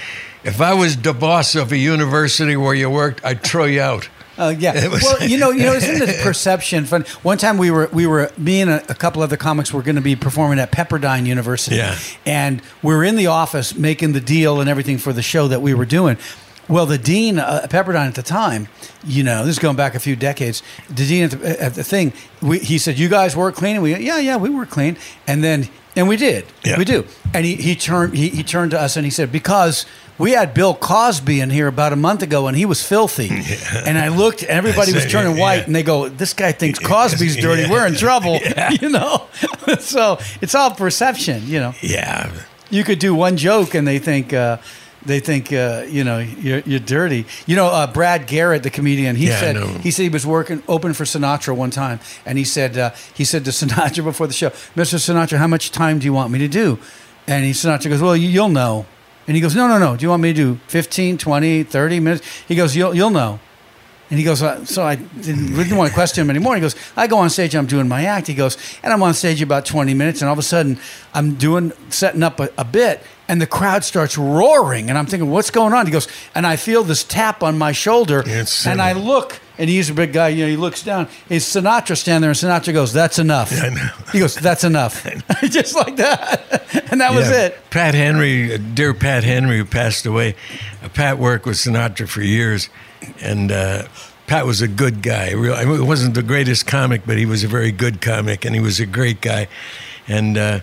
if 0.43 0.59
I 0.59 0.73
was 0.73 0.97
the 0.97 1.13
boss 1.13 1.53
of 1.53 1.71
a 1.71 1.77
university 1.77 2.55
where 2.55 2.73
you 2.73 2.89
worked, 2.89 3.23
I'd 3.23 3.43
throw 3.43 3.65
you 3.65 3.81
out. 3.81 4.09
Uh, 4.35 4.55
yeah. 4.57 4.87
Was- 4.89 5.03
well, 5.03 5.29
you 5.29 5.37
know, 5.37 5.51
you 5.51 5.65
know, 5.65 5.73
isn't 5.73 5.99
the 5.99 6.19
perception 6.23 6.85
fun? 6.85 7.03
One 7.21 7.37
time 7.37 7.59
we 7.59 7.69
were, 7.69 7.87
we 7.93 8.07
were, 8.07 8.31
me 8.35 8.61
and 8.61 8.71
a, 8.71 8.91
a 8.91 8.95
couple 8.95 9.21
other 9.21 9.37
comics 9.37 9.71
were 9.71 9.83
going 9.83 9.97
to 9.97 10.01
be 10.01 10.15
performing 10.15 10.57
at 10.57 10.71
Pepperdine 10.71 11.27
University. 11.27 11.75
Yeah. 11.75 11.95
And 12.25 12.61
we 12.81 12.95
were 12.95 13.03
in 13.03 13.15
the 13.17 13.27
office 13.27 13.75
making 13.75 14.13
the 14.13 14.19
deal 14.19 14.59
and 14.59 14.67
everything 14.67 14.97
for 14.97 15.13
the 15.13 15.21
show 15.21 15.47
that 15.49 15.61
we 15.61 15.75
were 15.75 15.85
doing. 15.85 16.17
Well, 16.69 16.85
the 16.85 16.97
dean 16.97 17.39
uh, 17.39 17.61
at 17.63 17.69
Pepperdine 17.69 18.07
at 18.07 18.15
the 18.15 18.23
time, 18.23 18.67
you 19.05 19.23
know, 19.23 19.43
this 19.45 19.55
is 19.55 19.59
going 19.59 19.75
back 19.75 19.95
a 19.95 19.99
few 19.99 20.15
decades. 20.15 20.63
The 20.87 21.05
dean 21.05 21.23
at 21.25 21.31
the, 21.31 21.61
at 21.61 21.73
the 21.75 21.83
thing, 21.83 22.13
we, 22.41 22.59
he 22.59 22.77
said, 22.77 22.97
"You 22.97 23.09
guys 23.09 23.35
work 23.35 23.55
clean." 23.55 23.75
And 23.75 23.83
we, 23.83 23.95
yeah, 23.97 24.17
yeah, 24.19 24.37
we 24.37 24.49
were 24.49 24.65
clean. 24.65 24.97
And 25.27 25.43
then, 25.43 25.67
and 25.95 26.07
we 26.07 26.15
did, 26.15 26.45
Yeah. 26.63 26.77
we 26.77 26.85
do. 26.85 27.05
And 27.33 27.45
he, 27.45 27.55
he 27.55 27.75
turned 27.75 28.13
he, 28.15 28.29
he 28.29 28.43
turned 28.43 28.71
to 28.71 28.79
us 28.79 28.95
and 28.95 29.03
he 29.05 29.11
said, 29.11 29.29
"Because 29.31 29.85
we 30.17 30.31
had 30.31 30.53
Bill 30.53 30.73
Cosby 30.73 31.41
in 31.41 31.49
here 31.49 31.67
about 31.67 31.91
a 31.91 31.97
month 31.97 32.21
ago 32.23 32.47
and 32.47 32.55
he 32.55 32.65
was 32.65 32.81
filthy." 32.81 33.29
And 33.85 33.97
I 33.97 34.07
looked, 34.07 34.41
and 34.41 34.51
everybody 34.51 34.93
was 34.93 35.05
turning 35.11 35.35
yeah. 35.35 35.41
white, 35.41 35.67
and 35.67 35.75
they 35.75 35.83
go, 35.83 36.07
"This 36.07 36.33
guy 36.33 36.53
thinks 36.53 36.79
Cosby's 36.79 37.35
dirty. 37.35 37.63
Yeah. 37.63 37.71
We're 37.71 37.87
in 37.87 37.95
trouble," 37.95 38.39
you 38.81 38.87
know. 38.89 39.27
so 39.79 40.17
it's 40.41 40.55
all 40.55 40.71
perception, 40.71 41.45
you 41.45 41.59
know 41.59 41.73
Yeah. 41.81 42.31
you 42.69 42.85
could 42.85 42.99
do 42.99 43.13
one 43.13 43.35
joke 43.35 43.73
and 43.75 43.85
they 43.85 43.99
think 43.99 44.31
uh, 44.33 44.57
they 45.05 45.19
think 45.19 45.51
uh, 45.51 45.85
you 45.87 46.03
know 46.03 46.19
you're, 46.19 46.59
you're 46.59 46.79
dirty. 46.79 47.25
You 47.45 47.55
know, 47.55 47.67
uh, 47.67 47.87
Brad 47.91 48.27
Garrett, 48.27 48.63
the 48.63 48.69
comedian, 48.69 49.15
he 49.15 49.27
Yeah, 49.27 49.39
said 49.39 49.57
he 49.81 49.91
said 49.91 50.03
he 50.03 50.09
was 50.09 50.25
working 50.25 50.63
open 50.67 50.93
for 50.93 51.03
Sinatra 51.03 51.55
one 51.55 51.71
time, 51.71 51.99
and 52.25 52.37
he 52.37 52.43
said 52.43 52.77
uh, 52.77 52.91
he 53.13 53.23
said 53.23 53.45
to 53.45 53.51
Sinatra 53.59 54.03
before 54.03 54.27
the 54.27 54.33
show, 54.33 54.49
"Mr. 54.75 54.95
Sinatra, 54.99 55.37
how 55.37 55.47
much 55.47 55.71
time 55.71 55.99
do 55.99 56.05
you 56.05 56.13
want 56.13 56.31
me 56.31 56.39
to 56.39 56.47
do?" 56.47 56.79
And 57.27 57.45
he 57.45 57.51
Sinatra 57.51 57.89
goes, 57.89 58.01
"Well, 58.01 58.15
you, 58.15 58.27
you'll 58.27 58.49
know." 58.49 58.85
And 59.27 59.35
he 59.35 59.41
goes, 59.41 59.55
"No, 59.55 59.67
no, 59.67 59.77
no. 59.77 59.95
Do 59.95 60.03
you 60.03 60.09
want 60.09 60.21
me 60.21 60.33
to 60.33 60.55
do 60.55 60.59
15, 60.67 61.17
20, 61.17 61.63
30 61.63 61.99
minutes?" 61.99 62.25
He 62.47 62.55
goes, 62.55 62.75
"You'll 62.75 62.93
you'll 62.95 63.09
know." 63.09 63.39
And 64.09 64.19
he 64.19 64.25
goes, 64.25 64.43
uh, 64.43 64.63
so 64.63 64.83
I 64.83 64.95
didn't, 64.95 65.55
didn't 65.55 65.75
want 65.75 65.89
to 65.89 65.93
question 65.95 66.21
him 66.23 66.29
anymore. 66.29 66.53
He 66.53 66.61
goes, 66.61 66.75
I 66.95 67.07
go 67.07 67.17
on 67.17 67.31
stage, 67.31 67.55
I'm 67.55 67.65
doing 67.65 67.87
my 67.87 68.03
act. 68.05 68.27
He 68.27 68.35
goes, 68.35 68.57
and 68.83 68.93
I'm 68.93 69.01
on 69.01 69.15
stage 69.15 69.41
about 69.41 69.65
20 69.65 69.95
minutes, 69.95 70.21
and 70.21 70.29
all 70.29 70.33
of 70.33 70.39
a 70.39 70.43
sudden, 70.43 70.77
I'm 71.15 71.33
doing, 71.33 71.71
setting 71.89 72.21
up 72.21 72.39
a, 72.39 72.49
a 72.55 72.63
bit, 72.63 73.01
and 73.27 73.41
the 73.41 73.47
crowd 73.47 73.83
starts 73.83 74.17
roaring. 74.17 74.89
And 74.89 74.97
I'm 74.97 75.05
thinking, 75.05 75.29
what's 75.29 75.49
going 75.49 75.73
on? 75.73 75.85
He 75.85 75.91
goes, 75.91 76.07
and 76.35 76.45
I 76.45 76.55
feel 76.55 76.83
this 76.83 77.03
tap 77.03 77.43
on 77.43 77.57
my 77.57 77.71
shoulder, 77.71 78.23
It's, 78.25 78.67
and 78.67 78.81
I 78.81 78.93
look, 78.93 79.39
and 79.57 79.69
he's 79.69 79.89
a 79.89 79.93
big 79.93 80.13
guy, 80.13 80.29
you 80.29 80.43
know, 80.43 80.49
he 80.49 80.57
looks 80.57 80.83
down. 80.83 81.07
He's 81.29 81.45
Sinatra 81.45 81.95
standing 81.97 82.21
there, 82.21 82.31
and 82.31 82.37
Sinatra 82.37 82.73
goes, 82.73 82.91
that's 82.91 83.19
enough. 83.19 83.51
I 83.53 83.69
know. 83.69 83.89
He 84.11 84.19
goes, 84.19 84.35
that's 84.35 84.63
enough. 84.63 85.03
Just 85.43 85.75
like 85.75 85.95
that. 85.97 86.87
and 86.91 87.01
that 87.01 87.13
was 87.13 87.29
it. 87.29 87.57
Pat 87.69 87.93
Henry, 87.93 88.53
uh, 88.53 88.57
dear 88.73 88.93
Pat 88.93 89.23
Henry, 89.23 89.57
who 89.57 89.65
passed 89.65 90.05
away. 90.05 90.35
Uh, 90.83 90.89
Pat 90.89 91.17
worked 91.17 91.45
with 91.45 91.57
Sinatra 91.57 92.07
for 92.07 92.21
years, 92.21 92.69
and 93.21 93.51
uh, 93.51 93.87
Pat 94.27 94.45
was 94.45 94.61
a 94.61 94.67
good 94.67 95.01
guy. 95.01 95.31
Real, 95.31 95.53
I 95.53 95.65
mean, 95.65 95.75
he 95.75 95.81
wasn't 95.81 96.15
the 96.15 96.23
greatest 96.23 96.67
comic, 96.67 97.03
but 97.05 97.17
he 97.17 97.25
was 97.25 97.43
a 97.43 97.47
very 97.47 97.71
good 97.71 98.01
comic, 98.01 98.45
and 98.45 98.55
he 98.55 98.61
was 98.61 98.79
a 98.79 98.85
great 98.85 99.21
guy. 99.21 99.47
And 100.07 100.37
uh, 100.37 100.59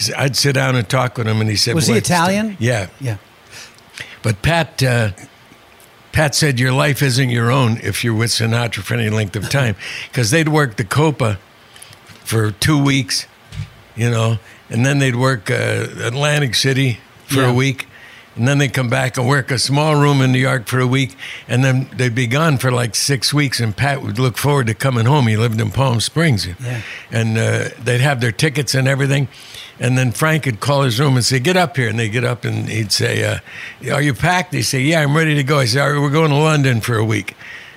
said, 0.00 0.14
I'd 0.16 0.36
sit 0.36 0.54
down 0.54 0.76
and 0.76 0.88
talk 0.88 1.18
with 1.18 1.26
him, 1.28 1.40
and 1.40 1.48
he 1.50 1.56
said, 1.56 1.74
Was 1.74 1.86
he 1.86 1.94
Italian? 1.94 2.56
Yeah, 2.60 2.88
Yeah. 3.00 3.16
but 4.22 4.42
Pat, 4.42 4.82
uh, 4.82 5.10
Pat 6.12 6.34
said 6.34 6.60
your 6.60 6.72
life 6.72 7.02
isn't 7.02 7.30
your 7.30 7.50
own 7.50 7.78
if 7.82 8.04
you're 8.04 8.14
with 8.14 8.30
Sinatra 8.30 8.82
for 8.82 8.94
any 8.94 9.10
length 9.10 9.36
of 9.36 9.48
time, 9.48 9.76
because 10.08 10.30
they'd 10.30 10.48
work 10.48 10.76
the 10.76 10.84
Copa 10.84 11.38
for 12.24 12.50
two 12.52 12.82
weeks, 12.82 13.26
you 13.96 14.10
know, 14.10 14.38
and 14.70 14.84
then 14.86 14.98
they'd 14.98 15.16
work 15.16 15.50
uh, 15.50 15.86
Atlantic 16.00 16.54
City 16.54 17.00
for 17.26 17.40
Yeah. 17.40 17.50
a 17.50 17.54
week, 17.54 17.86
and 18.36 18.46
then 18.48 18.58
they'd 18.58 18.72
come 18.72 18.88
back 18.88 19.18
and 19.18 19.26
work 19.28 19.50
a 19.50 19.58
small 19.58 19.96
room 19.96 20.22
in 20.22 20.32
New 20.32 20.38
York 20.38 20.66
for 20.66 20.80
a 20.80 20.86
week, 20.86 21.14
and 21.48 21.62
then 21.64 21.88
they'd 21.96 22.14
be 22.14 22.26
gone 22.26 22.56
for 22.58 22.70
like 22.70 22.94
six 22.94 23.32
weeks. 23.34 23.60
And 23.60 23.76
Pat 23.76 24.02
would 24.02 24.18
look 24.18 24.38
forward 24.38 24.66
to 24.68 24.74
coming 24.74 25.04
home. 25.06 25.26
He 25.26 25.36
lived 25.36 25.60
in 25.60 25.70
Palm 25.70 26.00
Springs, 26.00 26.46
Yeah. 26.46 26.80
and 27.10 27.36
uh, 27.36 27.68
they'd 27.82 28.00
have 28.00 28.20
their 28.22 28.32
tickets 28.32 28.74
and 28.74 28.88
everything. 28.88 29.28
And 29.82 29.98
then 29.98 30.12
Frank 30.12 30.46
would 30.46 30.60
call 30.60 30.82
his 30.82 31.00
room 31.00 31.16
and 31.16 31.24
say, 31.24 31.40
"Get 31.40 31.56
up 31.56 31.76
here." 31.76 31.88
And 31.88 31.98
they'd 31.98 32.08
get 32.08 32.24
up 32.24 32.44
and 32.44 32.68
he'd 32.68 32.92
say, 32.92 33.24
uh, 33.24 33.92
"Are 33.92 34.00
you 34.00 34.14
packed?" 34.14 34.54
He'd 34.54 34.62
say, 34.62 34.80
"Yeah, 34.80 35.02
I'm 35.02 35.16
ready 35.16 35.34
to 35.34 35.42
go." 35.42 35.58
I 35.58 35.64
said, 35.64 35.82
"All 35.82 35.90
right, 35.90 36.00
we're 36.00 36.10
going 36.10 36.30
to 36.30 36.36
London 36.36 36.80
for 36.80 36.96
a 36.96 37.04
week." 37.04 37.34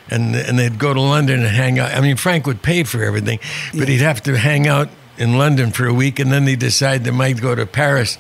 And 0.07 0.35
and 0.35 0.59
they'd 0.59 0.77
go 0.77 0.93
to 0.93 1.01
London 1.01 1.43
and 1.43 1.55
hang 1.55 1.79
out. 1.79 1.91
I 1.91 2.01
mean, 2.01 2.15
Frank 2.15 2.45
would 2.45 2.61
pay 2.61 2.83
for 2.83 3.03
everything, 3.03 3.39
but 3.73 3.87
he'd 3.87 4.01
have 4.01 4.21
to 4.23 4.37
hang 4.37 4.67
out 4.67 4.89
in 5.17 5.39
London 5.39 5.71
for 5.71 5.87
a 5.87 5.93
week, 5.93 6.19
and 6.19 6.31
then 6.31 6.45
they 6.45 6.55
decide 6.55 7.05
they 7.05 7.11
might 7.11 7.41
go 7.41 7.55
to 7.55 7.65
Paris. 7.65 8.19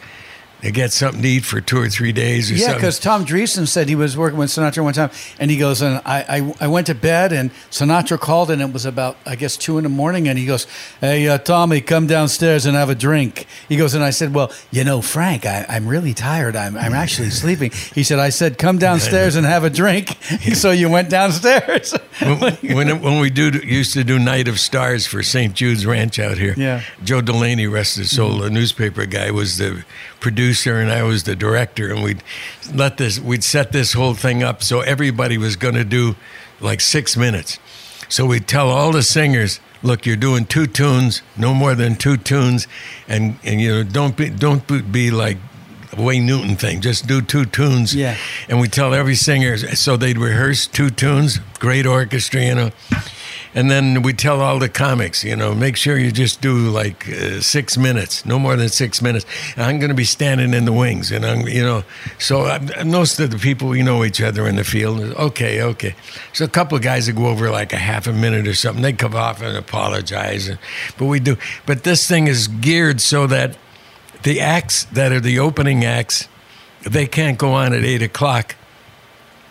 To 0.65 0.71
get 0.71 0.91
something 0.91 1.21
to 1.21 1.27
eat 1.27 1.45
for 1.45 1.61
two 1.61 1.77
or 1.77 1.89
three 1.89 2.11
days 2.11 2.51
or 2.51 2.55
Yeah, 2.55 2.73
because 2.73 2.99
Tom 2.99 3.23
Dreesen 3.23 3.67
said 3.67 3.87
he 3.87 3.95
was 3.95 4.17
working 4.17 4.39
with 4.39 4.49
Sinatra 4.49 4.83
one 4.83 4.93
time, 4.93 5.11
and 5.39 5.51
he 5.51 5.57
goes, 5.57 5.81
and 5.83 6.01
I, 6.05 6.25
I, 6.27 6.55
I 6.61 6.67
went 6.67 6.87
to 6.87 6.95
bed, 6.95 7.31
and 7.31 7.51
Sinatra 7.69 8.19
called, 8.19 8.49
and 8.49 8.61
it 8.63 8.73
was 8.73 8.83
about, 8.85 9.15
I 9.27 9.35
guess, 9.35 9.57
two 9.57 9.77
in 9.77 9.83
the 9.83 9.89
morning, 9.89 10.27
and 10.27 10.39
he 10.39 10.45
goes, 10.47 10.65
hey, 11.01 11.27
uh, 11.27 11.37
Tommy, 11.37 11.81
come 11.81 12.07
downstairs 12.07 12.65
and 12.65 12.75
have 12.75 12.89
a 12.89 12.95
drink. 12.95 13.45
He 13.69 13.77
goes, 13.77 13.93
and 13.93 14.03
I 14.03 14.09
said, 14.09 14.33
well, 14.33 14.51
you 14.71 14.83
know, 14.83 15.01
Frank, 15.01 15.45
I, 15.45 15.67
I'm 15.69 15.87
really 15.87 16.15
tired. 16.15 16.55
I'm, 16.55 16.75
I'm 16.77 16.93
actually 16.93 17.29
sleeping. 17.29 17.69
He 17.93 18.03
said, 18.03 18.17
I 18.17 18.29
said, 18.29 18.57
come 18.57 18.79
downstairs 18.79 19.35
and 19.35 19.45
have 19.45 19.63
a 19.63 19.69
drink. 19.69 20.17
so 20.55 20.71
you 20.71 20.89
went 20.89 21.11
downstairs. 21.11 21.93
when, 22.21 22.55
when, 22.75 23.01
when 23.01 23.19
we 23.19 23.29
do 23.29 23.51
used 23.63 23.93
to 23.93 24.03
do 24.03 24.17
Night 24.17 24.47
of 24.47 24.59
Stars 24.59 25.05
for 25.05 25.21
St. 25.21 25.53
Jude's 25.53 25.85
Ranch 25.85 26.17
out 26.17 26.39
here, 26.39 26.55
Yeah. 26.57 26.81
Joe 27.03 27.21
Delaney, 27.21 27.67
rest 27.67 27.97
his 27.97 28.15
soul, 28.15 28.39
the 28.39 28.49
newspaper 28.49 29.05
guy, 29.05 29.29
was 29.29 29.57
the 29.57 29.85
producer 30.25 30.79
and 30.79 30.91
I 30.91 31.03
was 31.03 31.25
the 31.25 31.35
director, 31.35 31.93
and 31.93 32.03
we'd 32.03 32.23
let 32.73 32.97
this, 32.97 33.19
we'd 33.19 33.43
set 33.43 33.71
this 33.71 33.93
whole 33.93 34.15
thing 34.15 34.41
up 34.41 34.63
so 34.63 34.81
everybody 34.81 35.37
was 35.37 35.55
going 35.55 35.75
to 35.75 35.83
do 35.85 36.15
like 36.59 36.81
six 36.81 37.15
minutes. 37.15 37.59
So 38.09 38.25
we'd 38.25 38.47
tell 38.47 38.69
all 38.71 38.91
the 38.91 39.03
singers, 39.03 39.59
look, 39.83 40.07
you're 40.07 40.15
doing 40.15 40.47
two 40.47 40.65
tunes, 40.65 41.21
no 41.37 41.53
more 41.53 41.75
than 41.75 41.95
two 41.95 42.17
tunes, 42.17 42.67
and 43.07 43.37
and 43.43 43.61
you 43.61 43.69
know 43.69 43.83
don't 43.83 44.17
be 44.17 44.31
don't 44.31 44.65
be- 44.91 45.11
like. 45.11 45.37
Wayne 45.97 46.25
Newton 46.25 46.57
thing. 46.57 46.81
Just 46.81 47.07
do 47.07 47.21
two 47.21 47.45
tunes. 47.45 47.95
Yeah. 47.95 48.17
And 48.49 48.59
we 48.59 48.67
tell 48.67 48.93
every 48.93 49.15
singer, 49.15 49.55
so 49.57 49.95
they'd 49.95 50.17
rehearse 50.17 50.67
two 50.67 50.89
tunes, 50.89 51.39
great 51.59 51.85
orchestra, 51.85 52.41
you 52.41 52.53
know. 52.53 52.71
And 53.55 53.71
then 53.71 54.01
we 54.01 54.11
tell 54.11 54.41
all 54.41 54.59
the 54.59 54.67
comics, 54.67 55.23
you 55.23 55.33
know, 55.33 55.55
make 55.55 55.77
sure 55.77 55.97
you 55.97 56.11
just 56.11 56.41
do 56.41 56.69
like 56.69 57.07
uh, 57.07 57.39
six 57.39 57.77
minutes, 57.77 58.25
no 58.25 58.37
more 58.37 58.57
than 58.57 58.67
six 58.67 59.01
minutes. 59.01 59.25
I'm 59.55 59.79
going 59.79 59.89
to 59.89 59.95
be 59.95 60.03
standing 60.03 60.53
in 60.53 60.65
the 60.65 60.73
wings, 60.73 61.09
and 61.09 61.25
I'm, 61.25 61.47
you 61.47 61.63
know, 61.63 61.85
so 62.19 62.47
I, 62.47 62.83
most 62.83 63.17
of 63.17 63.31
the 63.31 63.37
people 63.37 63.69
we 63.69 63.81
know 63.81 64.03
each 64.03 64.21
other 64.21 64.45
in 64.45 64.57
the 64.57 64.65
field. 64.65 64.99
Okay, 64.99 65.61
okay. 65.61 65.95
So 66.33 66.43
a 66.43 66.49
couple 66.49 66.75
of 66.75 66.83
guys 66.83 67.05
that 67.05 67.13
go 67.13 67.27
over 67.27 67.49
like 67.49 67.71
a 67.71 67.77
half 67.77 68.07
a 68.07 68.13
minute 68.13 68.45
or 68.45 68.55
something, 68.55 68.83
they 68.83 68.91
come 68.91 69.15
off 69.15 69.41
and 69.41 69.55
apologize, 69.55 70.49
and, 70.49 70.59
but 70.97 71.05
we 71.05 71.21
do. 71.21 71.37
But 71.65 71.85
this 71.85 72.05
thing 72.05 72.27
is 72.27 72.49
geared 72.49 72.99
so 72.99 73.25
that 73.27 73.57
the 74.23 74.41
acts 74.41 74.83
that 74.85 75.13
are 75.13 75.21
the 75.21 75.39
opening 75.39 75.85
acts, 75.85 76.27
they 76.83 77.07
can't 77.07 77.37
go 77.37 77.53
on 77.53 77.71
at 77.71 77.85
eight 77.85 78.01
o'clock 78.01 78.55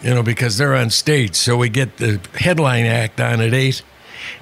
you 0.03 0.13
know, 0.13 0.23
because 0.23 0.59
they're 0.59 0.75
on 0.75 0.91
stage. 0.91 1.35
So 1.35 1.57
we 1.57 1.71
get 1.71 1.97
the 1.97 2.21
headline 2.35 2.85
act 2.85 3.21
on 3.21 3.41
at 3.41 3.55
eight, 3.55 3.83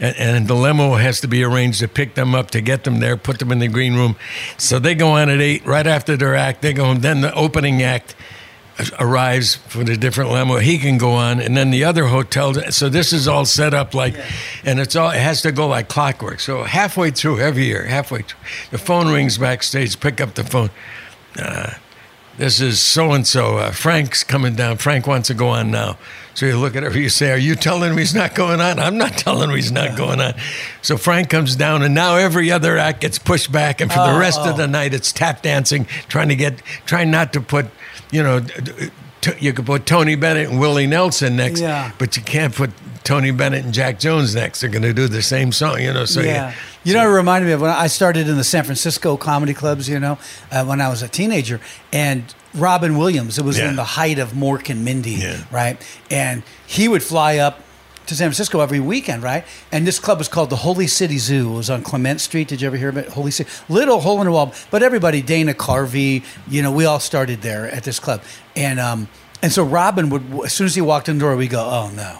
and, 0.01 0.17
and 0.17 0.49
the 0.49 0.55
limo 0.55 0.95
has 0.95 1.21
to 1.21 1.29
be 1.29 1.43
arranged 1.43 1.81
to 1.81 1.89
pick 1.89 2.15
them 2.15 2.35
up 2.35 2.51
to 2.53 2.61
get 2.61 2.85
them 2.85 3.01
there, 3.01 3.17
put 3.17 3.39
them 3.39 3.53
in 3.53 3.59
the 3.59 3.69
green 3.69 3.95
room. 3.95 4.17
So 4.59 4.79
they 4.79 4.95
go 4.95 5.09
on 5.09 5.29
at 5.29 5.41
eight. 5.41 5.67
Right 5.67 5.87
after 5.87 6.17
their 6.17 6.35
act, 6.35 6.63
they 6.63 6.73
go. 6.73 6.85
home. 6.87 7.01
Then 7.01 7.21
the 7.21 7.35
opening 7.35 7.83
act 7.83 8.15
arrives 8.99 9.55
for 9.55 9.85
the 9.85 9.97
different 9.97 10.31
limo. 10.31 10.57
He 10.59 10.79
can 10.79 10.99
go 10.99 11.13
on, 11.13 11.41
and 11.41 11.57
then 11.57 11.71
the 11.71 11.85
other 11.85 12.07
hotel. 12.07 12.55
So 12.71 12.89
this 12.89 13.13
is 13.13 13.29
all 13.29 13.45
set 13.45 13.75
up 13.75 13.95
like, 13.95 14.15
and 14.65 14.81
it's 14.81 14.97
all 14.97 15.11
it 15.11 15.21
has 15.21 15.43
to 15.43 15.53
go 15.53 15.69
like 15.69 15.89
clockwork. 15.89 16.41
So 16.41 16.65
halfway 16.65 17.11
through 17.11 17.41
every 17.41 17.65
year, 17.65 17.85
halfway, 17.85 18.23
through, 18.23 18.39
the 18.71 18.79
phone 18.79 19.13
rings 19.13 19.39
backstage. 19.39 19.99
Pick 20.01 20.21
up 20.21 20.35
the 20.35 20.45
phone. 20.45 20.71
Uh, 21.39 21.75
this 22.43 22.61
is 22.61 22.81
so 22.81 23.13
and 23.13 23.25
so. 23.25 23.71
Frank's 23.71 24.25
coming 24.25 24.57
down. 24.57 24.77
Frank 24.77 25.07
wants 25.07 25.29
to 25.29 25.35
go 25.35 25.51
on 25.51 25.71
now. 25.71 25.97
So 26.35 26.45
you 26.45 26.59
look 26.59 26.75
at 26.75 26.83
her, 26.83 26.91
you 26.99 27.09
say, 27.09 27.31
Are 27.31 27.39
you 27.39 27.55
telling 27.55 27.93
him 27.93 27.97
he's 27.97 28.17
not 28.17 28.35
going 28.35 28.61
on? 28.61 28.81
I'm 28.81 28.99
not 28.99 29.13
telling 29.17 29.49
him 29.49 29.55
he's 29.55 29.71
not 29.71 29.97
going 29.97 30.21
on. 30.21 30.35
So 30.83 30.97
Frank 30.97 31.31
comes 31.31 31.55
down, 31.55 31.85
and 31.85 31.95
now 31.95 32.17
every 32.17 32.51
other 32.51 32.77
act 32.77 33.03
gets 33.03 33.17
pushed 33.17 33.53
back. 33.53 33.81
And 33.81 33.93
for 33.93 34.05
the 34.13 34.19
rest 34.19 34.41
of 34.41 34.55
oh. 34.55 34.57
the 34.57 34.67
night, 34.67 34.93
it's 34.93 35.13
tap 35.13 35.43
dancing, 35.43 35.85
trying 36.09 36.31
to 36.31 36.35
get, 36.35 36.59
trying 36.85 37.13
not 37.13 37.33
to 37.35 37.41
put, 37.41 37.67
you 38.11 38.25
know, 38.25 38.41
d- 38.41 38.53
d- 38.61 38.73
t- 38.73 38.91
you 39.41 39.53
could 39.53 39.67
put 39.67 39.87
Tony 39.87 40.15
Bennett 40.15 40.49
and 40.51 40.59
Willie 40.61 40.87
Nelson 40.87 41.37
next, 41.37 41.61
Yeah. 41.61 41.93
but 41.99 42.17
you 42.17 42.23
can't 42.23 42.55
put 42.55 42.71
Tony 43.05 43.31
Bennett 43.31 43.65
and 43.65 43.75
Jack 43.75 43.99
Jones 43.99 44.35
next. 44.35 44.61
They're 44.61 44.71
going 44.71 44.83
to 44.83 44.93
do 44.93 45.09
the 45.09 45.23
same 45.23 45.53
song, 45.53 45.81
you 45.81 45.93
know. 45.93 46.05
So 46.05 46.21
yeah. 46.21 46.51
you, 46.85 46.93
You 46.93 46.95
know, 46.95 47.09
it 47.09 47.13
reminded 47.15 47.47
me 47.47 47.53
of 47.53 47.61
when 47.61 47.71
I 47.71 47.87
started 47.87 48.29
in 48.29 48.37
the 48.37 48.45
San 48.45 48.65
Francisco 48.65 49.17
comedy 49.17 49.55
clubs, 49.55 49.89
you 49.89 49.99
know, 50.01 50.19
uh, 50.51 50.65
when 50.65 50.81
I 50.81 50.89
was 50.89 51.03
a 51.03 51.09
teenager. 51.09 51.61
And 51.93 52.33
Robin 52.55 52.97
Williams, 52.99 53.39
it 53.39 53.45
was 53.45 53.59
Yeah. 53.59 53.69
in 53.71 53.77
the 53.77 53.85
height 53.85 54.19
of 54.19 54.33
Mork 54.33 54.69
and 54.71 54.85
Mindy, 54.85 55.13
Yeah. 55.13 55.39
right? 55.51 55.81
And 56.11 56.43
he 56.67 56.89
would 56.89 57.03
fly 57.03 57.39
up 57.39 57.61
to 58.07 58.15
San 58.15 58.29
Francisco 58.29 58.61
every 58.61 58.81
weekend, 58.81 59.23
right? 59.23 59.45
And 59.71 59.87
this 59.87 59.99
club 59.99 60.19
was 60.19 60.29
called 60.29 60.51
the 60.51 60.57
Holy 60.57 60.87
City 60.87 61.19
Zoo. 61.19 61.53
It 61.53 61.57
was 61.57 61.71
on 61.71 61.83
Clement 61.83 62.21
Street. 62.21 62.49
Did 62.49 62.61
you 62.61 62.67
ever 62.67 62.77
hear 62.77 62.89
about? 62.89 63.07
Holy 63.09 63.31
City? 63.31 63.49
Little 63.69 64.01
hole 64.01 64.21
in 64.21 64.27
the 64.27 64.33
wall. 64.33 64.53
But 64.71 64.83
everybody, 64.83 65.23
Dana 65.23 65.55
Carvey, 65.55 66.25
you 66.49 66.63
know, 66.63 66.73
we 66.73 66.85
all 66.85 67.01
started 67.01 67.43
there 67.43 67.71
at 67.71 67.85
this 67.85 67.99
club. 68.01 68.23
And, 68.57 68.79
um, 68.81 69.09
and 69.43 69.53
so 69.53 69.65
Robin 69.65 70.11
would, 70.11 70.45
as 70.45 70.53
soon 70.53 70.67
as 70.67 70.75
he 70.75 70.81
walked 70.81 71.09
in 71.09 71.19
the 71.19 71.21
door, 71.21 71.37
we 71.37 71.49
go, 71.49 71.61
oh 71.65 71.91
no 71.95 72.19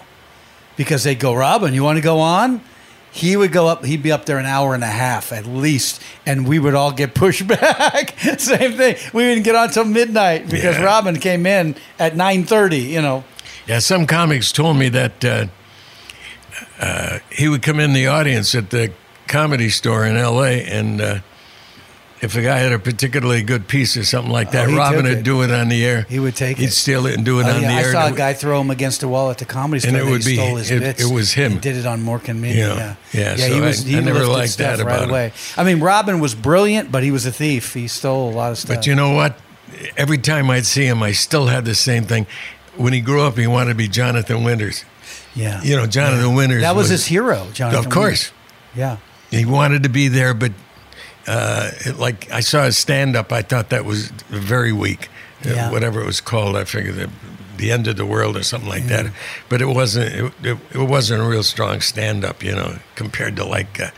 because 0.75 1.05
they'd 1.05 1.21
go, 1.21 1.35
Robin, 1.35 1.75
you 1.75 1.85
want 1.85 1.99
to 1.99 2.03
go 2.03 2.19
on? 2.19 2.63
He 3.13 3.37
would 3.37 3.53
go 3.53 3.69
up, 3.69 3.85
he'd 3.85 4.03
be 4.03 4.11
up 4.11 4.25
there 4.25 4.39
an 4.39 4.47
hour 4.47 4.75
and 4.75 4.83
a 4.83 4.87
half 4.87 5.31
at 5.31 5.45
least, 5.45 6.01
and 6.25 6.49
we 6.49 6.59
would 6.59 6.75
all 6.75 6.93
get 6.93 7.15
pushed 7.15 7.47
back. 7.61 8.19
Same 8.39 8.73
thing. 8.73 8.97
We 9.13 9.23
didn't 9.25 9.45
get 9.45 9.55
on 9.55 9.69
till 9.69 9.85
midnight 9.85 10.49
because 10.49 10.77
Yeah. 10.79 10.83
Robin 10.85 11.19
came 11.21 11.45
in 11.45 11.77
at 11.99 12.15
9.30, 12.15 12.89
you 12.89 13.03
know. 13.03 13.23
Yeah, 13.67 13.81
some 13.81 14.07
comics 14.07 14.51
told 14.51 14.79
me 14.79 14.89
that 14.89 15.23
uh, 15.23 15.47
uh, 16.81 17.19
he 17.31 17.49
would 17.49 17.63
come 17.63 17.81
in 17.81 17.93
the 17.93 18.07
audience 18.07 18.55
at 18.55 18.71
the 18.71 18.93
comedy 19.29 19.69
store 19.71 20.05
in 20.05 20.17
L.A. 20.17 20.65
and 20.65 21.01
uh, 21.01 21.19
if 22.21 22.37
a 22.37 22.43
guy 22.43 22.59
had 22.59 22.71
a 22.73 22.79
particularly 22.79 23.43
good 23.43 23.67
piece 23.67 23.97
or 23.97 24.05
something 24.05 24.31
like 24.31 24.53
that, 24.53 24.69
Oh, 24.69 24.77
Robin 24.77 25.05
would 25.07 25.25
do 25.25 25.43
it 25.43 25.51
on 25.51 25.69
the 25.69 25.85
air. 25.85 26.07
He 26.09 26.21
would 26.21 26.37
take 26.37 26.59
it. 26.59 26.63
He'd 26.63 26.73
steal 26.73 27.07
it 27.07 27.17
and 27.17 27.25
do 27.25 27.41
it 27.41 27.47
Oh, 27.47 27.51
on 27.51 27.63
yeah, 27.63 27.69
the 27.69 27.75
I 27.75 27.81
air. 27.83 27.89
I 27.89 27.93
saw 27.93 28.07
a 28.07 28.13
guy 28.17 28.33
throw 28.33 28.61
him 28.61 28.71
against 28.71 29.03
a 29.03 29.09
wall 29.09 29.31
at 29.33 29.39
the 29.39 29.45
comedy 29.45 29.81
store. 29.81 29.89
And 29.99 30.09
it 30.09 30.11
would 30.11 30.25
be- 30.25 30.37
stole 30.37 30.55
his 30.57 30.71
it- 30.71 30.81
bits. 30.81 31.03
it 31.03 31.13
was 31.13 31.33
him. 31.33 31.53
He 31.53 31.59
did 31.59 31.77
it 31.77 31.85
on 31.87 32.01
Mork 32.05 32.29
and 32.29 32.41
Me. 32.41 32.57
Yeah. 32.57 32.67
Yeah, 32.77 32.95
Yeah, 33.13 33.21
yeah. 33.21 33.37
so 33.37 33.55
he 33.55 33.61
was. 33.61 33.85
I- 33.85 33.89
he 33.89 33.97
I 33.97 34.01
never 34.01 34.25
liked 34.27 34.57
that 34.59 34.79
right 34.79 34.81
about 34.81 35.03
him. 35.05 35.11
away. 35.11 35.33
I 35.57 35.65
mean, 35.65 35.81
Robin 35.81 36.21
was 36.21 36.35
brilliant, 36.37 36.93
but 36.93 37.03
he 37.03 37.11
was 37.11 37.27
a 37.27 37.33
thief. 37.33 37.75
He 37.75 37.89
stole 37.89 38.31
a 38.31 38.35
lot 38.35 38.53
of 38.53 38.59
stuff. 38.59 38.77
But 38.77 38.87
you 38.87 38.95
know 38.95 39.11
what? 39.11 39.37
Every 39.97 40.19
time 40.19 40.49
I'd 40.49 40.67
see 40.67 40.85
him, 40.87 41.03
I 41.03 41.11
still 41.13 41.47
had 41.47 41.65
the 41.65 41.75
same 41.75 42.05
thing. 42.05 42.27
When 42.77 42.93
he 42.93 43.01
grew 43.01 43.23
up, 43.23 43.37
he 43.37 43.47
wanted 43.47 43.71
to 43.71 43.75
be 43.77 43.89
Jonathan 43.89 44.45
Winters. 44.45 44.85
yeah, 45.35 45.63
You 45.63 45.77
know, 45.77 45.87
Jonathan 45.87 46.35
Winters. 46.35 46.63
that 46.63 46.75
was, 46.75 46.89
his 46.89 47.07
hero, 47.07 47.47
Jonathan. 47.53 47.85
Of 47.85 47.91
course. 47.93 48.31
Winters. 48.31 48.33
Yeah. 48.75 48.97
He 49.39 49.45
wanted 49.45 49.83
to 49.83 49.89
be 49.89 50.09
there, 50.09 50.33
but 50.35 50.53
uh, 51.27 51.71
it- 51.87 51.99
like 51.99 52.31
I 52.31 52.41
saw 52.41 52.65
his 52.65 52.77
stand 52.79 53.17
up, 53.17 53.33
I 53.33 53.43
thought 53.43 53.69
that 53.71 53.85
was 53.85 54.09
very 54.29 54.73
weak. 54.73 55.09
Uh, 55.45 55.51
Yeah. 55.51 55.71
whatever 55.71 56.01
it 56.01 56.07
was 56.07 56.21
called, 56.21 56.57
I 56.57 56.65
figured 56.65 56.95
the, 56.97 57.11
the 57.57 57.71
end 57.73 57.87
of 57.89 57.97
the 57.97 58.07
world 58.07 58.37
or 58.37 58.43
something 58.43 58.69
like 58.69 58.87
that. 58.87 59.07
But 59.49 59.61
it 59.61 59.67
wasn't. 59.67 60.15
It, 60.15 60.33
it, 60.43 60.59
it 60.73 60.89
wasn't 60.89 61.23
a 61.23 61.25
real 61.27 61.43
strong 61.43 61.81
stand 61.81 62.25
up, 62.25 62.43
you 62.43 62.53
know, 62.55 62.79
compared 62.95 63.37
to 63.37 63.45
like. 63.45 63.81
Uh, 63.81 63.91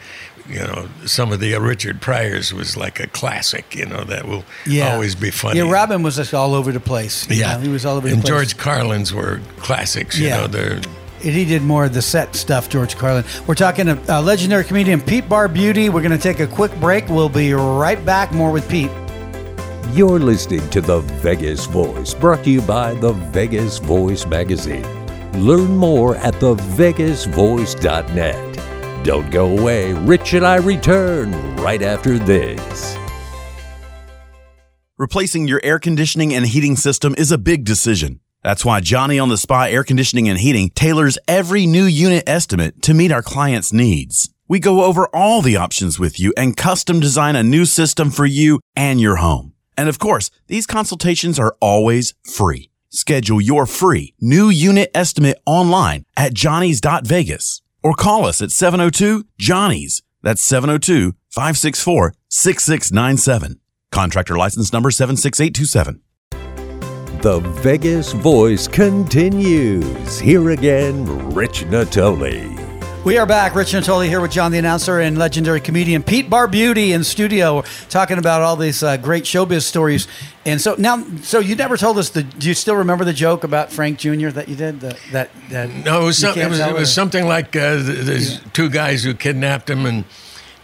you 0.49 0.59
know, 0.59 0.89
some 1.07 1.33
of 1.33 1.39
the 1.41 1.55
uh, 1.55 1.61
Richard 1.61 2.01
Pryors 2.01 2.53
was 2.53 2.77
like 2.77 2.99
a 3.01 3.07
classic. 3.07 3.75
You 3.75 3.87
know, 3.87 4.03
that 4.05 4.27
will 4.27 4.45
yeah. 4.67 4.93
always 4.93 5.15
be 5.15 5.31
funny. 5.31 5.59
Yeah, 5.61 5.71
Robin 5.71 6.03
was 6.03 6.17
just 6.17 6.35
all 6.35 6.55
over 6.55 6.73
the 6.73 6.81
place. 6.81 7.27
You 7.31 7.37
Yeah, 7.37 7.55
know, 7.55 7.61
he 7.61 7.69
was 7.69 7.87
all 7.87 7.97
over 7.97 8.09
the 8.09 8.15
and 8.15 8.23
place. 8.23 8.31
George 8.31 8.57
Carlin's 8.57 9.13
were 9.13 9.41
classics. 9.59 10.19
You 10.19 10.27
Yeah. 10.29 10.37
know, 10.43 10.47
they're 10.49 10.77
And 10.77 10.87
he 11.33 11.45
did 11.47 11.63
more 11.63 11.85
of 11.87 11.95
the 11.95 12.03
set 12.03 12.35
stuff, 12.37 12.69
George 12.69 12.97
Carlin. 12.97 13.25
We're 13.47 13.55
talking 13.55 13.87
to 13.87 13.99
uh, 14.15 14.21
legendary 14.21 14.65
comedian 14.65 15.01
Pete 15.01 15.27
Barbuti. 15.29 15.89
We're 15.89 16.03
going 16.03 16.13
to 16.13 16.19
take 16.19 16.41
a 16.41 16.47
quick 16.47 16.75
break. 16.81 17.09
We'll 17.09 17.31
be 17.31 17.55
right 17.55 18.05
back. 18.05 18.31
More 18.33 18.51
with 18.53 18.69
Pete. 18.69 18.91
You're 19.93 20.19
listening 20.19 20.69
to 20.71 20.81
The 20.83 21.01
Vegas 21.23 21.65
Voice, 21.67 22.13
brought 22.15 22.43
to 22.45 22.51
you 22.51 22.61
by 22.63 22.95
the 22.95 23.13
Vegas 23.33 23.79
Voice 23.79 24.27
magazine. 24.27 24.85
Learn 25.43 25.77
more 25.77 26.17
at 26.17 26.35
thevegasvoice.net. 26.35 28.54
Don't 29.05 29.31
go 29.31 29.57
away. 29.57 29.93
Rich 29.93 30.33
and 30.33 30.47
I 30.47 30.57
return 30.57 31.31
right 31.57 31.83
after 31.83 32.19
this. 32.19 32.97
Replacing 34.97 35.47
your 35.47 35.61
air 35.63 35.79
conditioning 35.79 36.33
and 36.33 36.47
heating 36.47 36.75
system 36.75 37.15
is 37.19 37.31
a 37.31 37.37
big 37.37 37.65
decision. 37.65 38.21
That's 38.43 38.65
why 38.65 38.81
Johnny 38.81 39.19
on 39.19 39.29
the 39.29 39.37
Spot 39.37 39.69
Air 39.69 39.85
Conditioning 39.85 40.29
and 40.29 40.39
Heating 40.39 40.71
tailors 40.71 41.19
every 41.29 41.67
new 41.67 41.85
unit 41.85 42.25
estimate 42.27 42.81
to 42.83 42.95
meet 42.95 43.13
our 43.13 43.23
clients' 43.23 43.73
needs. 43.73 44.31
We 44.49 44.59
go 44.59 44.85
over 44.85 45.07
all 45.15 45.43
the 45.43 45.57
options 45.57 45.99
with 45.99 46.19
you 46.19 46.33
and 46.37 46.57
custom 46.57 46.99
design 46.99 47.37
a 47.37 47.43
new 47.43 47.67
system 47.67 48.11
for 48.11 48.25
you 48.25 48.61
and 48.75 49.01
your 49.01 49.17
home. 49.17 49.53
And 49.77 49.89
of 49.91 49.99
course, 49.99 50.31
these 50.47 50.67
consultations 50.67 51.39
are 51.39 51.57
always 51.61 52.15
free. 52.23 52.71
Schedule 52.89 53.41
your 53.41 53.67
free 53.67 54.15
new 54.21 54.49
unit 54.49 54.91
estimate 54.95 55.39
online 55.45 56.05
at 56.17 56.33
johnny's.vegas 56.33 57.61
or 57.85 57.95
call 57.95 58.27
us 58.27 58.43
at 58.43 58.51
702 58.51 59.27
Johnny's. 59.39 60.03
That's 60.23 60.43
702 60.43 61.13
564 61.29 62.15
6697. 62.29 63.61
Contractor 63.93 64.37
license 64.37 64.73
number 64.73 64.91
76827. 64.91 66.01
The 67.23 67.41
Vegas 67.63 68.13
Voice 68.13 68.67
continues. 68.67 70.19
Here 70.19 70.51
again, 70.51 71.07
Rich 71.31 71.65
Natoli. 71.65 72.64
We 73.05 73.19
are 73.19 73.27
back. 73.27 73.55
Rich 73.55 73.73
Natoli 73.73 74.09
here 74.09 74.23
with 74.23 74.31
John 74.31 74.51
the 74.51 74.57
announcer 74.57 74.99
and 74.99 75.19
legendary 75.19 75.61
comedian 75.61 76.03
Pete 76.03 76.31
Barbuti 76.31 76.95
in 76.95 77.05
studio, 77.05 77.63
talking 77.91 78.17
about 78.17 78.41
all 78.41 78.57
these 78.57 78.83
uh, 78.83 78.97
great 78.97 79.25
showbiz 79.25 79.61
stories. 79.61 80.09
And 80.47 80.59
so 80.59 80.75
now, 80.79 81.05
so 81.21 81.39
you 81.39 81.55
never 81.55 81.77
told 81.77 81.99
us 81.99 82.09
the. 82.09 82.23
Do 82.23 82.49
you 82.49 82.55
still 82.55 82.77
remember 82.77 83.05
the 83.05 83.13
joke 83.13 83.45
about 83.45 83.71
Frank 83.71 83.99
Jr. 83.99 84.29
that 84.31 84.49
you 84.49 84.57
did? 84.57 84.81
The, 84.81 84.99
that 85.13 85.29
that 85.51 85.69
No, 85.69 86.01
it 86.01 86.05
was, 86.07 86.19
some, 86.19 86.39
it 86.39 86.49
was, 86.49 86.59
it 86.59 86.73
was 86.73 86.95
something 86.95 87.27
like 87.27 87.55
uh, 87.55 87.77
th- 87.77 88.07
there's 88.07 88.41
two 88.55 88.71
guys 88.71 89.05
who 89.05 89.13
kidnapped 89.13 89.69
him, 89.69 89.85
and 89.85 90.07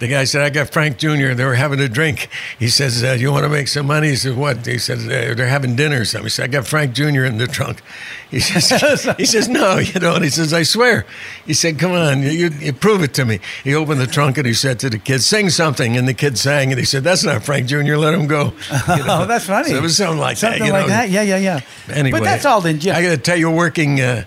the 0.01 0.09
guy 0.09 0.25
said, 0.25 0.43
"I 0.43 0.51
got 0.51 0.73
Frank 0.73 0.97
Jr." 0.97 1.35
They 1.35 1.45
were 1.45 1.55
having 1.55 1.79
a 1.79 1.89
drink. 1.89 2.29
He 2.59 2.69
says, 2.69 3.05
uh, 3.05 3.13
"You 3.13 3.31
want 3.31 3.45
to 3.45 3.51
make 3.51 3.69
some 3.69 3.87
money?" 3.87 4.09
He 4.09 4.17
says, 4.17 4.35
"What?" 4.35 4.67
He 4.67 4.79
says, 4.79 5.05
uh, 5.05 5.35
"They're 5.37 5.47
having 5.47 5.77
dinner 5.77 6.01
or 6.01 6.05
something." 6.07 6.25
He 6.25 6.31
said, 6.31 6.45
"I 6.45 6.49
got 6.49 6.67
Frank 6.67 6.95
Jr. 6.95 7.25
in 7.25 7.37
the 7.37 7.47
trunk." 7.47 7.83
He 8.31 8.41
says, 8.41 9.09
"He 9.19 9.27
says 9.27 9.49
no, 9.49 9.79
you 9.79 10.01
know." 10.01 10.15
And 10.15 10.25
he 10.25 10.31
says, 10.31 10.55
"I 10.55 10.63
swear." 10.63 11.05
He 11.47 11.53
said, 11.53 11.79
"Come 11.79 11.93
on, 11.93 12.23
you, 12.23 12.49
you 12.49 12.73
prove 12.73 13.03
it 13.03 13.13
to 13.15 13.27
me." 13.27 13.41
He 13.63 13.75
opened 13.75 14.01
the 14.01 14.07
trunk 14.07 14.39
and 14.39 14.47
he 14.47 14.55
said 14.55 14.81
to 14.81 14.91
the 14.91 14.99
kid, 14.99 15.23
"Sing 15.23 15.51
something." 15.51 15.99
And 15.99 16.09
the 16.09 16.15
kid 16.15 16.39
sang, 16.39 16.71
and 16.73 16.79
he 16.79 16.87
said, 16.87 17.05
"That's 17.05 17.23
not 17.23 17.45
Frank 17.45 17.67
Jr. 17.67 17.97
Let 17.97 18.15
him 18.15 18.27
go." 18.27 18.55
You 18.89 18.97
know? 19.05 19.23
Oh, 19.23 19.27
that's 19.27 19.45
funny. 19.45 19.69
So 19.69 19.77
it 19.77 19.83
was 19.83 19.99
something 19.99 20.19
like 20.19 20.39
Something 20.39 20.61
that. 20.61 20.67
You 20.67 20.73
like 20.73 20.83
know? 20.83 20.89
that. 20.89 21.11
Yeah, 21.11 21.23
yeah, 21.23 21.37
yeah. 21.37 21.61
Anyway, 21.93 22.19
but 22.19 22.25
that's 22.25 22.47
all. 22.47 22.63
Then, 22.63 22.79
yeah. 22.81 22.97
I 22.97 23.03
got 23.03 23.11
to 23.11 23.19
tell 23.19 23.37
you, 23.37 23.51
working, 23.51 24.01
uh, 24.01 24.25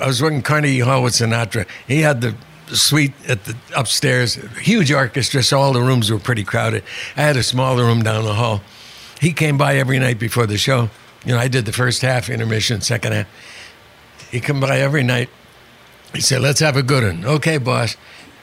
I 0.00 0.06
was 0.06 0.22
working 0.22 0.42
Carnegie 0.42 0.78
Hall 0.80 1.02
with 1.02 1.14
Sinatra. 1.14 1.66
He 1.88 2.02
had 2.02 2.20
the 2.20 2.36
suite 2.72 3.12
at 3.28 3.44
the 3.44 3.56
upstairs, 3.76 4.34
huge 4.60 4.90
orchestra, 4.90 5.42
so 5.42 5.60
all 5.60 5.72
the 5.72 5.80
rooms 5.80 6.10
were 6.10 6.18
pretty 6.18 6.44
crowded. 6.44 6.82
I 7.16 7.22
had 7.22 7.36
a 7.36 7.42
smaller 7.42 7.84
room 7.84 8.02
down 8.02 8.24
the 8.24 8.34
hall. 8.34 8.62
He 9.20 9.32
came 9.32 9.56
by 9.56 9.76
every 9.76 9.98
night 9.98 10.18
before 10.18 10.46
the 10.46 10.58
show. 10.58 10.90
You 11.24 11.32
know, 11.32 11.38
I 11.38 11.48
did 11.48 11.64
the 11.64 11.72
first 11.72 12.02
half, 12.02 12.28
intermission, 12.28 12.80
second 12.80 13.12
half. 13.12 13.26
He 14.30 14.40
come 14.40 14.60
by 14.60 14.80
every 14.80 15.02
night. 15.02 15.28
He 16.12 16.20
said, 16.20 16.40
"Let's 16.40 16.60
have 16.60 16.76
a 16.76 16.82
good 16.82 17.02
one." 17.02 17.24
Okay, 17.24 17.58
boss. 17.58 17.96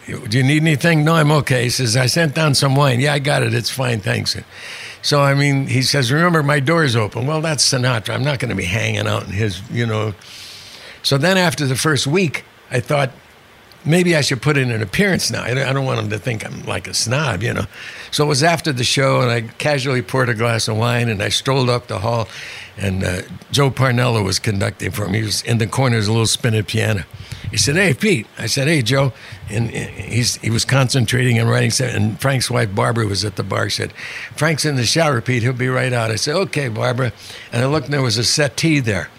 Do 0.05 0.37
you 0.37 0.43
need 0.43 0.61
anything? 0.61 1.05
No, 1.05 1.15
I'm 1.15 1.31
okay. 1.31 1.63
He 1.63 1.69
says, 1.69 1.95
"I 1.95 2.07
sent 2.07 2.35
down 2.35 2.55
some 2.55 2.75
wine." 2.75 2.99
Yeah, 2.99 3.13
I 3.13 3.19
got 3.19 3.43
it. 3.43 3.53
It's 3.53 3.69
fine, 3.69 3.99
thanks. 4.01 4.35
So 5.01 5.21
I 5.21 5.33
mean, 5.33 5.67
he 5.67 5.81
says, 5.81 6.11
"Remember, 6.11 6.43
my 6.43 6.59
door's 6.59 6.95
open." 6.95 7.25
Well, 7.25 7.41
that's 7.41 7.65
Sinatra. 7.65 8.13
I'm 8.13 8.23
not 8.23 8.39
going 8.39 8.49
to 8.49 8.55
be 8.55 8.65
hanging 8.65 9.07
out 9.07 9.23
in 9.23 9.31
his, 9.31 9.61
you 9.71 9.85
know. 9.85 10.13
So 11.03 11.17
then, 11.17 11.37
after 11.37 11.65
the 11.65 11.75
first 11.75 12.07
week, 12.07 12.43
I 12.71 12.79
thought 12.79 13.11
maybe 13.85 14.15
I 14.15 14.21
should 14.21 14.41
put 14.41 14.57
in 14.57 14.71
an 14.71 14.81
appearance 14.81 15.31
now. 15.31 15.43
I 15.43 15.53
don't, 15.53 15.85
want 15.85 15.99
them 15.99 16.09
to 16.11 16.19
think 16.19 16.45
I'm 16.45 16.63
like 16.63 16.87
a 16.87 16.93
snob, 16.93 17.43
you 17.43 17.53
know. 17.53 17.65
So 18.11 18.23
it 18.23 18.27
was 18.27 18.43
after 18.43 18.71
the 18.71 18.83
show, 18.83 19.21
and 19.21 19.29
I 19.29 19.41
casually 19.41 20.01
poured 20.01 20.29
a 20.29 20.33
glass 20.33 20.67
of 20.67 20.77
wine, 20.77 21.09
and 21.09 21.21
I 21.21 21.29
strolled 21.29 21.69
up 21.69 21.87
the 21.87 21.99
hall, 21.99 22.27
and 22.77 23.03
uh, 23.03 23.21
Joe 23.51 23.69
Parnello 23.69 24.23
was 24.23 24.39
conducting 24.39 24.91
for 24.91 25.07
me. 25.07 25.19
He 25.19 25.25
was 25.25 25.41
in 25.43 25.57
the 25.57 25.67
corner, 25.67 25.97
a 25.97 25.99
little 25.99 26.25
spinning 26.25 26.63
piano. 26.63 27.03
He 27.51 27.57
said, 27.57 27.75
"Hey, 27.75 27.93
Pete." 27.93 28.25
I 28.37 28.47
said, 28.47 28.67
"Hey, 28.67 28.81
Joe," 28.81 29.13
and 29.49 29.67
uh, 29.67 29.71
he's 29.71 30.37
he 30.37 30.49
was 30.49 30.65
concentrating 30.65 31.37
and 31.37 31.49
writing. 31.49 31.71
And 31.85 32.19
Frank's 32.19 32.49
wife 32.49 32.73
Barbara 32.73 33.05
was 33.05 33.23
at 33.23 33.35
the 33.35 33.43
bar. 33.43 33.69
She 33.69 33.83
said, 33.83 33.93
"Frank's 34.35 34.65
in 34.65 34.75
the 34.75 34.85
shower, 34.85 35.21
Pete. 35.21 35.43
He'll 35.43 35.53
be 35.53 35.67
right 35.67 35.93
out." 35.93 36.09
I 36.09 36.15
said, 36.15 36.35
"Okay, 36.35 36.69
Barbara." 36.69 37.11
And 37.51 37.63
I 37.63 37.67
looked, 37.67 37.85
and 37.85 37.93
there 37.93 38.01
was 38.01 38.17
a 38.17 38.23
settee 38.23 38.79
there 38.79 39.09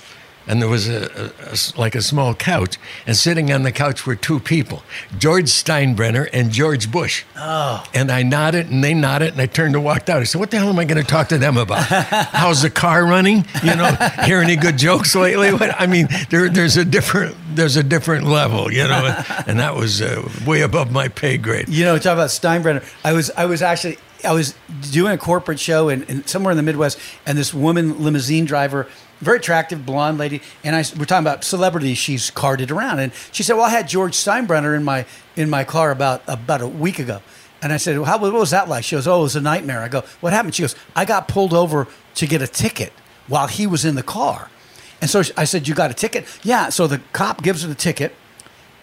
and 0.46 0.60
there 0.60 0.68
was 0.68 0.88
a, 0.88 1.32
a- 1.50 1.52
a 1.54 1.56
like 1.78 1.94
a 1.94 2.02
small 2.02 2.34
couch, 2.34 2.76
and 3.06 3.16
sitting 3.16 3.52
on 3.52 3.62
the 3.62 3.72
couch 3.72 4.06
were 4.06 4.14
two 4.16 4.40
people, 4.40 4.82
George 5.18 5.46
Steinbrenner 5.46 6.28
and 6.32 6.50
George 6.50 6.90
Bush. 6.90 7.24
Oh. 7.36 7.84
And 7.94 8.10
I 8.10 8.22
nodded, 8.22 8.70
and 8.70 8.82
they 8.82 8.94
nodded, 8.94 9.32
and 9.32 9.40
I 9.40 9.46
turned 9.46 9.74
and 9.74 9.84
walked 9.84 10.08
out. 10.10 10.20
I 10.20 10.24
said, 10.24 10.38
"What 10.40 10.50
the 10.50 10.58
hell 10.58 10.68
am 10.68 10.78
I 10.78 10.84
going 10.84 11.02
to 11.02 11.08
talk 11.08 11.28
to 11.28 11.38
them 11.38 11.56
about? 11.56 11.84
How's 12.32 12.62
the 12.62 12.70
car 12.70 13.04
running? 13.04 13.44
You 13.62 13.74
know, 13.76 13.92
hear 14.24 14.40
any 14.40 14.56
good 14.56 14.76
jokes 14.78 15.14
lately? 15.14 15.52
What, 15.52 15.80
I 15.80 15.86
mean, 15.86 16.08
there, 16.30 16.48
there's 16.48 16.76
a 16.76 16.84
different 16.84 17.36
there's 17.54 17.76
a 17.76 17.82
different 17.82 18.26
level, 18.26 18.72
you 18.72 18.84
know, 18.86 19.22
and 19.46 19.58
that 19.60 19.74
was 19.76 20.02
uh, 20.02 20.28
way 20.46 20.62
above 20.62 20.90
my 20.90 21.08
pay 21.08 21.36
grade. 21.36 21.68
You 21.68 21.84
know, 21.84 21.96
talk 21.98 22.14
about 22.14 22.30
Steinbrenner. 22.30 22.84
I 23.04 23.12
was 23.12 23.30
I 23.30 23.44
was 23.46 23.62
actually 23.62 23.98
I 24.24 24.32
was 24.32 24.54
doing 24.90 25.12
a 25.12 25.18
corporate 25.18 25.60
show 25.60 25.88
in, 25.88 26.02
in 26.04 26.26
somewhere 26.26 26.50
in 26.50 26.56
the 26.56 26.62
Midwest, 26.62 26.98
and 27.26 27.36
this 27.36 27.52
woman 27.52 28.02
limousine 28.02 28.44
driver, 28.44 28.88
very 29.20 29.38
attractive 29.38 29.86
blonde 29.86 30.18
lady, 30.18 30.42
and 30.62 30.74
I 30.76 30.84
we're 30.98 31.04
talking 31.04 31.26
about 31.26 31.44
celebrities 31.44 31.98
she's 31.98 32.30
carted 32.30 32.70
around, 32.70 32.98
and 32.98 33.12
she 33.32 33.42
said, 33.42 33.54
"Well, 33.54 33.64
I 33.64 33.70
had 33.70 33.88
George 33.88 34.14
Steinbrenner 34.14 34.76
in 34.76 34.84
my 34.84 35.06
in 35.36 35.50
my 35.50 35.64
car 35.64 35.90
about 35.90 36.22
about 36.26 36.60
a 36.60 36.68
week 36.68 36.98
ago." 36.98 37.20
And 37.62 37.72
I 37.72 37.78
said, 37.78 37.96
well, 37.96 38.06
"How 38.06 38.18
what 38.18 38.32
was 38.32 38.50
that 38.50 38.68
like?" 38.68 38.84
She 38.84 38.96
goes, 38.96 39.06
"Oh, 39.06 39.20
it 39.20 39.22
was 39.22 39.36
a 39.36 39.40
nightmare." 39.40 39.80
I 39.80 39.88
go, 39.88 40.02
"What 40.20 40.32
happened?" 40.32 40.54
She 40.54 40.62
goes, 40.62 40.76
"I 40.94 41.04
got 41.04 41.28
pulled 41.28 41.54
over 41.54 41.86
to 42.16 42.26
get 42.26 42.42
a 42.42 42.46
ticket 42.46 42.92
while 43.26 43.46
he 43.46 43.66
was 43.66 43.84
in 43.84 43.94
the 43.94 44.02
car." 44.02 44.50
And 45.00 45.08
so 45.08 45.22
I 45.36 45.44
said, 45.44 45.66
"You 45.66 45.74
got 45.74 45.90
a 45.90 45.94
ticket?" 45.94 46.26
Yeah. 46.42 46.68
So 46.68 46.86
the 46.86 47.00
cop 47.12 47.42
gives 47.42 47.62
her 47.62 47.68
the 47.68 47.74
ticket, 47.74 48.14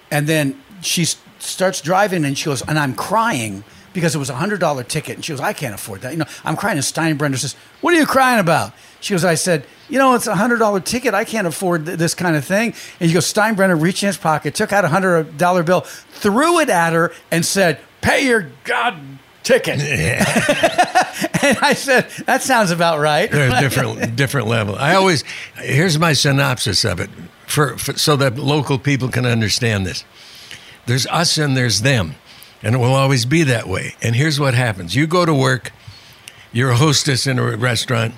and 0.09 0.27
then 0.27 0.61
she 0.81 1.05
starts 1.39 1.81
driving 1.81 2.25
and 2.25 2.37
she 2.37 2.45
goes, 2.45 2.61
and 2.63 2.77
I'm 2.77 2.93
crying 2.93 3.63
because 3.93 4.15
it 4.15 4.17
was 4.17 4.29
a 4.29 4.35
hundred 4.35 4.59
dollar 4.59 4.83
ticket. 4.83 5.15
And 5.15 5.25
she 5.25 5.33
goes, 5.33 5.39
I 5.39 5.53
can't 5.53 5.73
afford 5.73 6.01
that. 6.01 6.11
You 6.11 6.19
know, 6.19 6.25
I'm 6.43 6.55
crying. 6.55 6.77
And 6.77 6.85
Steinbrenner 6.85 7.37
says, 7.37 7.55
What 7.81 7.93
are 7.93 7.97
you 7.97 8.05
crying 8.05 8.39
about? 8.39 8.73
She 8.99 9.13
goes, 9.13 9.25
I 9.25 9.35
said, 9.35 9.65
You 9.89 9.97
know, 9.97 10.15
it's 10.15 10.27
a 10.27 10.35
hundred 10.35 10.57
dollar 10.59 10.79
ticket. 10.79 11.13
I 11.13 11.23
can't 11.23 11.47
afford 11.47 11.85
th- 11.85 11.97
this 11.97 12.13
kind 12.13 12.35
of 12.35 12.45
thing. 12.45 12.73
And 12.99 13.09
he 13.09 13.13
goes, 13.13 13.31
Steinbrenner 13.31 13.79
reached 13.79 14.03
in 14.03 14.07
his 14.07 14.17
pocket, 14.17 14.55
took 14.55 14.71
out 14.71 14.85
a 14.85 14.89
hundred 14.89 15.37
dollar 15.37 15.63
bill, 15.63 15.81
threw 15.81 16.59
it 16.59 16.69
at 16.69 16.93
her, 16.93 17.11
and 17.31 17.45
said, 17.45 17.79
Pay 18.01 18.27
your 18.27 18.47
god 18.63 18.97
ticket. 19.43 19.79
and 19.81 21.57
I 21.61 21.73
said, 21.75 22.09
That 22.25 22.41
sounds 22.41 22.71
about 22.71 22.99
right. 22.99 23.29
They're 23.31 23.59
different 23.59 24.15
different 24.15 24.47
level. 24.47 24.75
I 24.75 24.95
always 24.95 25.23
here's 25.55 25.99
my 25.99 26.13
synopsis 26.13 26.85
of 26.85 26.99
it 26.99 27.09
for, 27.47 27.77
for 27.77 27.97
so 27.97 28.15
that 28.15 28.37
local 28.37 28.79
people 28.79 29.09
can 29.09 29.25
understand 29.25 29.85
this. 29.85 30.05
There's 30.85 31.05
us 31.07 31.37
and 31.37 31.55
there's 31.55 31.81
them, 31.81 32.15
and 32.63 32.75
it 32.75 32.77
will 32.77 32.93
always 32.93 33.25
be 33.25 33.43
that 33.43 33.67
way. 33.67 33.95
And 34.01 34.15
here's 34.15 34.39
what 34.39 34.53
happens: 34.53 34.95
you 34.95 35.07
go 35.07 35.25
to 35.25 35.33
work, 35.33 35.71
you're 36.51 36.71
a 36.71 36.75
hostess 36.75 37.27
in 37.27 37.39
a 37.39 37.57
restaurant. 37.57 38.13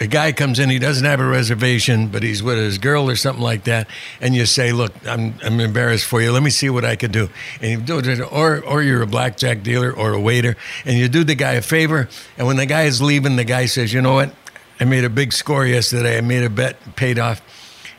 A 0.00 0.06
guy 0.08 0.32
comes 0.32 0.58
in, 0.58 0.68
he 0.68 0.80
doesn't 0.80 1.04
have 1.04 1.20
a 1.20 1.26
reservation, 1.26 2.08
but 2.08 2.24
he's 2.24 2.42
with 2.42 2.58
his 2.58 2.78
girl 2.78 3.08
or 3.08 3.14
something 3.14 3.44
like 3.44 3.64
that, 3.64 3.86
and 4.20 4.34
you 4.34 4.46
say, 4.46 4.72
"Look, 4.72 4.92
I'm 5.06 5.34
I'm 5.44 5.60
embarrassed 5.60 6.06
for 6.06 6.20
you. 6.20 6.32
Let 6.32 6.42
me 6.42 6.50
see 6.50 6.68
what 6.70 6.84
I 6.84 6.96
can 6.96 7.12
do." 7.12 7.28
And 7.60 7.70
you 7.70 7.76
do 7.76 7.98
it, 7.98 8.20
or 8.20 8.60
or 8.64 8.82
you're 8.82 9.02
a 9.02 9.06
blackjack 9.06 9.62
dealer 9.62 9.92
or 9.92 10.12
a 10.12 10.20
waiter, 10.20 10.56
and 10.84 10.98
you 10.98 11.08
do 11.08 11.22
the 11.22 11.36
guy 11.36 11.52
a 11.52 11.62
favor. 11.62 12.08
And 12.36 12.48
when 12.48 12.56
the 12.56 12.66
guy 12.66 12.82
is 12.82 13.00
leaving, 13.00 13.36
the 13.36 13.44
guy 13.44 13.66
says, 13.66 13.92
"You 13.92 14.02
know 14.02 14.14
what? 14.14 14.34
I 14.80 14.84
made 14.84 15.04
a 15.04 15.10
big 15.10 15.32
score 15.32 15.66
yesterday. 15.66 16.18
I 16.18 16.20
made 16.20 16.42
a 16.42 16.50
bet, 16.50 16.96
paid 16.96 17.20
off." 17.20 17.40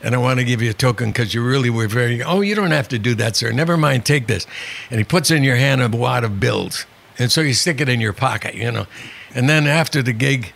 And 0.04 0.14
I 0.14 0.18
want 0.18 0.40
to 0.40 0.46
give 0.46 0.62
you 0.62 0.70
a 0.70 0.74
token 0.74 1.12
because 1.12 1.34
you 1.34 1.42
really 1.42 1.70
were 1.70 1.88
very. 1.88 2.22
Oh, 2.22 2.42
you 2.42 2.56
don't 2.56 2.72
have 2.72 2.90
to 2.90 3.00
do 3.00 3.16
that, 3.16 3.38
sir. 3.38 3.54
Never 3.54 3.78
mind. 3.78 4.06
Take 4.06 4.28
this. 4.28 4.46
And 4.90 5.00
he 5.00 5.06
puts 5.06 5.32
in 5.32 5.44
your 5.44 5.56
hand 5.56 5.82
a 5.82 5.88
wad 5.88 6.26
of 6.26 6.42
bills, 6.42 6.86
and 7.18 7.32
so 7.32 7.40
you 7.40 7.54
stick 7.54 7.80
it 7.80 7.88
in 7.88 8.02
your 8.02 8.14
pocket, 8.14 8.54
you 8.54 8.70
know. 8.70 8.86
And 9.34 9.50
then 9.50 9.66
after 9.66 10.04
the 10.04 10.14
gig, 10.14 10.52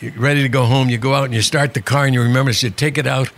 you're 0.00 0.12
ready 0.12 0.42
to 0.42 0.48
go 0.48 0.64
home. 0.64 0.88
You 0.88 0.98
go 0.98 1.12
out 1.12 1.24
and 1.24 1.34
you 1.34 1.42
start 1.42 1.74
the 1.74 1.82
car, 1.82 2.04
and 2.04 2.14
you 2.14 2.22
remember 2.22 2.52
so 2.52 2.68
you 2.68 2.72
take 2.72 2.96
it 2.96 3.06
out, 3.06 3.30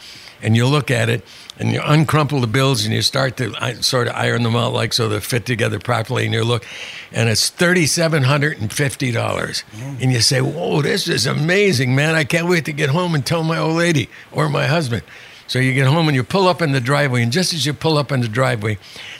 and 0.42 0.54
you 0.54 0.66
look 0.66 0.90
at 0.90 1.08
it, 1.08 1.24
and 1.58 1.72
you 1.72 1.80
uncrumple 1.80 2.40
the 2.40 2.46
bills, 2.46 2.84
and 2.84 2.92
you 2.92 3.00
start 3.00 3.38
to 3.38 3.54
uh, 3.54 3.74
sort 3.80 4.08
of 4.08 4.14
iron 4.14 4.42
them 4.42 4.56
out 4.56 4.74
like 4.74 4.92
so 4.92 5.08
they 5.08 5.20
fit 5.20 5.46
together 5.46 5.78
properly 5.78 6.26
in 6.26 6.32
your 6.32 6.44
look, 6.44 6.66
and 7.12 7.30
it's 7.30 7.48
thirty 7.48 7.86
seven 7.86 8.24
hundred 8.24 8.60
and 8.60 8.70
fifty 8.70 9.10
dollars, 9.10 9.64
mm. 9.72 10.02
and 10.02 10.12
you 10.12 10.20
say, 10.20 10.42
"Whoa, 10.42 10.82
this 10.82 11.08
is 11.08 11.24
amazing, 11.26 11.94
man! 11.94 12.14
I 12.14 12.24
can't 12.24 12.46
wait 12.46 12.66
to 12.66 12.72
get 12.72 12.90
home 12.90 13.14
and 13.14 13.24
tell 13.24 13.42
my 13.42 13.56
old 13.58 13.76
lady 13.76 14.10
or 14.32 14.50
my 14.50 14.66
husband." 14.66 15.02
So 15.48 15.58
you 15.58 15.72
get 15.72 15.86
home 15.86 16.08
and 16.08 16.14
you 16.14 16.24
pull 16.24 16.48
up 16.48 16.60
in 16.60 16.72
the 16.72 16.80
driveway, 16.80 17.22
and 17.22 17.30
just 17.32 17.54
as 17.54 17.64
you 17.66 17.72
pull 17.72 17.98
up 17.98 18.10
in 18.10 18.20
the 18.20 18.28
driveway, 18.28 18.78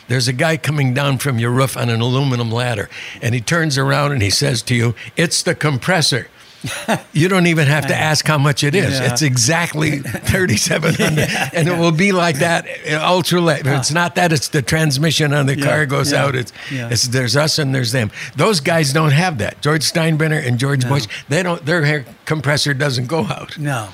there's 0.09 0.29
a 0.29 0.33
guy 0.33 0.57
coming 0.57 0.93
down 0.95 1.18
from 1.18 1.39
your 1.39 1.51
roof 1.51 1.77
on 1.77 1.89
an 1.89 2.01
aluminum 2.01 2.51
ladder, 2.51 2.89
and 3.22 3.35
he 3.35 3.41
turns 3.41 3.79
around 3.79 4.12
and 4.12 4.22
he 4.22 4.31
says 4.31 4.62
to 4.62 4.74
you, 4.74 4.95
"It's 5.16 5.43
the 5.43 5.55
compressor." 5.55 6.29
You 7.12 7.29
don't 7.29 7.47
even 7.47 7.66
have 7.68 7.87
to 7.87 7.95
ask 7.95 8.27
how 8.27 8.39
much 8.39 8.62
it 8.64 8.74
is. 8.74 8.99
Yeah. 8.99 9.12
It's 9.12 9.22
exactly 9.22 9.99
thirty-seven 10.33 10.95
hundred, 10.95 11.29
and 11.55 11.68
it 11.68 11.79
will 11.79 11.93
be 11.93 12.12
like 12.12 12.39
that 12.41 12.66
uh, 12.91 12.99
ultra 13.03 13.41
late. 13.41 13.62
It's 13.64 13.93
not 13.93 14.16
that; 14.16 14.33
it's 14.33 14.49
the 14.49 14.62
transmission 14.62 15.33
on 15.33 15.47
the 15.47 15.57
Yeah, 15.57 15.64
car 15.64 15.87
goes 15.87 16.12
yeah, 16.12 16.24
out. 16.24 16.35
It's, 16.35 16.53
yeah. 16.72 16.89
it's 16.91 17.09
there's 17.09 17.37
us 17.37 17.59
and 17.59 17.74
there's 17.74 17.93
them. 17.93 18.11
Those 18.37 18.61
guys 18.61 18.93
don't 18.93 19.12
have 19.12 19.39
that. 19.39 19.61
George 19.62 19.83
Steinbrenner 19.83 20.45
and 20.47 20.59
George 20.59 20.87
Bush, 20.89 21.07
they 21.29 21.43
don't. 21.43 21.64
Their 21.64 21.85
hair 21.85 22.05
compressor 22.24 22.74
doesn't 22.74 23.07
go 23.07 23.24
out. 23.27 23.57
No, 23.59 23.89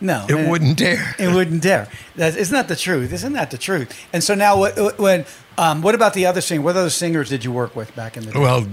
no, 0.00 0.24
It 0.28 0.34
And- 0.36 0.50
wouldn't 0.50 0.78
dare. 0.78 1.14
It 1.18 1.34
wouldn't 1.34 1.62
dare. 1.62 1.88
That's, 2.16 2.36
isn't 2.36 2.54
that 2.54 2.68
the 2.68 2.76
truth? 2.76 3.12
Isn't 3.12 3.32
that 3.32 3.50
the 3.50 3.58
truth? 3.58 3.92
And 4.12 4.22
so 4.22 4.34
now, 4.34 4.56
what, 4.58 4.98
when 4.98 5.24
um, 5.56 5.82
what 5.82 5.94
about 5.96 6.14
the 6.14 6.24
other 6.26 6.40
singer? 6.40 6.62
What 6.62 6.76
other 6.76 6.88
singers 6.90 7.28
did 7.28 7.44
you 7.44 7.50
work 7.50 7.74
with 7.74 7.94
back 7.96 8.16
in 8.16 8.24
the 8.24 8.30
day? 8.32 8.38
Well, 8.38 8.68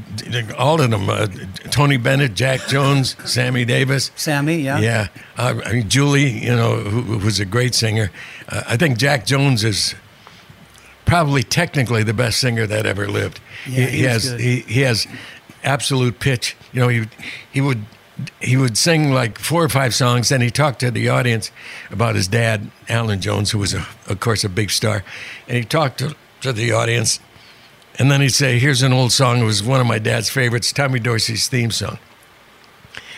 all 0.55 0.79
of 0.79 0.91
them: 0.91 1.09
uh, 1.09 1.25
Tony 1.71 1.97
Bennett, 1.97 2.35
Jack 2.35 2.67
Jones, 2.67 3.15
Sammy 3.29 3.65
Davis. 3.65 4.11
Sammy, 4.15 4.57
yeah, 4.57 4.77
Yeah, 4.79 5.07
uh, 5.35 5.59
I 5.65 5.73
mean 5.73 5.89
Julie, 5.89 6.29
you 6.29 6.55
know, 6.55 6.75
who, 6.77 7.01
who 7.01 7.25
was 7.25 7.39
a 7.39 7.45
great 7.45 7.73
singer. 7.73 8.11
Uh, 8.47 8.61
I 8.67 8.77
think 8.77 8.99
Jack 8.99 9.25
Jones 9.25 9.63
is 9.63 9.95
probably 11.05 11.41
technically 11.43 12.03
the 12.03 12.13
best 12.13 12.39
singer 12.39 12.67
that 12.67 12.85
ever 12.85 13.07
lived. 13.07 13.39
Yeah, 13.67 13.71
he, 13.71 13.81
he 13.85 13.97
he 13.97 14.03
has 14.03 14.29
good. 14.29 14.39
he, 14.39 14.59
he 14.61 14.81
has 14.81 15.07
absolute 15.63 16.19
pitch. 16.19 16.55
You 16.71 16.81
know, 16.81 16.87
he 16.87 17.07
he 17.51 17.61
would 17.61 17.83
he 18.39 18.55
would 18.57 18.77
sing 18.77 19.11
like 19.11 19.39
four 19.39 19.63
or 19.63 19.69
five 19.69 19.93
songs, 19.93 20.29
then 20.29 20.41
he 20.41 20.49
talked 20.49 20.79
to 20.79 20.91
the 20.91 21.09
audience 21.09 21.51
about 21.91 22.15
his 22.15 22.27
dad, 22.27 22.69
Allan 22.87 23.21
Jones, 23.21 23.51
who 23.51 23.59
was 23.59 23.73
a, 23.73 23.85
of 24.07 24.19
course 24.19 24.43
a 24.43 24.49
big 24.49 24.71
star, 24.71 25.03
and 25.47 25.57
he 25.57 25.63
talked 25.63 25.99
to 25.99 26.15
for 26.41 26.53
the 26.53 26.71
audience. 26.71 27.19
And 27.97 28.11
then 28.11 28.21
he'd 28.21 28.29
say, 28.29 28.59
Here's 28.59 28.81
an 28.81 28.93
old 28.93 29.11
song. 29.11 29.39
It 29.39 29.45
was 29.45 29.63
one 29.63 29.79
of 29.79 29.87
my 29.87 29.99
dad's 29.99 30.29
favorites, 30.29 30.71
Tommy 30.71 30.99
Dorsey's 30.99 31.47
theme 31.47 31.71
song. 31.71 31.97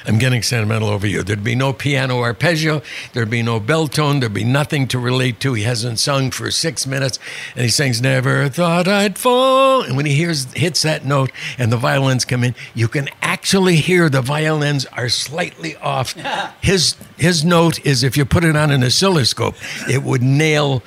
I'm 0.08 0.20
getting 0.20 0.42
sentimental 0.42 0.88
over 0.88 1.06
you. 1.06 1.22
There'd 1.22 1.44
be 1.44 1.56
no 1.56 1.74
piano 1.74 2.22
arpeggio. 2.22 2.82
There'd 3.12 3.30
be 3.30 3.44
no 3.44 3.60
bell 3.60 3.90
tone. 3.90 4.22
There'd 4.22 4.34
be 4.34 4.46
nothing 4.46 4.88
to 4.90 5.00
relate 5.00 5.42
to. 5.42 5.54
He 5.54 5.64
hasn't 5.64 6.00
sung 6.00 6.32
for 6.32 6.50
six 6.50 6.88
minutes, 6.88 7.20
and 7.56 7.66
he 7.66 7.70
sings 7.70 8.02
"Never 8.02 8.48
Thought 8.48 8.88
I'd 8.88 9.18
Fall." 9.18 9.82
And 9.82 9.98
when 9.98 10.06
he 10.06 10.14
hears 10.14 10.46
hits 10.54 10.84
that 10.84 11.04
note, 11.04 11.32
and 11.58 11.74
the 11.74 11.78
violins 11.78 12.24
come 12.24 12.46
in, 12.46 12.56
you 12.74 12.88
can 12.88 13.10
actually 13.48 13.78
hear 13.78 14.10
the 14.10 14.22
violins 14.22 14.86
are 14.88 15.08
slightly 15.08 15.74
off. 15.78 16.12
his 16.62 16.98
his 17.18 17.46
note 17.46 17.80
is 17.86 18.04
if 18.04 18.18
you 18.18 18.26
put 18.26 18.44
it 18.44 18.58
on 18.58 18.72
an 18.72 18.84
oscilloscope, 18.84 19.56
it 19.90 20.04
would 20.04 20.22
nail 20.22 20.84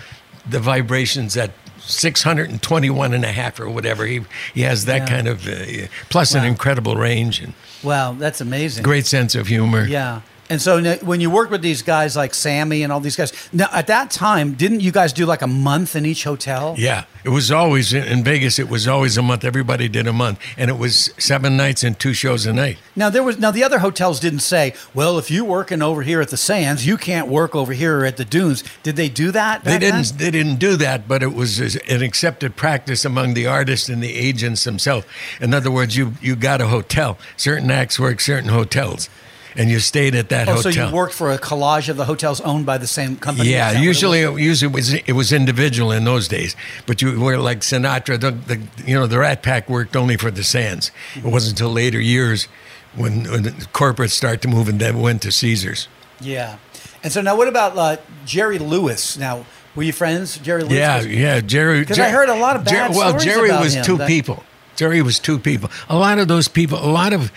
the 0.47 0.61
vibrations 0.61 1.39
at 1.39 1.53
621 1.79 3.15
and 3.15 3.25
a 3.25 3.33
half 3.33 3.59
or 3.61 3.71
whatever. 3.71 4.05
He 4.05 4.21
he 4.53 4.61
has 4.61 4.85
that 4.85 5.03
Yeah. 5.03 5.07
kind 5.07 5.27
of 5.29 5.49
uh, 5.49 5.87
plus 6.11 6.35
an 6.35 6.45
incredible 6.45 6.97
range 6.97 7.41
and 7.41 7.55
Wow, 7.83 8.13
that's 8.19 8.43
amazing. 8.43 8.83
great 8.83 9.07
sense 9.07 9.35
of 9.35 9.47
humor. 9.47 9.87
Yeah. 9.87 10.21
And 10.51 10.61
so 10.61 10.95
when 10.97 11.21
you 11.21 11.31
work 11.31 11.51
with 11.51 11.63
these 11.63 11.81
guys 11.81 12.17
like 12.17 12.35
Sammy 12.35 12.83
and 12.83 12.93
all 12.93 12.99
these 12.99 13.15
guys, 13.15 13.33
now 13.53 13.69
at 13.73 13.87
that 13.87 14.11
time, 14.11 14.55
didn't 14.55 14.81
you 14.81 14.91
guys 14.91 15.13
do 15.13 15.25
like 15.25 15.43
a 15.43 15.47
month 15.47 15.95
in 15.95 16.05
each 16.05 16.25
hotel? 16.25 16.75
Yeah, 16.77 17.05
it 17.23 17.29
was 17.29 17.53
always 17.53 17.93
in 17.93 18.25
Vegas. 18.25 18.59
It 18.59 18.69
was 18.69 18.89
always 18.89 19.17
a 19.17 19.23
month. 19.23 19.45
Everybody 19.45 19.89
did 19.89 20.09
a 20.09 20.13
month, 20.13 20.41
and 20.59 20.69
it 20.69 20.77
was 20.77 21.15
seven 21.19 21.57
nights 21.57 21.85
and 21.85 21.97
two 21.99 22.13
shows 22.13 22.47
a 22.47 22.53
night. 22.53 22.79
Now 22.97 23.11
there 23.11 23.23
was 23.23 23.39
now 23.39 23.53
the 23.53 23.63
other 23.63 23.79
hotels 23.79 24.19
didn't 24.19 24.41
say, 24.41 24.75
well, 24.93 25.19
if 25.19 25.31
you're 25.31 25.45
working 25.45 25.83
over 25.83 26.03
here 26.03 26.21
at 26.21 26.31
the 26.31 26.37
Sands, 26.37 26.85
you 26.85 26.97
can't 26.97 27.29
work 27.29 27.55
over 27.55 27.73
here 27.73 28.05
at 28.05 28.17
the 28.17 28.25
Dunes. 28.25 28.65
Did 28.83 28.97
they 28.97 29.09
do 29.09 29.31
that? 29.31 29.63
They 29.63 29.79
didn't. 29.79 30.07
then? 30.07 30.17
They 30.19 30.31
didn't 30.33 30.59
do 30.59 30.75
that, 30.77 31.07
but 31.07 31.23
it 31.23 31.33
was 31.33 31.61
an 31.61 32.03
accepted 32.03 32.57
practice 32.57 33.05
among 33.05 33.35
the 33.35 33.47
artists 33.47 33.89
and 33.89 34.03
the 34.03 34.15
agents 34.15 34.65
themselves. 34.65 35.07
In 35.41 35.55
other 35.55 35.71
words, 35.71 35.97
you 35.97 36.15
you 36.21 36.35
got 36.35 36.61
a 36.61 36.67
hotel. 36.67 37.19
Certain 37.37 37.71
acts 37.71 38.01
work 38.01 38.21
certain 38.21 38.51
hotels, 38.51 39.09
and 39.57 39.71
you 39.71 39.79
stayed 39.81 40.15
at 40.15 40.29
that 40.31 40.49
Oh, 40.49 40.55
hotel. 40.55 40.73
so 40.73 40.87
you 40.89 40.95
worked 40.95 41.15
for 41.15 41.31
a 41.33 41.39
collage 41.39 41.89
of 41.89 41.97
the 41.97 42.05
hotels 42.05 42.41
owned 42.43 42.67
by 42.67 42.79
the 42.79 42.87
same 42.87 43.17
company? 43.17 43.51
Yeah, 43.51 43.73
what 43.73 43.77
it 43.81 43.85
usually 43.85 44.27
was? 44.27 44.41
it, 44.41 44.43
usually 44.45 44.71
it 44.71 44.75
was 44.75 44.95
it 44.95 45.13
was 45.13 45.33
individual 45.33 45.93
in 45.93 46.05
those 46.05 46.29
days, 46.29 46.57
but 46.87 47.01
you 47.03 47.19
were 47.21 47.39
like 47.39 47.61
Sinatra. 47.61 48.21
The, 48.21 48.31
the 48.33 48.61
you 48.87 48.95
know 48.95 49.07
the 49.07 49.19
Rat 49.19 49.43
Pack 49.43 49.69
worked 49.69 49.97
only 49.97 50.17
for 50.17 50.31
the 50.31 50.45
Sands. 50.45 50.91
It 51.17 51.25
wasn't 51.25 51.59
until 51.59 51.71
later 51.73 52.01
years 52.01 52.49
when, 52.95 53.25
when 53.31 53.43
the 53.45 53.51
corporates 53.73 54.11
start 54.13 54.43
to 54.43 54.49
move 54.49 54.69
and 54.69 54.81
then 54.81 55.01
went 55.01 55.23
to 55.23 55.31
Caesars. 55.33 55.89
Yeah. 56.21 56.59
And 57.03 57.13
so 57.13 57.23
now, 57.23 57.37
what 57.37 57.49
about 57.49 57.79
uh, 57.79 57.97
Jerry 58.27 58.59
Lewis? 58.59 59.17
Now, 59.17 59.47
were 59.75 59.85
you 59.85 59.93
friends, 59.93 60.37
Jerry 60.39 60.63
Lewis? 60.63 60.75
Yeah, 60.75 61.01
yeah, 61.01 61.41
Jerry. 61.41 61.85
'Cause 61.87 61.99
I 61.99 62.11
heard 62.11 62.29
a 62.29 62.35
lot 62.35 62.57
of 62.57 62.65
bad 62.65 62.91
Well, 62.91 63.09
stories 63.11 63.25
Jerry 63.25 63.51
was 63.51 63.75
him, 63.75 63.85
two 63.85 63.97
that- 63.97 64.09
people. 64.09 64.45
Jerry 64.77 65.01
was 65.03 65.19
two 65.19 65.39
people. 65.39 65.71
A 65.89 65.97
lot 65.97 66.19
of 66.19 66.27
those 66.29 66.49
people, 66.49 66.79
a 66.79 66.89
lot 66.91 67.13
of, 67.13 67.31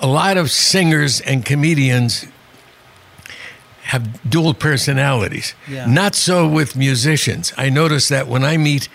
a 0.00 0.06
lot 0.06 0.36
of 0.36 0.50
singers 0.50 1.20
and 1.20 1.44
comedians 1.44 2.26
have 3.82 4.30
dual 4.30 4.54
personalities. 4.54 5.54
Yeah. 5.68 5.86
Not 5.86 6.14
so 6.14 6.48
with 6.48 6.76
musicians. 6.76 7.52
I 7.56 7.70
notice 7.70 8.08
that 8.08 8.28
when 8.28 8.44
I 8.44 8.56
meet 8.56 8.88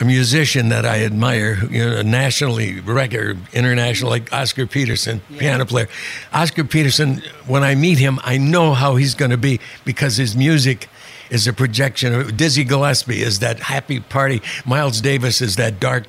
a 0.00 0.04
musician 0.04 0.68
that 0.70 0.84
I 0.84 1.04
admire, 1.04 1.64
you 1.70 1.88
know, 1.88 2.02
nationally, 2.02 2.80
record, 2.80 3.38
international, 3.52 4.10
like 4.10 4.32
Oscar 4.32 4.66
Peterson, 4.66 5.20
piano 5.38 5.64
player. 5.64 5.88
Oscar 6.32 6.64
Peterson, 6.64 7.22
when 7.46 7.62
I 7.62 7.76
meet 7.76 7.98
him, 7.98 8.18
I 8.24 8.36
know 8.36 8.74
how 8.74 8.96
he's 8.96 9.14
going 9.14 9.30
to 9.30 9.36
be 9.36 9.60
because 9.84 10.16
his 10.16 10.34
music 10.34 10.88
is 11.30 11.46
a 11.46 11.52
projection. 11.52 12.14
of 12.14 12.36
Dizzy 12.36 12.64
Gillespie 12.64 13.22
is 13.22 13.38
that 13.38 13.60
happy 13.60 14.00
party. 14.00 14.42
Miles 14.66 15.00
Davis 15.00 15.40
is 15.40 15.56
that 15.56 15.78
dark, 15.78 16.04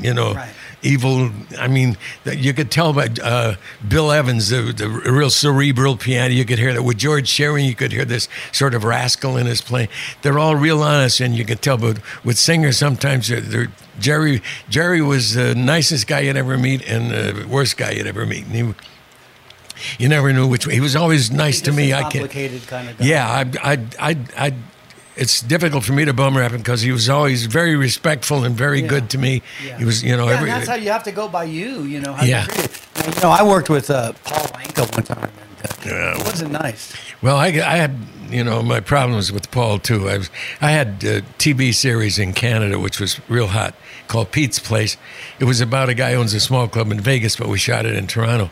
you 0.00 0.14
know, 0.14 0.34
Right. 0.34 0.50
evil. 0.82 1.30
I 1.58 1.68
mean, 1.68 1.96
you 2.24 2.52
could 2.54 2.70
tell 2.70 2.92
by 2.92 3.08
uh, 3.22 3.56
Bill 3.86 4.10
Evans, 4.12 4.48
the, 4.48 4.72
the 4.72 4.88
real 4.88 5.30
cerebral 5.30 5.96
piano. 5.96 6.32
You 6.32 6.44
could 6.44 6.58
hear 6.58 6.72
that 6.72 6.82
with 6.82 6.98
George 6.98 7.28
Shearing. 7.28 7.64
You 7.66 7.74
could 7.74 7.92
hear 7.92 8.04
this 8.04 8.28
sort 8.52 8.74
of 8.74 8.84
rascal 8.84 9.36
in 9.36 9.46
his 9.46 9.60
playing. 9.60 9.88
They're 10.22 10.38
all 10.38 10.56
real 10.56 10.82
honest, 10.82 11.20
and 11.20 11.34
you 11.34 11.44
could 11.44 11.60
tell. 11.62 11.76
But 11.78 11.98
with 12.24 12.38
singers, 12.38 12.78
sometimes 12.78 13.28
they're, 13.28 13.40
they're 13.40 13.68
Jerry. 13.98 14.42
Jerry 14.68 15.02
was 15.02 15.34
the 15.34 15.54
nicest 15.54 16.06
guy 16.06 16.20
you'd 16.20 16.36
ever 16.36 16.56
meet, 16.56 16.82
and 16.88 17.10
the 17.10 17.46
worst 17.48 17.76
guy 17.76 17.90
you'd 17.92 18.06
ever 18.06 18.24
meet. 18.26 18.46
And 18.46 18.54
he, 18.54 18.74
you 19.98 20.08
never 20.08 20.32
knew 20.32 20.46
which 20.46 20.66
way. 20.66 20.74
He 20.74 20.80
was 20.80 20.94
always 20.96 21.30
nice 21.30 21.56
He's 21.56 21.62
to 21.62 21.72
me. 21.72 21.92
I 21.92 22.02
can't. 22.02 22.12
complicated 22.12 22.66
kind 22.66 22.88
of 22.88 22.98
guy. 22.98 23.04
Yeah, 23.04 23.26
I, 23.28 23.72
I, 23.72 23.86
I, 23.98 24.16
I, 24.36 24.54
it's 25.20 25.40
difficult 25.42 25.84
for 25.84 25.92
me 25.92 26.04
to 26.06 26.12
bum 26.14 26.36
rap 26.36 26.50
him 26.52 26.58
because 26.58 26.80
he 26.80 26.90
was 26.92 27.08
always 27.08 27.46
very 27.46 27.76
respectful 27.76 28.42
and 28.44 28.56
very 28.56 28.80
Yeah. 28.80 28.88
good 28.88 29.10
to 29.10 29.18
me. 29.18 29.42
Yeah. 29.64 29.78
He 29.78 29.84
was, 29.84 30.02
you 30.02 30.16
know, 30.16 30.26
Yeah, 30.28 30.36
every, 30.36 30.50
and 30.50 30.58
that's 30.60 30.68
how 30.68 30.76
you 30.76 30.90
have 30.90 31.04
to 31.04 31.12
go 31.12 31.28
by 31.28 31.44
you. 31.44 31.82
You 31.84 32.00
know. 32.00 32.14
How 32.14 32.24
Yeah. 32.24 32.46
You. 32.46 32.62
Now, 32.96 33.06
you 33.14 33.20
know, 33.22 33.30
I 33.30 33.42
worked 33.42 33.68
with 33.70 33.90
uh, 33.90 34.12
Paul 34.24 34.46
Anka 34.62 34.92
one 34.94 35.04
time, 35.04 35.30
and 35.42 35.70
uh, 35.70 35.74
Yeah. 35.94 36.18
it 36.18 36.24
wasn't 36.24 36.52
nice. 36.52 36.92
Well, 37.22 37.36
I, 37.36 37.46
I 37.48 37.76
had, 37.76 37.94
you 38.30 38.42
know, 38.44 38.62
my 38.62 38.80
problems 38.80 39.30
with 39.30 39.50
Paul 39.50 39.78
too. 39.78 40.08
I 40.08 40.18
was, 40.18 40.30
I 40.60 40.70
had 40.72 41.04
a 41.04 41.20
TV 41.38 41.72
series 41.74 42.18
in 42.18 42.32
Canada 42.32 42.78
which 42.78 42.98
was 42.98 43.20
real 43.28 43.48
hot 43.48 43.74
called 44.08 44.32
Pete's 44.32 44.58
Place. 44.58 44.96
It 45.38 45.44
was 45.44 45.60
about 45.60 45.88
a 45.90 45.94
guy 45.94 46.12
who 46.14 46.20
owns 46.20 46.34
a 46.34 46.40
small 46.40 46.66
club 46.66 46.90
in 46.90 46.98
Vegas, 47.00 47.36
but 47.36 47.48
we 47.48 47.58
shot 47.58 47.84
it 47.86 47.94
in 47.94 48.06
Toronto. 48.06 48.50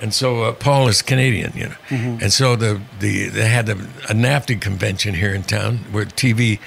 And 0.00 0.14
so 0.14 0.42
uh, 0.44 0.52
Paul 0.52 0.88
is 0.88 1.02
Canadian, 1.02 1.52
you 1.56 1.64
know, 1.68 1.74
Mm-hmm. 1.88 2.22
and 2.22 2.32
so 2.32 2.54
the, 2.56 2.80
the 3.00 3.28
they 3.28 3.48
had 3.48 3.68
a, 3.68 3.72
a 4.08 4.14
NATPE 4.14 4.60
convention 4.60 5.14
here 5.14 5.34
in 5.34 5.42
town 5.42 5.78
where 5.92 6.04
TV 6.04 6.58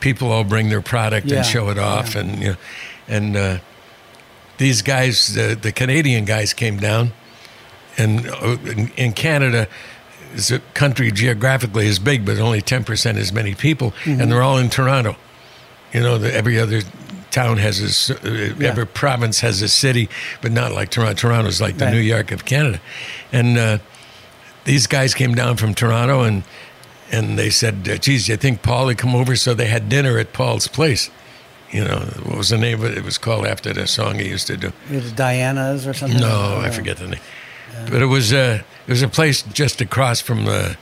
people 0.00 0.32
all 0.32 0.44
bring 0.44 0.68
their 0.70 0.80
product 0.82 1.26
Yeah, 1.26 1.36
and 1.38 1.46
show 1.46 1.68
it 1.70 1.78
off, 1.78 2.16
and 2.16 2.38
you 2.42 2.48
know, 2.50 2.56
and 3.08 3.36
uh, 3.36 3.58
these 4.58 4.82
guys, 4.82 5.34
the 5.34 5.54
the 5.54 5.72
Canadian 5.72 6.24
guys, 6.24 6.52
came 6.52 6.78
down, 6.78 7.12
and 7.96 8.28
uh, 8.28 8.56
in, 8.66 8.88
in 8.96 9.12
Canada, 9.12 9.66
is 10.34 10.50
a 10.50 10.58
country 10.74 11.10
geographically 11.12 11.86
is 11.86 11.98
big, 11.98 12.24
but 12.26 12.38
only 12.38 12.60
ten 12.62 12.82
percent 12.84 13.18
as 13.18 13.32
many 13.32 13.54
people, 13.54 13.92
Mm-hmm. 14.04 14.20
and 14.20 14.32
they're 14.32 14.42
all 14.42 14.58
in 14.58 14.68
Toronto. 14.70 15.14
You 15.92 16.00
know, 16.00 16.18
the, 16.18 16.32
every 16.34 16.58
other 16.58 16.80
town 17.30 17.58
has 17.58 17.80
a, 18.10 18.14
uh, 18.14 18.54
Yeah. 18.58 18.68
every 18.70 18.86
province 18.86 19.40
has 19.40 19.62
a 19.62 19.68
city, 19.68 20.08
but 20.42 20.52
not 20.52 20.72
like 20.72 20.90
Toronto. 20.90 21.14
Toronto's 21.14 21.60
like 21.60 21.78
the 21.78 21.86
Right. 21.86 21.94
New 21.94 22.00
York 22.00 22.32
of 22.32 22.44
Canada, 22.44 22.80
and 23.32 23.56
uh, 23.58 23.78
these 24.64 24.86
guys 24.86 25.14
came 25.14 25.34
down 25.34 25.56
from 25.56 25.74
Toronto 25.74 26.22
and. 26.22 26.42
And 27.12 27.36
they 27.36 27.50
said, 27.50 27.88
uh, 27.90 27.96
"Geez, 27.96 28.28
you 28.28 28.36
think 28.36 28.62
Paul 28.62 28.84
would 28.86 28.96
come 28.98 29.16
over?" 29.16 29.34
So 29.34 29.52
they 29.52 29.66
had 29.66 29.88
dinner 29.88 30.16
at 30.20 30.32
Paul's 30.32 30.68
place. 30.68 31.10
You 31.72 31.82
know, 31.82 31.98
what 32.22 32.38
was 32.38 32.50
the 32.50 32.56
name 32.56 32.78
of 32.78 32.84
it? 32.92 32.96
It 32.98 33.02
was 33.04 33.18
called 33.18 33.46
after 33.48 33.72
the 33.72 33.88
song 33.88 34.20
he 34.20 34.28
used 34.28 34.46
to 34.46 34.56
do. 34.56 34.72
It 34.88 35.02
was 35.02 35.10
Diana's 35.10 35.88
or 35.88 35.92
something. 35.92 36.20
No, 36.20 36.60
I 36.64 36.70
forget 36.70 36.98
the 36.98 37.08
name. 37.08 37.20
But 37.90 38.00
it 38.00 38.06
was 38.06 38.32
uh, 38.32 38.62
it 38.86 38.90
was 38.92 39.02
a 39.02 39.08
place 39.08 39.42
just 39.42 39.80
across 39.80 40.20
from 40.20 40.44
the 40.44 40.76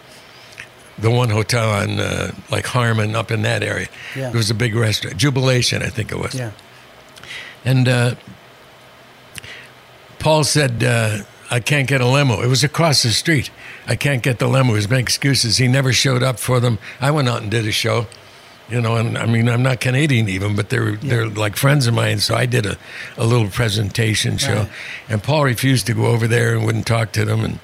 the 1.00 1.10
one 1.10 1.30
hotel 1.30 1.70
on 1.70 2.00
uh, 2.00 2.32
like 2.50 2.66
Harmon 2.66 3.14
up 3.14 3.30
in 3.30 3.42
that 3.42 3.62
area. 3.62 3.88
Yeah. 4.16 4.28
It 4.30 4.34
was 4.34 4.50
a 4.50 4.54
big 4.54 4.74
restaurant, 4.74 5.16
Jubilation, 5.16 5.82
I 5.82 5.88
think 5.88 6.10
it 6.12 6.18
was. 6.18 6.34
Yeah. 6.34 6.50
And 7.64 7.88
uh, 7.88 8.14
Paul 10.18 10.44
said, 10.44 10.82
uh, 10.82 11.18
"I 11.50 11.60
can't 11.60 11.88
get 11.88 12.00
a 12.00 12.06
limo." 12.06 12.40
It 12.42 12.48
was 12.48 12.64
across 12.64 13.02
the 13.02 13.10
street. 13.10 13.50
I 13.86 13.96
can't 13.96 14.22
get 14.22 14.38
the 14.38 14.48
limo. 14.48 14.70
He 14.70 14.76
was 14.76 14.90
making 14.90 15.02
excuses. 15.04 15.56
He 15.58 15.68
never 15.68 15.92
showed 15.92 16.22
up 16.22 16.38
for 16.38 16.60
them. 16.60 16.78
I 17.00 17.10
went 17.10 17.28
out 17.28 17.42
and 17.42 17.50
did 17.50 17.66
a 17.66 17.72
show. 17.72 18.06
You 18.68 18.82
know, 18.82 18.96
and 18.96 19.16
I 19.16 19.24
mean, 19.24 19.48
I'm 19.48 19.62
not 19.62 19.80
Canadian 19.80 20.28
even, 20.28 20.54
but 20.54 20.68
they're 20.68 20.96
they're 20.96 21.26
like 21.26 21.56
friends 21.56 21.86
of 21.86 21.94
mine. 21.94 22.18
So 22.18 22.34
I 22.34 22.44
did 22.44 22.66
a, 22.66 22.76
a 23.16 23.24
little 23.24 23.48
presentation 23.48 24.36
show, 24.36 24.54
Right. 24.56 24.70
and 25.08 25.22
Paul 25.22 25.44
refused 25.44 25.86
to 25.86 25.94
go 25.94 26.06
over 26.06 26.26
there 26.28 26.54
and 26.54 26.66
wouldn't 26.66 26.86
talk 26.86 27.12
to 27.12 27.24
them. 27.24 27.44
And 27.44 27.58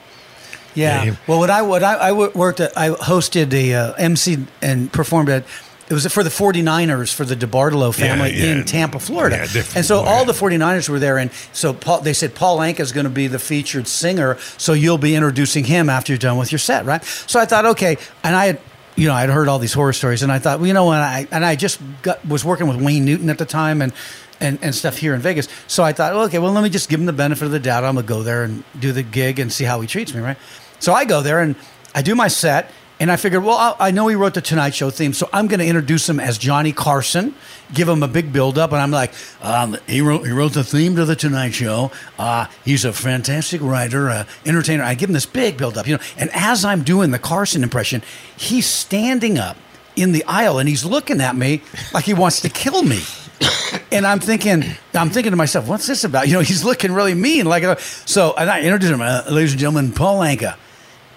Yeah. 0.74 1.04
Yeah, 1.04 1.16
well, 1.26 1.38
what 1.38 1.50
I 1.50 1.62
what 1.62 1.82
I, 1.82 1.94
I 1.94 2.12
worked 2.12 2.60
at, 2.60 2.76
I 2.76 2.90
hosted 2.90 3.52
a 3.52 3.74
uh, 3.74 3.92
MC 3.94 4.46
and 4.62 4.92
performed 4.92 5.28
at. 5.28 5.44
It 5.86 5.92
was 5.92 6.06
for 6.10 6.22
the 6.24 6.30
49ers 6.30 7.12
for 7.12 7.26
the 7.26 7.36
DeBartolo 7.36 7.94
family 7.94 8.34
Yeah, 8.34 8.44
yeah. 8.46 8.52
in 8.52 8.64
Tampa, 8.64 8.98
Florida. 8.98 9.36
Yeah, 9.36 9.42
different- 9.42 9.76
and 9.76 9.84
so 9.84 10.00
all 10.00 10.24
the 10.24 10.32
49ers 10.32 10.88
were 10.88 10.98
there. 10.98 11.18
And 11.18 11.30
so 11.52 11.74
Paul, 11.74 12.00
they 12.00 12.14
said 12.14 12.34
Paul 12.34 12.56
Anka 12.60 12.80
is 12.80 12.90
going 12.90 13.04
to 13.04 13.10
be 13.10 13.26
the 13.26 13.38
featured 13.38 13.86
singer. 13.86 14.38
So 14.56 14.72
you'll 14.72 14.96
be 14.96 15.14
introducing 15.14 15.64
him 15.64 15.90
after 15.90 16.12
you're 16.12 16.18
done 16.18 16.38
with 16.38 16.50
your 16.50 16.58
set, 16.58 16.86
right? 16.86 17.04
So 17.04 17.38
I 17.38 17.44
thought, 17.44 17.66
okay. 17.66 17.98
And 18.22 18.34
I 18.34 18.46
had, 18.46 18.60
you 18.96 19.08
know, 19.08 19.14
I'd 19.14 19.28
heard 19.28 19.46
all 19.46 19.58
these 19.58 19.74
horror 19.74 19.92
stories. 19.92 20.22
And 20.22 20.32
I 20.32 20.38
thought, 20.38 20.58
well, 20.58 20.66
you 20.68 20.72
know 20.72 20.86
what? 20.86 21.00
I, 21.00 21.28
and 21.30 21.44
I 21.44 21.54
just 21.54 21.78
got, 22.00 22.24
was 22.26 22.46
working 22.46 22.66
with 22.66 22.80
Wayne 22.80 23.04
Newton 23.04 23.28
at 23.28 23.36
the 23.36 23.44
time 23.44 23.82
and, 23.82 23.92
and, 24.40 24.58
and 24.62 24.74
stuff 24.74 24.96
here 24.96 25.12
in 25.14 25.20
Vegas. 25.20 25.48
So 25.66 25.84
I 25.84 25.92
thought, 25.92 26.14
okay, 26.14 26.38
well, 26.38 26.50
let 26.52 26.64
me 26.64 26.70
just 26.70 26.88
give 26.88 26.98
him 26.98 27.04
the 27.06 27.12
benefit 27.12 27.44
of 27.44 27.50
the 27.50 27.60
doubt. 27.60 27.84
I'm 27.84 27.94
going 27.96 28.06
to 28.06 28.08
go 28.08 28.22
there 28.22 28.44
and 28.44 28.64
do 28.80 28.92
the 28.92 29.02
gig 29.02 29.38
and 29.38 29.52
see 29.52 29.64
how 29.64 29.82
he 29.82 29.86
treats 29.86 30.14
me, 30.14 30.22
right? 30.22 30.38
So 30.84 30.92
I 30.92 31.06
go 31.06 31.22
there 31.22 31.40
and 31.40 31.56
I 31.94 32.02
do 32.02 32.14
my 32.14 32.28
set, 32.28 32.70
and 33.00 33.10
I 33.10 33.16
figured, 33.16 33.42
well, 33.42 33.74
I 33.80 33.90
know 33.90 34.06
he 34.08 34.16
wrote 34.16 34.34
the 34.34 34.42
Tonight 34.42 34.74
Show 34.74 34.90
theme, 34.90 35.14
so 35.14 35.30
I'm 35.32 35.46
going 35.46 35.60
to 35.60 35.66
introduce 35.66 36.06
him 36.06 36.20
as 36.20 36.36
Johnny 36.36 36.72
Carson, 36.72 37.34
give 37.72 37.88
him 37.88 38.02
a 38.02 38.08
big 38.08 38.34
build 38.34 38.58
up, 38.58 38.70
and 38.70 38.82
I'm 38.82 38.90
like, 38.90 39.14
um, 39.40 39.78
he 39.86 40.02
wrote 40.02 40.26
he 40.26 40.32
wrote 40.32 40.52
the 40.52 40.62
theme 40.62 40.94
to 40.96 41.06
the 41.06 41.16
Tonight 41.16 41.54
Show. 41.54 41.90
Uh, 42.18 42.48
he's 42.66 42.84
a 42.84 42.92
fantastic 42.92 43.62
writer, 43.62 44.10
uh, 44.10 44.24
entertainer. 44.44 44.82
I 44.82 44.92
give 44.92 45.08
him 45.08 45.14
this 45.14 45.24
big 45.24 45.56
build 45.56 45.78
up, 45.78 45.88
you 45.88 45.96
know. 45.96 46.02
And 46.18 46.28
as 46.34 46.66
I'm 46.66 46.82
doing 46.82 47.12
the 47.12 47.18
Carson 47.18 47.62
impression, 47.62 48.02
he's 48.36 48.66
standing 48.66 49.38
up 49.38 49.56
in 49.96 50.12
the 50.12 50.22
aisle 50.24 50.58
and 50.58 50.68
he's 50.68 50.84
looking 50.84 51.22
at 51.22 51.34
me 51.34 51.62
like 51.94 52.04
he 52.04 52.12
wants 52.12 52.42
to 52.42 52.50
kill 52.50 52.82
me. 52.82 53.00
And 53.90 54.04
I'm 54.06 54.18
thinking, 54.18 54.64
I'm 54.92 55.10
thinking 55.10 55.30
to 55.30 55.36
myself, 55.36 55.68
what's 55.68 55.86
this 55.86 56.02
about? 56.02 56.26
You 56.26 56.34
know, 56.34 56.40
he's 56.40 56.64
looking 56.64 56.90
really 56.92 57.14
mean. 57.14 57.46
Like, 57.46 57.78
so, 57.78 58.34
and 58.36 58.50
I 58.50 58.62
introduced 58.62 58.92
him, 58.92 59.00
uh, 59.00 59.22
ladies 59.30 59.52
and 59.52 59.60
gentlemen, 59.60 59.92
Paul 59.92 60.18
Anka. 60.20 60.56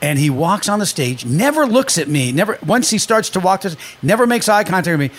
And 0.02 0.20
he 0.20 0.30
walks 0.30 0.70
on 0.70 0.78
the 0.78 0.86
stage, 0.86 1.26
never 1.26 1.66
looks 1.66 1.98
at 1.98 2.08
me, 2.08 2.32
never, 2.32 2.60
once 2.66 2.92
he 2.92 3.00
starts 3.00 3.32
to 3.32 3.40
walk, 3.40 3.62
to, 3.62 3.76
never 4.04 4.28
makes 4.28 4.48
eye 4.48 4.64
contact 4.64 4.98
with 4.98 5.12
me, 5.12 5.18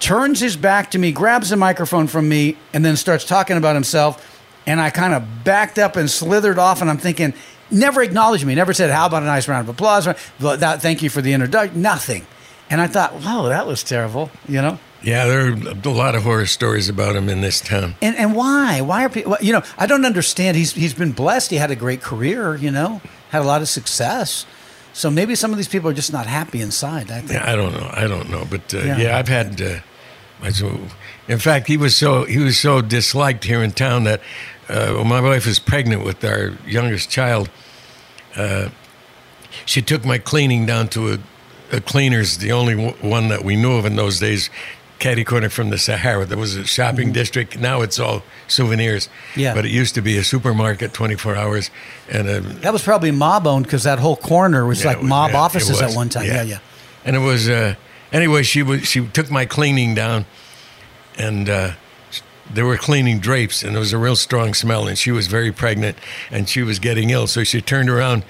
turns 0.00 0.40
his 0.40 0.56
back 0.56 0.90
to 0.92 0.98
me, 0.98 1.12
grabs 1.12 1.50
the 1.50 1.56
microphone 1.56 2.06
from 2.06 2.28
me, 2.28 2.56
and 2.72 2.84
then 2.84 2.96
starts 2.96 3.24
talking 3.24 3.56
about 3.58 3.74
himself. 3.74 4.40
And 4.66 4.80
I 4.80 4.88
kind 4.88 5.12
of 5.12 5.44
backed 5.44 5.78
up 5.78 5.96
and 5.96 6.10
slithered 6.10 6.58
off, 6.58 6.80
and 6.80 6.88
I'm 6.88 6.96
thinking, 6.96 7.34
never 7.70 8.02
acknowledged 8.02 8.46
me, 8.46 8.54
never 8.54 8.72
said, 8.72 8.90
how 8.90 9.04
about 9.04 9.22
a 9.22 9.26
nice 9.26 9.46
round 9.46 9.68
of 9.68 9.74
applause? 9.74 10.06
Thank 10.06 11.02
you 11.02 11.10
for 11.10 11.20
the 11.20 11.34
introduction, 11.34 11.82
nothing. 11.82 12.26
And 12.74 12.80
I 12.80 12.88
thought, 12.88 13.14
wow, 13.22 13.44
that 13.50 13.68
was 13.68 13.84
terrible, 13.84 14.32
you 14.48 14.60
know? 14.60 14.80
Yeah, 15.00 15.26
there 15.26 15.46
are 15.46 15.52
a 15.52 15.88
lot 15.90 16.16
of 16.16 16.24
horror 16.24 16.44
stories 16.46 16.88
about 16.88 17.14
him 17.14 17.28
in 17.28 17.40
this 17.40 17.60
town. 17.60 17.94
And 18.02 18.16
and 18.16 18.34
why? 18.34 18.80
Why 18.80 19.04
are 19.04 19.08
people? 19.08 19.36
You 19.40 19.52
know, 19.52 19.62
I 19.78 19.86
don't 19.86 20.04
understand. 20.04 20.56
He's 20.56 20.72
he's 20.72 20.92
been 20.92 21.12
blessed. 21.12 21.52
He 21.52 21.56
had 21.58 21.70
a 21.70 21.76
great 21.76 22.02
career. 22.02 22.56
You 22.56 22.72
know, 22.72 23.00
had 23.30 23.42
a 23.42 23.44
lot 23.44 23.60
of 23.62 23.68
success. 23.68 24.44
So 24.92 25.08
maybe 25.08 25.36
some 25.36 25.52
of 25.52 25.56
these 25.56 25.68
people 25.68 25.88
are 25.88 25.94
just 25.94 26.12
not 26.12 26.26
happy 26.26 26.60
inside. 26.60 27.12
I 27.12 27.20
think. 27.20 27.30
Yeah, 27.30 27.48
I 27.48 27.54
don't 27.54 27.74
know. 27.74 27.88
I 27.92 28.08
don't 28.08 28.28
know, 28.28 28.44
but 28.50 28.74
uh, 28.74 28.78
Yeah. 28.78 28.98
yeah. 28.98 29.18
I've 29.18 29.28
had. 29.28 29.62
Uh, 29.62 29.78
in 31.28 31.38
fact, 31.38 31.68
he 31.68 31.76
was 31.76 31.94
so 31.94 32.24
he 32.24 32.38
was 32.38 32.58
so 32.58 32.80
disliked 32.82 33.44
here 33.44 33.62
in 33.62 33.70
town 33.70 34.02
that 34.04 34.20
uh, 34.68 34.94
when 34.94 35.06
my 35.06 35.20
wife 35.20 35.46
was 35.46 35.60
pregnant 35.60 36.04
with 36.04 36.24
our 36.24 36.54
youngest 36.66 37.08
child, 37.08 37.50
uh, 38.34 38.70
she 39.64 39.80
took 39.80 40.04
my 40.04 40.18
cleaning 40.18 40.66
down 40.66 40.88
to 40.88 41.12
a, 41.12 41.18
a 41.72 41.80
cleaner's, 41.80 42.38
the 42.38 42.52
only 42.52 42.74
one 42.90 43.28
that 43.28 43.44
we 43.44 43.56
knew 43.56 43.72
of 43.72 43.84
in 43.86 43.96
those 43.96 44.20
days, 44.20 44.50
catty 44.98 45.24
corner 45.24 45.48
from 45.48 45.70
the 45.70 45.78
Sahara. 45.78 46.24
There 46.24 46.38
was 46.38 46.56
a 46.56 46.64
shopping 46.64 47.12
district. 47.12 47.58
Now 47.58 47.82
it's 47.82 47.98
all 47.98 48.22
souvenirs. 48.48 49.08
Mm-hmm. 49.08 49.40
Yeah. 49.40 49.54
But 49.54 49.64
it 49.66 49.70
used 49.70 49.94
to 49.96 50.02
be 50.02 50.16
a 50.16 50.24
supermarket, 50.24 50.92
24 50.92 51.36
hours, 51.36 51.70
and 52.10 52.28
a 52.28 52.40
That 52.40 52.72
was 52.72 52.82
probably 52.82 53.10
mob 53.10 53.46
owned 53.46 53.64
because 53.64 53.82
that 53.84 53.98
whole 53.98 54.16
corner 54.16 54.64
was 54.66 54.82
Yeah, 54.82 54.88
like 54.90 54.98
was- 54.98 55.08
mob 55.08 55.30
yeah, 55.32 55.38
offices 55.38 55.82
at 55.82 55.94
one 55.94 56.08
time. 56.08 56.26
Yeah, 56.26 56.42
yeah. 56.42 56.58
And 57.04 57.16
it 57.16 57.20
was 57.20 57.48
uh, 57.48 57.74
anyway. 58.12 58.42
She 58.44 58.62
was 58.62 58.86
she 58.86 59.06
took 59.08 59.30
my 59.30 59.44
cleaning 59.44 59.94
down, 59.94 60.24
and 61.18 61.50
uh, 61.50 61.72
they 62.50 62.62
were 62.62 62.78
cleaning 62.78 63.18
drapes, 63.20 63.62
and 63.62 63.72
there 63.74 63.80
was 63.80 63.92
a 63.92 63.98
real 63.98 64.16
strong 64.16 64.54
smell. 64.54 64.88
And 64.88 64.96
she 64.96 65.10
was 65.10 65.26
very 65.26 65.52
pregnant, 65.52 65.98
and 66.30 66.48
she 66.48 66.62
was 66.62 66.78
getting 66.78 67.10
ill. 67.10 67.26
So 67.26 67.44
she 67.44 67.60
turned 67.60 67.90
around 67.90 68.24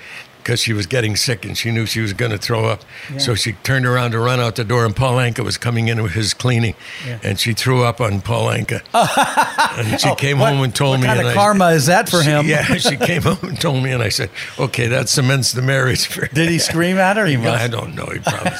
because 0.44 0.60
she 0.60 0.74
was 0.74 0.84
getting 0.86 1.16
sick, 1.16 1.44
and 1.46 1.56
she 1.56 1.70
knew 1.70 1.86
she 1.86 2.00
was 2.00 2.12
going 2.12 2.30
to 2.30 2.36
throw 2.38 2.66
up. 2.66 2.84
So 3.18 3.34
she 3.34 3.52
turned 3.64 3.86
around 3.86 4.10
to 4.10 4.18
run 4.18 4.38
out 4.40 4.56
the 4.56 4.64
door, 4.64 4.84
and 4.84 4.94
Paul 4.94 5.14
Anka 5.14 5.42
was 5.42 5.56
coming 5.56 5.88
in 5.88 6.02
with 6.02 6.12
his 6.12 6.34
cleaning, 6.34 6.74
and 7.22 7.40
she 7.40 7.54
threw 7.54 7.82
up 7.82 8.00
on 8.00 8.20
Paul 8.20 8.48
Anka. 8.48 8.82
Oh, 9.76 9.80
and 9.80 10.00
she 10.00 10.14
came 10.14 10.36
Oh, 10.38 10.42
What- 10.42 10.52
home 10.52 10.62
and 10.64 10.74
told 10.74 10.90
what 10.98 11.00
me. 11.00 11.06
kind 11.06 11.20
of 11.20 11.26
I- 11.26 11.34
karma 11.34 11.68
is 11.70 11.86
that 11.86 12.08
for 12.08 12.22
she- 12.22 12.30
him? 12.30 12.46
Yeah, 12.46 12.62
she 12.76 12.96
came 12.96 13.22
home 13.22 13.38
and 13.42 13.60
told 13.60 13.82
me, 13.82 13.90
and 13.90 14.02
I 14.02 14.08
said, 14.10 14.30
"Okay, 14.58 14.86
that 14.88 15.08
cements 15.08 15.50
the 15.52 15.62
marriage." 15.62 16.06
For 16.06 16.26
Did 16.28 16.48
he 16.50 16.58
scream 16.70 16.96
at 16.98 17.16
her? 17.16 17.26
He 17.26 17.36
must. 17.36 17.62
I 17.64 17.66
don't 17.68 17.94
know. 17.96 18.06
He 18.06 18.18
probably. 18.20 18.52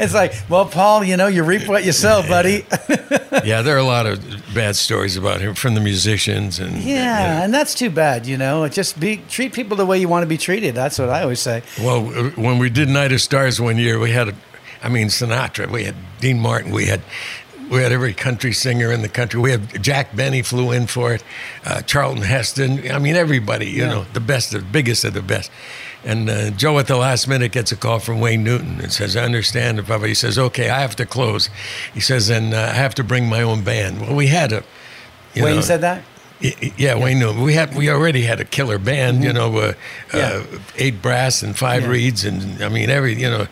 It's 0.00 0.14
like, 0.14 0.32
well, 0.48 0.64
Paul, 0.64 1.04
you 1.04 1.16
know, 1.18 1.26
you 1.26 1.42
reap 1.42 1.68
what 1.68 1.84
you 1.84 1.92
sow, 1.92 2.22
buddy. 2.26 2.64
yeah, 3.44 3.60
there 3.60 3.74
are 3.74 3.78
a 3.78 3.82
lot 3.84 4.06
of 4.06 4.18
bad 4.54 4.76
stories 4.76 5.16
about 5.16 5.40
him 5.42 5.54
from 5.54 5.74
the 5.74 5.80
musicians 5.80 6.58
and 6.60 6.78
yeah, 6.78 7.42
and 7.42 7.52
that's 7.52 7.74
too 7.74 7.90
bad. 7.90 8.26
You 8.26 8.38
know, 8.38 8.66
just 8.68 8.98
be 8.98 9.18
treat 9.28 9.52
people 9.52 9.76
the 9.76 9.84
way 9.84 9.98
you 9.98 10.08
want 10.08 10.22
to 10.22 10.26
be 10.28 10.38
treated. 10.38 10.78
That's 10.84 10.98
what 10.98 11.08
I 11.08 11.22
always 11.22 11.40
say. 11.40 11.62
Well, 11.80 12.06
uh, 12.14 12.30
when 12.32 12.58
we 12.58 12.68
did 12.68 12.90
Night 12.90 13.10
of 13.10 13.22
Stars 13.22 13.58
one 13.58 13.78
year, 13.78 13.98
we 13.98 14.10
had, 14.10 14.28
a, 14.28 14.34
I 14.82 14.90
mean, 14.90 15.06
Sinatra, 15.08 15.70
we 15.70 15.84
had 15.84 15.94
Dean 16.20 16.38
Martin, 16.38 16.72
we 16.72 16.86
had. 16.86 17.00
We 17.70 17.82
had 17.82 17.92
every 17.92 18.12
country 18.12 18.52
singer 18.52 18.92
in 18.92 19.00
the 19.00 19.08
country. 19.08 19.40
We 19.40 19.50
had 19.50 19.82
Jack 19.82 20.14
Benny 20.14 20.42
flew 20.42 20.70
in 20.70 20.86
for 20.86 21.14
it, 21.14 21.24
uh, 21.64 21.80
Charlton 21.80 22.20
Heston. 22.20 22.90
I 22.92 22.98
mean, 22.98 23.16
everybody. 23.16 23.70
You 23.70 23.86
know, 23.86 24.04
the 24.12 24.20
best, 24.20 24.50
the 24.50 24.58
biggest 24.58 25.02
of 25.02 25.14
the 25.14 25.22
best. 25.22 25.50
And 26.04 26.28
uh, 26.28 26.50
Joe, 26.50 26.78
at 26.78 26.88
the 26.88 26.98
last 26.98 27.26
minute, 27.26 27.52
gets 27.52 27.72
a 27.72 27.76
call 27.76 28.00
from 28.00 28.20
Wayne 28.20 28.44
Newton 28.44 28.82
and 28.82 28.92
says, 28.92 29.16
"I 29.16 29.24
understand." 29.24 29.78
If 29.78 29.88
He 29.88 30.12
says, 30.12 30.38
"Okay, 30.38 30.68
I 30.68 30.80
have 30.80 30.94
to 30.96 31.06
close." 31.06 31.48
He 31.94 32.00
says, 32.00 32.28
"And 32.28 32.52
uh, 32.52 32.58
I 32.58 32.74
have 32.74 32.94
to 32.96 33.02
bring 33.02 33.30
my 33.30 33.40
own 33.40 33.64
band." 33.64 34.02
Well, 34.02 34.14
we 34.14 34.26
had 34.26 34.52
a. 34.52 34.62
Wayne 35.34 35.56
know, 35.56 35.60
said 35.62 35.80
that. 35.80 36.04
Yeah, 36.40 36.96
Wayne 36.96 37.20
knew. 37.20 37.32
We 37.42 37.54
had 37.54 37.74
we 37.74 37.88
already 37.88 38.22
had 38.22 38.40
a 38.40 38.44
killer 38.44 38.78
band, 38.78 39.24
you 39.24 39.32
know, 39.32 39.56
uh, 39.56 39.72
Mm-hmm. 40.10 40.16
Yeah. 40.16 40.42
uh, 40.58 40.60
eight 40.76 41.00
brass 41.00 41.42
and 41.42 41.56
five 41.56 41.82
Yeah. 41.82 41.88
reeds, 41.88 42.24
and 42.24 42.62
I 42.62 42.68
mean 42.68 42.90
every, 42.90 43.14
you 43.14 43.30
know. 43.30 43.46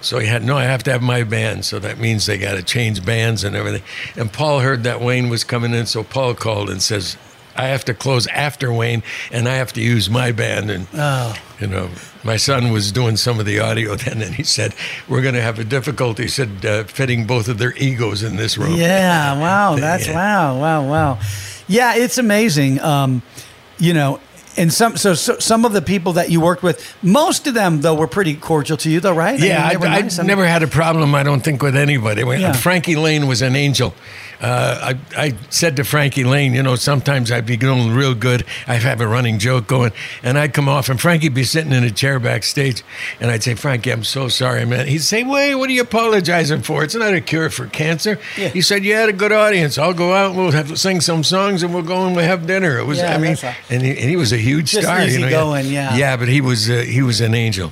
So 0.00 0.18
he 0.18 0.26
had 0.26 0.42
no. 0.44 0.56
I 0.58 0.64
have 0.64 0.82
to 0.84 0.90
have 0.92 1.00
my 1.02 1.22
band, 1.22 1.64
so 1.64 1.78
that 1.78 1.98
means 1.98 2.26
they 2.26 2.36
got 2.36 2.54
to 2.54 2.62
change 2.62 3.04
bands 3.04 3.44
and 3.44 3.54
everything. 3.54 3.82
And 4.16 4.32
Paul 4.32 4.60
heard 4.60 4.82
that 4.82 5.00
Wayne 5.00 5.28
was 5.28 5.44
coming 5.44 5.72
in, 5.74 5.86
so 5.86 6.02
Paul 6.02 6.34
called 6.34 6.68
and 6.70 6.82
says, 6.82 7.16
"I 7.56 7.68
have 7.68 7.84
to 7.84 7.94
close 7.94 8.26
after 8.26 8.72
Wayne, 8.72 9.04
and 9.30 9.48
I 9.48 9.54
have 9.54 9.72
to 9.74 9.80
use 9.80 10.10
my 10.10 10.32
band." 10.32 10.70
And 10.72 10.88
Oh. 10.98 11.34
you 11.60 11.68
know, 11.68 11.88
my 12.24 12.36
son 12.36 12.72
was 12.72 12.90
doing 12.90 13.16
some 13.16 13.38
of 13.38 13.46
the 13.46 13.60
audio 13.60 13.94
then, 14.04 14.22
and 14.22 14.34
he 14.34 14.42
said, 14.42 14.74
"We're 15.08 15.22
going 15.22 15.36
to 15.36 15.42
have 15.42 15.60
a 15.60 15.64
difficulty," 15.64 16.24
he 16.24 16.28
said, 16.28 16.66
uh, 16.66 16.82
"fitting 16.84 17.24
both 17.24 17.46
of 17.48 17.58
their 17.58 17.72
egos 17.76 18.24
in 18.24 18.34
this 18.36 18.58
room." 18.58 18.74
Yeah, 18.74 19.38
wow, 19.38 19.76
that's 19.86 20.08
wow, 20.08 20.58
wow, 20.58 20.82
wow. 20.82 21.18
Yeah, 21.68 21.94
it's 21.96 22.18
amazing. 22.18 22.80
Um, 22.80 23.22
you 23.78 23.94
know, 23.94 24.20
and 24.56 24.70
some 24.72 24.96
so, 24.98 25.14
so 25.14 25.38
some 25.38 25.64
of 25.64 25.72
the 25.72 25.80
people 25.80 26.12
that 26.14 26.30
you 26.30 26.40
worked 26.40 26.62
with, 26.62 26.94
most 27.02 27.46
of 27.46 27.54
them 27.54 27.80
though 27.80 27.94
were 27.94 28.06
pretty 28.06 28.34
cordial 28.34 28.76
to 28.78 28.90
you, 28.90 29.00
though, 29.00 29.14
right? 29.14 29.40
I 29.40 29.44
Yeah, 29.44 29.56
mean, 29.56 29.76
I, 29.76 29.76
they 29.80 29.86
I 29.88 30.00
nice. 30.02 30.18
I 30.18 30.22
mean- 30.22 30.26
never 30.28 30.46
had 30.46 30.62
a 30.62 30.66
problem. 30.66 31.14
I 31.14 31.22
don't 31.22 31.40
think 31.42 31.62
with 31.62 31.76
anybody. 31.76 32.22
Yeah. 32.38 32.52
Frankie 32.52 32.96
Laine 32.96 33.26
was 33.26 33.40
an 33.42 33.56
angel. 33.56 33.94
Uh, 34.42 34.94
I, 35.16 35.26
I 35.28 35.34
said 35.50 35.76
to 35.76 35.84
Frankie 35.84 36.24
Laine, 36.24 36.52
you 36.52 36.64
know, 36.64 36.74
sometimes 36.74 37.30
I'd 37.30 37.46
be 37.46 37.56
doing 37.56 37.92
real 37.92 38.12
good. 38.14 38.44
I'd 38.66 38.82
have 38.82 39.00
a 39.00 39.06
running 39.06 39.38
joke 39.38 39.68
going, 39.68 39.92
and 40.24 40.36
I'd 40.36 40.52
come 40.52 40.68
off, 40.68 40.88
and 40.88 41.00
Frankie'd 41.00 41.32
be 41.32 41.44
sitting 41.44 41.70
in 41.72 41.84
a 41.84 41.92
chair 41.92 42.18
backstage, 42.18 42.82
and 43.20 43.30
I'd 43.30 43.44
say, 43.44 43.54
Frankie, 43.54 43.92
I'm 43.92 44.02
so 44.02 44.26
sorry, 44.26 44.64
man. 44.66 44.88
He'd 44.88 44.98
say, 44.98 45.22
Wait, 45.22 45.54
what 45.54 45.70
are 45.70 45.72
you 45.72 45.82
apologizing 45.82 46.62
for? 46.62 46.82
It's 46.82 46.96
not 46.96 47.14
a 47.14 47.20
cure 47.20 47.50
for 47.50 47.68
cancer. 47.68 48.18
Yeah. 48.36 48.48
He 48.48 48.62
said, 48.62 48.84
You 48.84 48.94
had 48.94 49.08
a 49.08 49.12
good 49.12 49.30
audience. 49.30 49.78
I'll 49.78 49.94
go 49.94 50.12
out, 50.12 50.30
and 50.30 50.38
we'll 50.38 50.50
have 50.50 50.68
to 50.68 50.76
sing 50.76 51.00
some 51.00 51.22
songs, 51.22 51.62
and 51.62 51.72
we'll 51.72 51.84
go 51.84 52.04
and 52.04 52.16
we'll 52.16 52.24
have 52.24 52.44
dinner. 52.44 52.78
It 52.78 52.84
was, 52.84 52.98
Yeah, 52.98 53.14
I 53.14 53.18
mean, 53.18 53.36
and 53.70 53.82
he, 53.82 53.90
and 53.90 54.10
he 54.10 54.16
was 54.16 54.32
a 54.32 54.38
huge 54.38 54.72
Just 54.72 54.86
star. 54.88 55.04
you 55.04 55.20
know, 55.20 55.26
easygoing, 55.26 55.66
yeah. 55.66 55.96
Yeah, 55.96 56.16
but 56.16 56.26
he 56.26 56.40
was 56.40 56.68
uh, 56.68 56.78
he 56.78 57.00
was 57.00 57.20
an 57.20 57.34
angel. 57.34 57.70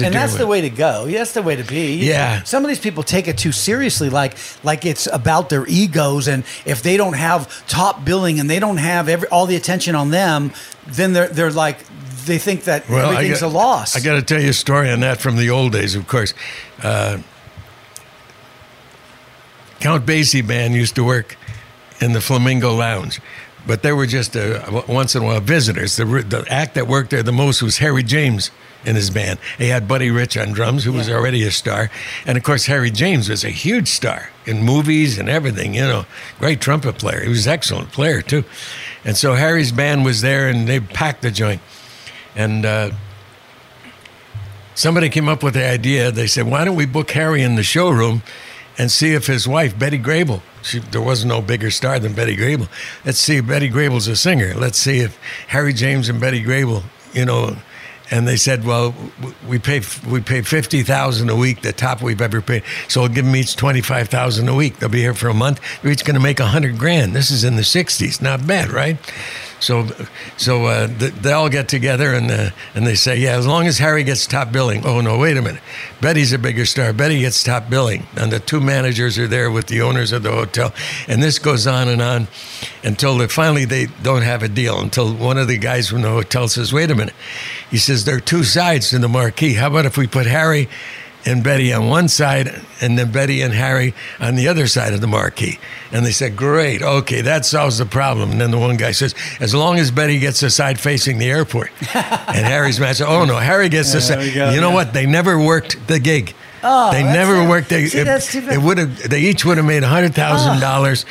A 0.00 0.04
and 0.06 0.14
that's 0.14 0.34
the 0.34 0.46
way 0.46 0.60
to 0.62 0.70
go. 0.70 1.06
That's 1.06 1.32
the 1.32 1.42
way 1.42 1.56
to 1.56 1.62
be. 1.62 1.92
You- 1.94 2.10
Yeah. 2.10 2.42
Some 2.44 2.64
of 2.64 2.68
these 2.68 2.78
people 2.80 3.02
take 3.02 3.28
it 3.28 3.36
too 3.38 3.52
seriously, 3.52 4.08
like 4.10 4.36
like 4.62 4.84
it's 4.86 5.06
about 5.12 5.48
their 5.50 5.66
egos, 5.66 6.26
and 6.26 6.42
if 6.64 6.82
they 6.82 6.96
don't 6.96 7.12
have 7.16 7.48
top 7.66 8.04
billing 8.04 8.40
and 8.40 8.48
they 8.48 8.58
don't 8.58 8.78
have 8.78 9.08
every 9.08 9.28
all 9.28 9.46
the 9.46 9.56
attention 9.56 9.94
on 9.94 10.10
them, 10.10 10.52
then 10.86 11.12
they're 11.12 11.28
they're 11.28 11.50
like 11.50 11.78
they 12.24 12.38
think 12.38 12.64
that 12.64 12.88
everything's 13.12 13.42
a 13.42 13.48
loss. 13.48 13.94
I 13.94 14.00
got 14.00 14.14
to 14.14 14.22
tell 14.22 14.40
you 14.40 14.48
a 14.50 14.54
story 14.54 14.90
on 14.90 15.00
that 15.00 15.20
from 15.20 15.36
the 15.36 15.50
old 15.50 15.72
days, 15.72 15.94
of 15.94 16.06
course. 16.08 16.32
Uh, 16.82 17.18
Count 19.80 20.06
Basie 20.06 20.46
band 20.46 20.74
used 20.74 20.94
to 20.94 21.04
work 21.04 21.36
in 22.00 22.12
the 22.12 22.20
Flamingo 22.20 22.72
Lounge, 22.74 23.20
but 23.66 23.82
they 23.82 23.92
were 23.92 24.06
just 24.06 24.36
uh, 24.36 24.82
once 24.88 25.14
in 25.14 25.22
a 25.22 25.26
while 25.26 25.40
visitors. 25.40 25.96
The, 25.96 26.04
the 26.06 26.44
act 26.48 26.74
that 26.74 26.86
worked 26.88 27.10
there 27.10 27.22
the 27.22 27.32
most 27.32 27.62
was 27.62 27.78
Harry 27.78 28.02
James 28.02 28.50
in 28.84 28.96
his 28.96 29.10
band. 29.10 29.38
He 29.58 29.68
had 29.68 29.88
Buddy 29.88 30.10
Rich 30.10 30.36
on 30.36 30.52
drums, 30.52 30.84
who 30.84 30.92
was 30.92 31.08
already 31.08 31.42
a 31.44 31.50
star, 31.50 31.90
and 32.26 32.36
of 32.36 32.44
course 32.44 32.66
Harry 32.66 32.90
James 32.90 33.28
was 33.28 33.44
a 33.44 33.50
huge 33.50 33.88
star 33.88 34.30
in 34.46 34.62
movies 34.62 35.18
and 35.18 35.28
everything. 35.28 35.74
You 35.74 35.82
know, 35.82 36.06
great 36.38 36.60
trumpet 36.60 36.98
player. 36.98 37.22
He 37.22 37.28
was 37.28 37.46
an 37.46 37.52
excellent 37.52 37.92
player 37.92 38.22
too, 38.22 38.44
and 39.04 39.16
so 39.16 39.34
Harry's 39.34 39.72
band 39.72 40.04
was 40.04 40.20
there, 40.20 40.48
and 40.48 40.68
they 40.68 40.80
packed 40.80 41.22
the 41.22 41.30
joint, 41.30 41.60
and. 42.34 42.64
Uh, 42.64 42.90
somebody 44.74 45.08
came 45.08 45.28
up 45.28 45.42
with 45.42 45.54
the 45.54 45.64
idea. 45.64 46.10
They 46.10 46.26
said, 46.26 46.46
"Why 46.46 46.64
don't 46.64 46.76
we 46.76 46.86
book 46.86 47.10
Harry 47.12 47.42
in 47.42 47.54
the 47.54 47.62
showroom 47.62 48.22
and 48.76 48.90
see 48.90 49.14
if 49.14 49.26
his 49.26 49.46
wife 49.46 49.78
Betty 49.78 49.98
Grable? 49.98 50.42
She, 50.62 50.80
there 50.80 51.00
was 51.00 51.24
no 51.24 51.40
bigger 51.40 51.70
star 51.70 51.98
than 51.98 52.12
Betty 52.12 52.36
Grable. 52.36 52.68
Let's 53.04 53.18
see 53.18 53.36
if 53.36 53.46
Betty 53.46 53.70
Grable's 53.70 54.08
a 54.08 54.16
singer. 54.16 54.52
Let's 54.54 54.78
see 54.78 54.98
if 54.98 55.18
Harry 55.48 55.72
James 55.72 56.08
and 56.08 56.20
Betty 56.20 56.42
Grable, 56.42 56.82
you 57.12 57.24
know." 57.24 57.56
And 58.10 58.28
they 58.28 58.36
said, 58.36 58.64
"Well, 58.64 58.94
we 59.48 59.58
pay 59.58 59.80
we 60.06 60.20
pay 60.20 60.42
fifty 60.42 60.82
thousand 60.82 61.30
a 61.30 61.36
week, 61.36 61.62
the 61.62 61.72
top 61.72 62.02
we've 62.02 62.20
ever 62.20 62.40
paid. 62.42 62.62
So 62.88 63.00
we'll 63.00 63.10
give 63.10 63.24
them 63.24 63.34
each 63.34 63.56
twenty 63.56 63.80
five 63.80 64.08
thousand 64.08 64.48
a 64.48 64.54
week. 64.54 64.78
They'll 64.78 64.90
be 64.90 65.00
here 65.00 65.14
for 65.14 65.28
a 65.28 65.34
month. 65.34 65.60
They're 65.82 65.92
each 65.92 66.04
going 66.04 66.14
to 66.14 66.20
make 66.20 66.38
a 66.38 66.46
hundred 66.46 66.78
grand. 66.78 67.14
This 67.14 67.30
is 67.30 67.44
in 67.44 67.56
the 67.56 67.62
'60s. 67.62 68.20
Not 68.20 68.46
bad, 68.46 68.70
right?" 68.70 68.98
So, 69.64 69.88
so 70.36 70.66
uh, 70.66 70.88
th- 70.88 71.14
they 71.14 71.32
all 71.32 71.48
get 71.48 71.68
together 71.68 72.12
and 72.12 72.30
uh, 72.30 72.50
and 72.74 72.86
they 72.86 72.94
say, 72.94 73.16
yeah, 73.16 73.38
as 73.38 73.46
long 73.46 73.66
as 73.66 73.78
Harry 73.78 74.04
gets 74.04 74.26
top 74.26 74.52
billing. 74.52 74.84
Oh 74.84 75.00
no, 75.00 75.16
wait 75.16 75.38
a 75.38 75.42
minute, 75.42 75.62
Betty's 76.02 76.34
a 76.34 76.38
bigger 76.38 76.66
star. 76.66 76.92
Betty 76.92 77.20
gets 77.20 77.42
top 77.42 77.70
billing, 77.70 78.06
and 78.14 78.30
the 78.30 78.40
two 78.40 78.60
managers 78.60 79.18
are 79.18 79.26
there 79.26 79.50
with 79.50 79.68
the 79.68 79.80
owners 79.80 80.12
of 80.12 80.22
the 80.22 80.32
hotel, 80.32 80.74
and 81.08 81.22
this 81.22 81.38
goes 81.38 81.66
on 81.66 81.88
and 81.88 82.02
on 82.02 82.28
until 82.82 83.26
finally 83.28 83.64
they 83.64 83.86
don't 84.02 84.22
have 84.22 84.42
a 84.42 84.48
deal. 84.48 84.78
Until 84.80 85.14
one 85.14 85.38
of 85.38 85.48
the 85.48 85.56
guys 85.56 85.88
from 85.88 86.02
the 86.02 86.10
hotel 86.10 86.46
says, 86.48 86.72
wait 86.72 86.90
a 86.90 86.94
minute, 86.94 87.14
he 87.74 87.78
says 87.78 88.04
there 88.04 88.14
are 88.14 88.20
two 88.20 88.44
sides 88.44 88.90
to 88.90 89.00
the 89.00 89.08
marquee. 89.08 89.54
How 89.54 89.66
about 89.66 89.84
if 89.84 89.96
we 89.96 90.06
put 90.06 90.26
Harry? 90.26 90.68
and 91.26 91.42
Betty 91.42 91.72
on 91.72 91.88
one 91.88 92.08
side, 92.08 92.60
and 92.82 92.98
then 92.98 93.10
Betty 93.10 93.40
and 93.40 93.52
Harry 93.54 93.94
on 94.20 94.34
the 94.34 94.46
other 94.46 94.66
side 94.66 94.92
of 94.92 95.00
the 95.00 95.06
marquee. 95.06 95.58
And 95.90 96.04
they 96.04 96.10
said, 96.12 96.36
Great, 96.36 96.82
okay, 96.82 97.22
that 97.22 97.46
solves 97.46 97.78
the 97.78 97.86
problem. 97.86 98.30
And 98.30 98.38
then 98.38 98.50
the 98.50 98.58
one 98.58 98.76
guy 98.76 98.92
says, 98.92 99.14
As 99.40 99.54
long 99.54 99.78
as 99.78 99.90
Betty 99.90 100.18
gets 100.18 100.40
the 100.40 100.50
side 100.50 100.78
facing 100.78 101.16
the 101.16 101.30
airport. 101.30 101.70
and 101.94 102.46
Harry's 102.46 102.78
man 102.78 102.94
said, 102.94 103.08
Oh 103.08 103.24
no, 103.24 103.38
Harry 103.38 103.70
gets 103.70 103.92
the 103.94 104.02
side. 104.02 104.34
go, 104.34 104.50
You 104.50 104.60
know 104.60 104.68
yeah. 104.68 104.74
what? 104.74 104.92
They 104.92 105.06
never 105.06 105.38
worked 105.42 105.88
the 105.88 105.98
gig. 105.98 106.34
Oh, 106.66 106.90
they 106.92 107.02
never 107.02 107.46
worked. 107.46 107.68
They, 107.68 107.86
See, 107.86 107.98
it, 107.98 108.04
that's 108.04 108.32
too 108.32 108.40
bad. 108.40 108.54
it 108.54 108.58
would 108.62 108.78
have. 108.78 109.10
They 109.10 109.20
each 109.20 109.44
would 109.44 109.58
have 109.58 109.66
made 109.66 109.82
hundred 109.82 110.14
thousand 110.14 110.60
dollars. 110.60 111.04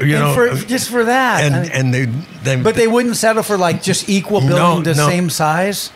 You 0.00 0.18
know, 0.18 0.32
for, 0.34 0.54
just 0.66 0.88
for 0.90 1.04
that. 1.04 1.40
I 1.42 1.42
and 1.42 1.62
mean- 1.62 1.70
and 1.72 1.94
they, 1.94 2.04
they 2.56 2.62
but 2.62 2.74
they 2.74 2.88
wouldn't 2.88 3.16
settle 3.16 3.42
for 3.42 3.58
like 3.58 3.82
just 3.82 4.08
equal 4.08 4.40
No, 4.40 4.80
the 4.80 4.94
no. 4.94 5.06
same 5.06 5.28
size. 5.28 5.92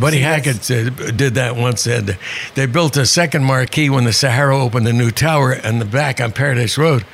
Buddy 0.00 0.20
Hackett 0.20 0.62
said, 0.62 1.16
did 1.16 1.34
that 1.34 1.56
once. 1.56 1.82
Said 1.82 2.18
they 2.54 2.66
built 2.66 2.96
a 2.96 3.04
second 3.04 3.44
marquee 3.44 3.90
when 3.90 4.04
the 4.04 4.12
Sahara 4.12 4.56
opened 4.58 4.86
a 4.88 4.92
new 4.92 5.10
tower 5.10 5.52
in 5.52 5.78
the 5.78 5.84
back 5.84 6.20
on 6.20 6.32
Paradise 6.32 6.78
Road 6.78 7.04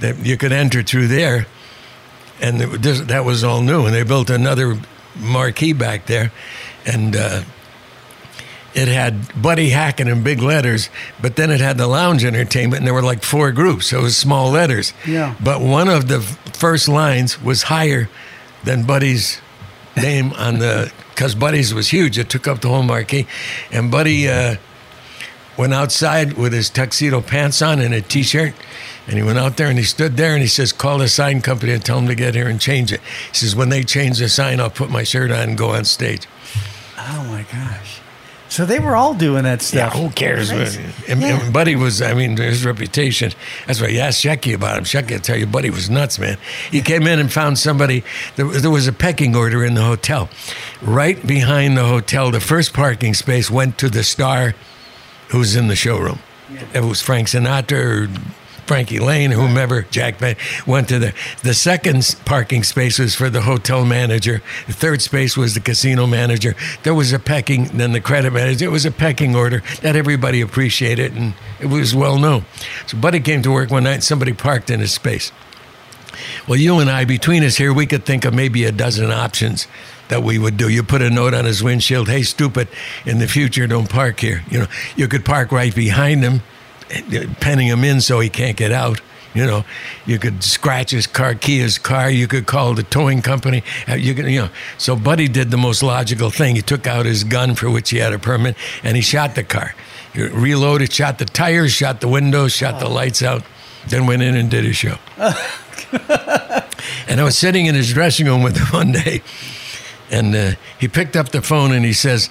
that 0.00 0.18
you 0.26 0.36
could 0.36 0.52
enter 0.52 0.82
through 0.82 1.06
there, 1.08 1.46
and 2.40 2.60
it, 2.60 2.82
this, 2.82 3.00
that 3.00 3.24
was 3.24 3.44
all 3.44 3.62
new. 3.62 3.86
And 3.86 3.94
they 3.94 4.02
built 4.02 4.28
another 4.28 4.78
marquee 5.18 5.72
back 5.72 6.04
there, 6.06 6.32
and. 6.84 7.16
Uh, 7.16 7.42
it 8.76 8.88
had 8.88 9.40
Buddy 9.40 9.70
Hackett 9.70 10.06
in 10.06 10.22
big 10.22 10.42
letters, 10.42 10.90
but 11.20 11.36
then 11.36 11.50
it 11.50 11.60
had 11.60 11.78
the 11.78 11.86
lounge 11.86 12.24
entertainment, 12.26 12.80
and 12.80 12.86
there 12.86 12.92
were 12.92 13.02
like 13.02 13.22
four 13.22 13.50
groups, 13.50 13.86
so 13.86 14.00
it 14.00 14.02
was 14.02 14.18
small 14.18 14.50
letters. 14.50 14.92
Yeah. 15.06 15.34
But 15.42 15.62
one 15.62 15.88
of 15.88 16.08
the 16.08 16.20
first 16.20 16.86
lines 16.86 17.42
was 17.42 17.64
higher 17.64 18.10
than 18.64 18.84
Buddy's 18.84 19.40
name 19.96 20.34
on 20.34 20.58
the, 20.58 20.92
because 21.08 21.34
Buddy's 21.34 21.72
was 21.72 21.88
huge. 21.88 22.18
It 22.18 22.28
took 22.28 22.46
up 22.46 22.60
the 22.60 22.68
whole 22.68 22.82
marquee. 22.82 23.26
And 23.72 23.90
Buddy 23.90 24.28
uh, 24.28 24.56
went 25.56 25.72
outside 25.72 26.34
with 26.34 26.52
his 26.52 26.68
tuxedo 26.68 27.22
pants 27.22 27.62
on 27.62 27.80
and 27.80 27.94
a 27.94 28.02
t 28.02 28.22
shirt. 28.22 28.52
And 29.06 29.16
he 29.16 29.22
went 29.22 29.38
out 29.38 29.56
there 29.56 29.68
and 29.68 29.78
he 29.78 29.84
stood 29.84 30.18
there 30.18 30.32
and 30.32 30.42
he 30.42 30.48
says, 30.48 30.72
Call 30.72 30.98
the 30.98 31.08
sign 31.08 31.40
company 31.40 31.72
and 31.72 31.82
tell 31.82 31.96
them 31.96 32.08
to 32.08 32.14
get 32.14 32.34
here 32.34 32.48
and 32.48 32.60
change 32.60 32.92
it. 32.92 33.00
He 33.28 33.36
says, 33.36 33.56
When 33.56 33.70
they 33.70 33.84
change 33.84 34.18
the 34.18 34.28
sign, 34.28 34.60
I'll 34.60 34.68
put 34.68 34.90
my 34.90 35.04
shirt 35.04 35.30
on 35.30 35.50
and 35.50 35.56
go 35.56 35.70
on 35.70 35.86
stage. 35.86 36.26
Oh 36.98 37.24
my 37.24 37.46
gosh. 37.50 38.00
So 38.48 38.64
they 38.64 38.78
were 38.78 38.94
all 38.94 39.12
doing 39.14 39.42
that 39.44 39.60
stuff. 39.60 39.76
Yeah, 39.76 39.88
stuff. 39.90 40.02
who 40.02 40.10
cares? 40.10 40.50
Crazy. 40.50 40.84
And, 41.08 41.20
Yeah. 41.20 41.40
and 41.42 41.52
Buddy 41.52 41.74
was, 41.76 42.00
I 42.00 42.14
mean, 42.14 42.36
his 42.36 42.64
reputation. 42.64 43.32
That's 43.66 43.80
why 43.80 43.88
you 43.88 43.98
asked 44.00 44.22
Shecky 44.24 44.54
about 44.54 44.78
him. 44.78 44.84
Shecky 44.84 45.10
will 45.12 45.18
tell 45.20 45.36
you, 45.36 45.46
Buddy 45.46 45.68
was 45.70 45.90
nuts, 45.90 46.18
man. 46.18 46.38
He 46.70 46.80
came 46.80 47.06
in 47.06 47.18
and 47.18 47.32
found 47.32 47.58
somebody, 47.58 48.04
there, 48.36 48.46
was- 48.46 48.62
there 48.62 48.70
was 48.70 48.86
a 48.86 48.92
pecking 48.92 49.34
order 49.34 49.64
in 49.64 49.74
the 49.74 49.82
hotel. 49.82 50.28
Right 50.80 51.24
behind 51.26 51.76
the 51.76 51.84
hotel, 51.84 52.30
the 52.30 52.40
first 52.40 52.72
parking 52.72 53.14
space 53.14 53.50
went 53.50 53.78
to 53.78 53.88
the 53.88 54.04
star 54.04 54.54
who 55.28 55.38
was 55.38 55.56
in 55.56 55.66
the 55.68 55.76
showroom. 55.76 56.20
It 56.72 56.84
was 56.84 57.02
Frank 57.02 57.26
Sinatra 57.28 57.72
or 58.06 58.08
Frankie 58.66 58.98
Laine, 58.98 59.30
whomever, 59.30 59.82
Jack 59.82 60.20
went 60.66 60.88
to 60.88 60.98
the. 60.98 61.14
The 61.42 61.54
second 61.54 62.16
parking 62.24 62.62
space 62.64 62.98
was 62.98 63.14
for 63.14 63.30
the 63.30 63.42
hotel 63.42 63.84
manager. 63.84 64.42
The 64.66 64.72
third 64.72 65.02
space 65.02 65.36
was 65.36 65.54
the 65.54 65.60
casino 65.60 66.06
manager. 66.06 66.54
There 66.82 66.94
was 66.94 67.12
a 67.12 67.18
pecking, 67.18 67.64
then 67.64 67.92
the 67.92 68.00
credit 68.00 68.32
manager. 68.32 68.64
It 68.64 68.72
was 68.72 68.84
a 68.84 68.90
pecking 68.90 69.36
order 69.36 69.62
that 69.82 69.96
everybody 69.96 70.40
appreciated, 70.40 71.14
and 71.14 71.34
it 71.60 71.66
was 71.66 71.94
well 71.94 72.18
known. 72.18 72.44
So 72.86 72.98
Buddy 72.98 73.20
came 73.20 73.42
to 73.42 73.52
work 73.52 73.70
one 73.70 73.84
night, 73.84 73.94
and 73.94 74.04
somebody 74.04 74.32
parked 74.32 74.70
in 74.70 74.80
his 74.80 74.92
space. 74.92 75.32
Well, 76.48 76.58
you 76.58 76.78
and 76.78 76.90
I, 76.90 77.04
between 77.04 77.44
us 77.44 77.56
here, 77.56 77.72
we 77.72 77.86
could 77.86 78.04
think 78.04 78.24
of 78.24 78.34
maybe 78.34 78.64
a 78.64 78.72
dozen 78.72 79.10
options 79.10 79.66
that 80.08 80.22
we 80.22 80.38
would 80.38 80.56
do. 80.56 80.68
You 80.68 80.82
put 80.82 81.02
a 81.02 81.10
note 81.10 81.34
on 81.34 81.44
his 81.44 81.62
windshield, 81.62 82.08
hey, 82.08 82.22
stupid, 82.22 82.68
in 83.04 83.18
the 83.18 83.28
future, 83.28 83.66
don't 83.66 83.90
park 83.90 84.20
here. 84.20 84.42
You 84.50 84.60
know, 84.60 84.66
you 84.96 85.08
could 85.08 85.24
park 85.24 85.52
right 85.52 85.74
behind 85.74 86.22
him, 86.22 86.42
penning 87.40 87.68
him 87.68 87.84
in 87.84 88.00
so 88.00 88.20
he 88.20 88.28
can't 88.28 88.56
get 88.56 88.72
out. 88.72 89.00
You 89.34 89.44
know, 89.44 89.64
you 90.06 90.18
could 90.18 90.42
scratch 90.42 90.92
his 90.92 91.06
car, 91.06 91.34
key 91.34 91.58
his 91.58 91.76
car. 91.76 92.08
You 92.10 92.26
could 92.26 92.46
call 92.46 92.72
the 92.72 92.82
towing 92.82 93.20
company. 93.20 93.62
Uh, 93.86 93.94
You 93.96 94.14
could, 94.14 94.26
you 94.30 94.40
know. 94.40 94.48
So 94.78 94.96
Buddy 94.96 95.28
did 95.28 95.50
the 95.50 95.58
most 95.58 95.82
logical 95.82 96.30
thing. 96.30 96.56
He 96.56 96.62
took 96.62 96.86
out 96.86 97.04
his 97.04 97.22
gun 97.22 97.54
for 97.54 97.68
which 97.68 97.90
he 97.90 97.98
had 97.98 98.14
a 98.14 98.18
permit, 98.18 98.56
and 98.82 98.96
he 98.96 99.02
shot 99.02 99.34
the 99.34 99.44
car. 99.44 99.74
He 100.14 100.22
reloaded, 100.22 100.90
shot 100.90 101.18
the 101.18 101.26
tires, 101.26 101.72
shot 101.72 102.00
the 102.00 102.08
windows, 102.08 102.52
shot 102.52 102.80
the 102.80 102.88
lights 102.88 103.22
out, 103.22 103.42
then 103.88 104.06
went 104.06 104.22
in 104.22 104.36
and 104.36 104.50
did 104.50 104.64
his 104.64 104.76
show. 104.76 104.96
And 107.08 107.20
I 107.20 107.24
was 107.24 107.36
sitting 107.36 107.66
in 107.66 107.74
his 107.74 107.92
dressing 107.92 108.26
room 108.26 108.42
with 108.42 108.56
him 108.56 108.66
one 108.68 108.92
day, 108.92 109.22
and 110.10 110.34
uh, 110.34 110.52
he 110.78 110.88
picked 110.88 111.14
up 111.16 111.28
the 111.30 111.42
phone 111.42 111.72
and 111.72 111.84
he 111.84 111.92
says, 111.92 112.30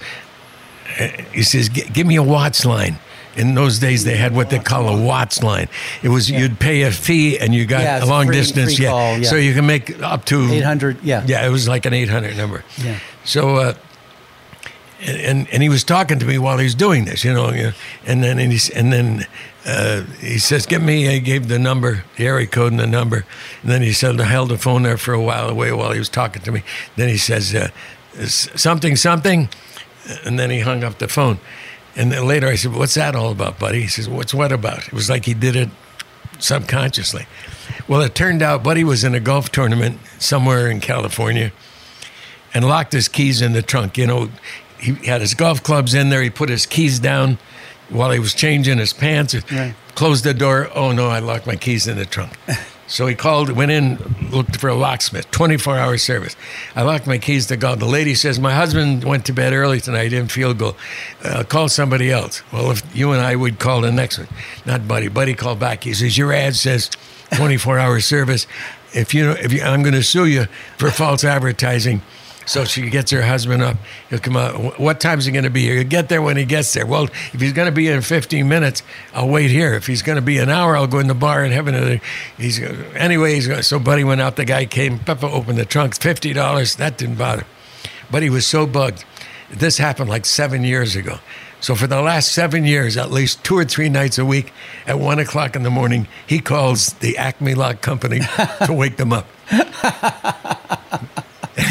uh, 0.98 1.08
"He 1.32 1.42
says, 1.42 1.68
give 1.68 2.06
me 2.06 2.16
a 2.16 2.22
WATS 2.22 2.64
line." 2.64 2.98
In 3.36 3.54
those 3.54 3.78
days, 3.78 4.04
they 4.04 4.16
had 4.16 4.34
what 4.34 4.48
they 4.50 4.58
call 4.58 4.88
a 4.88 5.00
WATS 5.00 5.42
line. 5.42 5.68
It 6.02 6.08
was 6.08 6.30
you'd 6.30 6.58
pay 6.58 6.82
a 6.82 6.90
fee 6.90 7.38
and 7.38 7.54
you 7.54 7.66
got 7.66 7.82
Yeah, 7.82 8.02
a 8.02 8.06
long 8.06 8.26
free- 8.26 8.36
distance. 8.36 8.76
free 8.76 8.84
yeah. 8.84 8.90
call, 8.90 9.18
yeah. 9.18 9.28
so 9.28 9.36
you 9.36 9.52
can 9.54 9.66
make 9.66 10.00
up 10.02 10.24
to 10.26 10.50
800, 10.50 11.02
yeah. 11.02 11.22
yeah. 11.26 11.46
It 11.46 11.50
was 11.50 11.68
like 11.68 11.84
an 11.86 11.92
eight 11.92 12.08
hundred 12.08 12.36
number. 12.36 12.64
Yeah. 12.78 12.98
So. 13.24 13.56
Uh, 13.56 13.74
and, 15.02 15.46
and 15.52 15.62
he 15.62 15.68
was 15.68 15.84
talking 15.84 16.18
to 16.18 16.24
me 16.26 16.38
while 16.38 16.56
he 16.56 16.64
was 16.64 16.74
doing 16.74 17.04
this, 17.04 17.22
you 17.22 17.32
know, 17.32 17.48
and 18.06 18.24
then 18.24 18.38
and, 18.38 18.50
he's, 18.50 18.70
and 18.70 18.90
then 18.90 19.26
uh, 19.66 20.02
he 20.20 20.38
says, 20.38 20.64
"Give 20.64 20.82
me." 20.82 21.08
I 21.14 21.18
gave 21.18 21.48
the 21.48 21.58
number, 21.58 22.04
the 22.16 22.26
area 22.26 22.46
code, 22.46 22.72
and 22.72 22.80
the 22.80 22.86
number, 22.86 23.26
and 23.62 23.70
then 23.70 23.82
he 23.82 23.92
said, 23.92 24.18
I 24.18 24.24
held 24.24 24.48
the 24.48 24.56
phone 24.58 24.84
there 24.84 24.96
for 24.96 25.12
a 25.12 25.20
while 25.20 25.50
away 25.50 25.70
while 25.72 25.92
he 25.92 25.98
was 25.98 26.08
talking 26.08 26.40
to 26.42 26.50
me. 26.50 26.62
Then 26.96 27.08
he 27.08 27.18
says, 27.18 27.54
uh, 27.54 27.68
"Something, 28.26 28.96
something," 28.96 29.50
and 30.24 30.38
then 30.38 30.48
he 30.50 30.60
hung 30.60 30.82
up 30.82 30.98
the 30.98 31.08
phone. 31.08 31.38
And 31.96 32.12
then 32.12 32.26
later 32.26 32.46
I 32.46 32.56
said, 32.56 32.72
"What's 32.72 32.94
that 32.94 33.14
all 33.14 33.30
about, 33.30 33.58
buddy?" 33.58 33.82
He 33.82 33.86
says, 33.88 34.08
"What's 34.08 34.34
what 34.34 34.52
about?" 34.52 34.86
It 34.86 34.92
was 34.92 35.08
like 35.08 35.24
he 35.24 35.34
did 35.34 35.56
it 35.56 35.70
subconsciously. 36.38 37.26
Well, 37.88 38.02
it 38.02 38.14
turned 38.14 38.42
out 38.42 38.62
Buddy 38.62 38.84
was 38.84 39.04
in 39.04 39.14
a 39.14 39.20
golf 39.20 39.50
tournament 39.50 39.98
somewhere 40.18 40.68
in 40.70 40.80
California 40.80 41.52
and 42.52 42.66
locked 42.66 42.92
his 42.92 43.08
keys 43.08 43.40
in 43.40 43.52
the 43.52 43.62
trunk. 43.62 43.96
You 43.96 44.06
know, 44.06 44.30
he 44.78 44.94
had 45.06 45.20
his 45.20 45.34
golf 45.34 45.62
clubs 45.62 45.94
in 45.94 46.10
there. 46.10 46.22
He 46.22 46.30
put 46.30 46.48
his 46.48 46.66
keys 46.66 46.98
down 46.98 47.38
while 47.88 48.10
he 48.10 48.18
was 48.18 48.34
changing 48.34 48.78
his 48.78 48.92
pants. 48.92 49.34
Right. 49.50 49.74
Closed 49.94 50.24
the 50.24 50.34
door. 50.34 50.68
Oh 50.74 50.92
no, 50.92 51.08
I 51.08 51.20
locked 51.20 51.46
my 51.46 51.56
keys 51.56 51.86
in 51.86 51.96
the 51.96 52.06
trunk. 52.06 52.32
So 52.88 53.06
he 53.06 53.14
called, 53.14 53.50
went 53.50 53.70
in, 53.72 53.98
looked 54.30 54.56
for 54.56 54.68
a 54.68 54.74
locksmith, 54.74 55.30
24 55.30 55.76
hour 55.76 55.98
service. 55.98 56.36
I 56.74 56.82
locked 56.82 57.06
my 57.06 57.18
keys 57.18 57.46
to 57.46 57.56
golf. 57.56 57.78
The 57.80 57.86
lady 57.86 58.14
says, 58.14 58.38
My 58.38 58.54
husband 58.54 59.04
went 59.04 59.26
to 59.26 59.32
bed 59.32 59.52
early 59.52 59.80
tonight, 59.80 60.08
didn't 60.08 60.30
feel 60.30 60.54
good. 60.54 60.74
Uh, 61.22 61.42
call 61.42 61.68
somebody 61.68 62.10
else. 62.10 62.42
Well, 62.52 62.70
if 62.70 62.82
you 62.94 63.12
and 63.12 63.20
I 63.20 63.34
would 63.34 63.58
call 63.58 63.80
the 63.80 63.90
next 63.90 64.18
one, 64.18 64.28
not 64.64 64.86
Buddy. 64.86 65.08
Buddy 65.08 65.34
called 65.34 65.58
back. 65.58 65.84
He 65.84 65.94
says, 65.94 66.16
Your 66.16 66.32
ad 66.32 66.54
says 66.54 66.90
24 67.34 67.78
hour 67.78 68.00
service. 68.00 68.46
If 68.92 69.12
you, 69.12 69.32
if 69.32 69.52
you, 69.52 69.62
I'm 69.62 69.82
going 69.82 69.94
to 69.94 70.02
sue 70.02 70.26
you 70.26 70.46
for 70.78 70.90
false 70.90 71.24
advertising. 71.24 72.02
So 72.46 72.64
she 72.64 72.88
gets 72.90 73.10
her 73.10 73.22
husband 73.22 73.62
up. 73.62 73.76
He'll 74.08 74.20
come 74.20 74.36
out. 74.36 74.78
What 74.78 75.00
time's 75.00 75.24
he 75.24 75.32
going 75.32 75.44
to 75.44 75.50
be 75.50 75.62
here? 75.62 75.74
He'll 75.74 75.88
get 75.88 76.08
there 76.08 76.22
when 76.22 76.36
he 76.36 76.44
gets 76.44 76.72
there. 76.72 76.86
Well, 76.86 77.04
if 77.04 77.40
he's 77.40 77.52
going 77.52 77.66
to 77.66 77.72
be 77.72 77.88
in 77.88 78.00
15 78.02 78.48
minutes, 78.48 78.84
I'll 79.12 79.28
wait 79.28 79.50
here. 79.50 79.74
If 79.74 79.88
he's 79.88 80.02
going 80.02 80.16
to 80.16 80.22
be 80.22 80.38
an 80.38 80.48
hour, 80.48 80.76
I'll 80.76 80.86
go 80.86 81.00
in 81.00 81.08
the 81.08 81.14
bar 81.14 81.42
and 81.42 81.52
have 81.52 81.66
another. 81.66 82.00
He's 82.38 82.60
anyway. 82.94 83.34
He's 83.34 83.48
going, 83.48 83.62
so 83.62 83.80
Buddy 83.80 84.04
went 84.04 84.20
out. 84.20 84.36
The 84.36 84.44
guy 84.44 84.64
came. 84.64 85.00
Peppa 85.00 85.26
opened 85.26 85.58
the 85.58 85.64
trunk. 85.64 86.00
Fifty 86.00 86.32
dollars. 86.32 86.76
That 86.76 86.96
didn't 86.96 87.16
bother. 87.16 87.44
But 88.10 88.22
he 88.22 88.30
was 88.30 88.46
so 88.46 88.64
bugged. 88.66 89.04
This 89.50 89.78
happened 89.78 90.08
like 90.08 90.24
seven 90.24 90.62
years 90.62 90.94
ago. 90.94 91.18
So 91.60 91.74
for 91.74 91.86
the 91.88 92.00
last 92.00 92.32
seven 92.32 92.64
years, 92.64 92.96
at 92.96 93.10
least 93.10 93.42
two 93.42 93.56
or 93.56 93.64
three 93.64 93.88
nights 93.88 94.18
a 94.18 94.24
week, 94.24 94.52
at 94.86 95.00
one 95.00 95.18
o'clock 95.18 95.56
in 95.56 95.62
the 95.64 95.70
morning, 95.70 96.06
he 96.26 96.38
calls 96.38 96.92
the 96.94 97.16
Acme 97.16 97.54
Lock 97.54 97.80
Company 97.80 98.20
to 98.66 98.72
wake 98.72 98.98
them 98.98 99.12
up. 99.12 99.26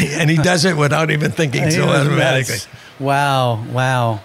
and 0.12 0.30
he 0.30 0.36
does 0.36 0.64
it 0.64 0.76
without 0.76 1.10
even 1.10 1.30
thinking 1.30 1.70
so 1.70 1.88
automatically. 1.88 2.56
Wow, 2.98 3.64
wow. 3.70 4.20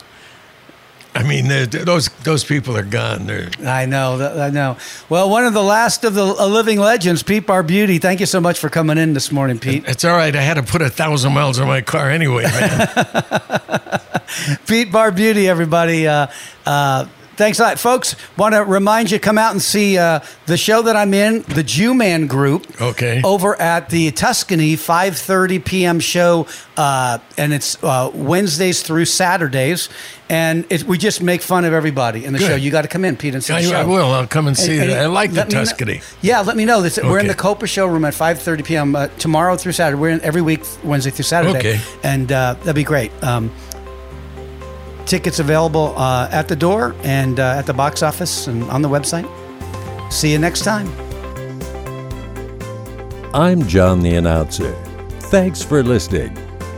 I 1.13 1.23
mean, 1.23 1.49
those 1.69 2.07
those 2.23 2.45
people 2.45 2.77
are 2.77 2.83
gone. 2.83 3.25
They're, 3.25 3.49
I 3.65 3.85
know, 3.85 4.15
I 4.41 4.49
know. 4.49 4.77
Well, 5.09 5.29
one 5.29 5.45
of 5.45 5.53
the 5.53 5.61
last 5.61 6.05
of 6.05 6.13
the 6.13 6.23
uh, 6.23 6.47
living 6.47 6.79
legends, 6.79 7.21
Pete 7.21 7.45
Barbuti. 7.45 8.01
Thank 8.01 8.21
you 8.21 8.25
so 8.25 8.39
much 8.39 8.59
for 8.59 8.69
coming 8.69 8.97
in 8.97 9.13
this 9.13 9.29
morning, 9.29 9.59
Pete. 9.59 9.83
it's 9.87 10.05
all 10.05 10.15
right. 10.15 10.33
I 10.33 10.41
had 10.41 10.53
to 10.53 10.63
put 10.63 10.81
a 10.81 10.89
thousand 10.89 11.33
miles 11.33 11.59
on 11.59 11.67
my 11.67 11.81
car 11.81 12.09
anyway, 12.09 12.43
man. 12.43 12.87
Pete 14.67 14.89
Barbuti, 14.89 15.47
everybody. 15.47 16.07
Uh, 16.07 16.27
uh, 16.65 17.05
thanks 17.35 17.59
a 17.59 17.63
lot, 17.63 17.79
folks. 17.79 18.15
Want 18.37 18.53
to 18.55 18.63
remind 18.63 19.11
you, 19.11 19.19
come 19.19 19.37
out 19.37 19.51
and 19.51 19.61
see 19.61 19.97
uh, 19.97 20.19
the 20.45 20.57
show 20.57 20.81
that 20.83 20.95
I'm 20.95 21.13
in, 21.13 21.41
the 21.43 21.63
Jew 21.63 21.93
Man 21.93 22.27
Group. 22.27 22.81
Okay. 22.81 23.21
Over 23.23 23.59
at 23.61 23.89
the 23.89 24.11
Tuscany, 24.11 24.75
5:30 24.75 25.63
p.m. 25.65 25.99
show, 25.99 26.47
uh, 26.77 27.19
and 27.37 27.53
it's 27.53 27.81
uh, 27.83 28.11
Wednesdays 28.13 28.81
through 28.83 29.05
Saturdays, 29.05 29.89
and 30.29 30.65
it, 30.69 30.83
we 30.83 30.97
just 30.97 31.21
make 31.21 31.41
fun 31.41 31.65
of 31.65 31.73
everybody 31.73 32.25
in 32.25 32.33
the 32.33 32.39
Good. 32.39 32.47
show. 32.47 32.55
You 32.55 32.71
got 32.71 32.83
to 32.83 32.87
come 32.87 33.05
in, 33.05 33.17
Pete, 33.17 33.33
and 33.33 33.43
see 33.43 33.53
I, 33.53 33.61
the 33.61 33.69
show. 33.69 33.75
I 33.75 33.83
will. 33.85 34.11
I'll 34.11 34.27
come 34.27 34.47
and 34.47 34.57
see 34.57 34.79
And- 34.79 34.89
it. 34.91 34.97
I 34.97 35.05
like 35.07 35.31
the 35.31 35.45
me 35.45 35.53
know- 35.53 35.59
Tuscany. 35.59 36.01
yeah, 36.21 36.41
let 36.41 36.55
me 36.57 36.65
know. 36.65 36.81
This, 36.81 36.99
We're 37.01 37.19
in 37.19 37.27
the 37.27 37.33
Copa 37.35 37.67
showroom 37.67 38.05
at 38.05 38.13
5:30 38.13 38.63
p.m. 38.65 38.95
Uh, 38.95 39.07
tomorrow 39.19 39.55
through 39.57 39.73
Saturday. 39.73 39.99
We're 39.99 40.09
in 40.09 40.21
every 40.21 40.41
week, 40.41 40.61
Wednesday 40.83 41.11
through 41.11 41.23
Saturday, 41.25 41.59
Okay. 41.59 41.81
and 42.03 42.31
uh, 42.31 42.53
that'd 42.59 42.75
be 42.75 42.83
great. 42.83 43.11
Um, 43.23 43.51
Tickets 45.11 45.39
available 45.39 45.93
uh, 45.97 46.29
at 46.31 46.47
the 46.47 46.55
door 46.55 46.95
and 47.03 47.37
uh, 47.37 47.55
at 47.57 47.65
the 47.65 47.73
box 47.73 48.01
office 48.01 48.47
and 48.47 48.63
on 48.71 48.81
the 48.81 48.87
website. 48.87 49.27
See 50.09 50.31
you 50.31 50.39
next 50.39 50.63
time. 50.63 50.87
I'm 53.33 53.67
John 53.67 53.99
the 53.99 54.15
Announcer. 54.15 54.71
Thanks 55.23 55.61
for 55.61 55.83
listening. 55.83 56.33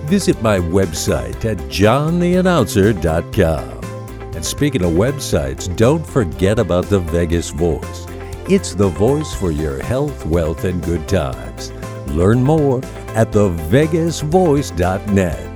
Visit 0.05 0.41
my 0.41 0.57
website 0.57 1.45
at 1.45 1.57
johntheannouncer.com. 1.69 4.35
And 4.35 4.43
speaking 4.43 4.83
of 4.83 4.93
websites, 4.93 5.75
don't 5.75 6.03
forget 6.03 6.57
about 6.57 6.85
the 6.85 7.01
Vegas 7.01 7.51
Voice. 7.51 8.07
It's 8.49 8.73
the 8.73 8.89
voice 8.89 9.31
for 9.35 9.51
your 9.51 9.79
health, 9.83 10.25
wealth, 10.25 10.63
and 10.63 10.83
good 10.83 11.07
times. 11.07 11.71
Learn 12.07 12.41
more 12.41 12.79
at 13.13 13.31
thevegasvoice.net. 13.31 15.52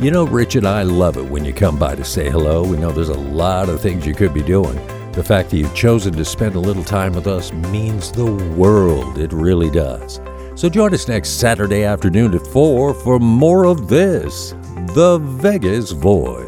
You 0.00 0.10
know, 0.10 0.26
Rich 0.26 0.56
and 0.56 0.66
I 0.66 0.82
love 0.82 1.16
it 1.16 1.24
when 1.24 1.44
you 1.44 1.54
come 1.54 1.78
by 1.78 1.94
to 1.94 2.04
say 2.04 2.28
hello. 2.28 2.64
We 2.64 2.76
know 2.76 2.90
there's 2.90 3.10
a 3.10 3.14
lot 3.14 3.68
of 3.68 3.80
things 3.80 4.04
you 4.04 4.12
could 4.12 4.34
be 4.34 4.42
doing. 4.42 4.74
The 5.12 5.22
fact 5.22 5.50
that 5.50 5.56
you've 5.56 5.74
chosen 5.74 6.12
to 6.14 6.24
spend 6.24 6.56
a 6.56 6.60
little 6.60 6.82
time 6.82 7.14
with 7.14 7.28
us 7.28 7.52
means 7.52 8.10
the 8.10 8.34
world. 8.56 9.18
It 9.18 9.32
really 9.32 9.70
does. 9.70 10.20
So 10.56 10.68
join 10.68 10.92
us 10.92 11.06
next 11.06 11.38
Saturday 11.38 11.84
afternoon 11.84 12.34
at 12.34 12.44
4 12.48 12.92
for 12.92 13.20
more 13.20 13.64
of 13.66 13.86
this 13.86 14.50
The 14.94 15.20
Vegas 15.22 15.92
Voice. 15.92 16.43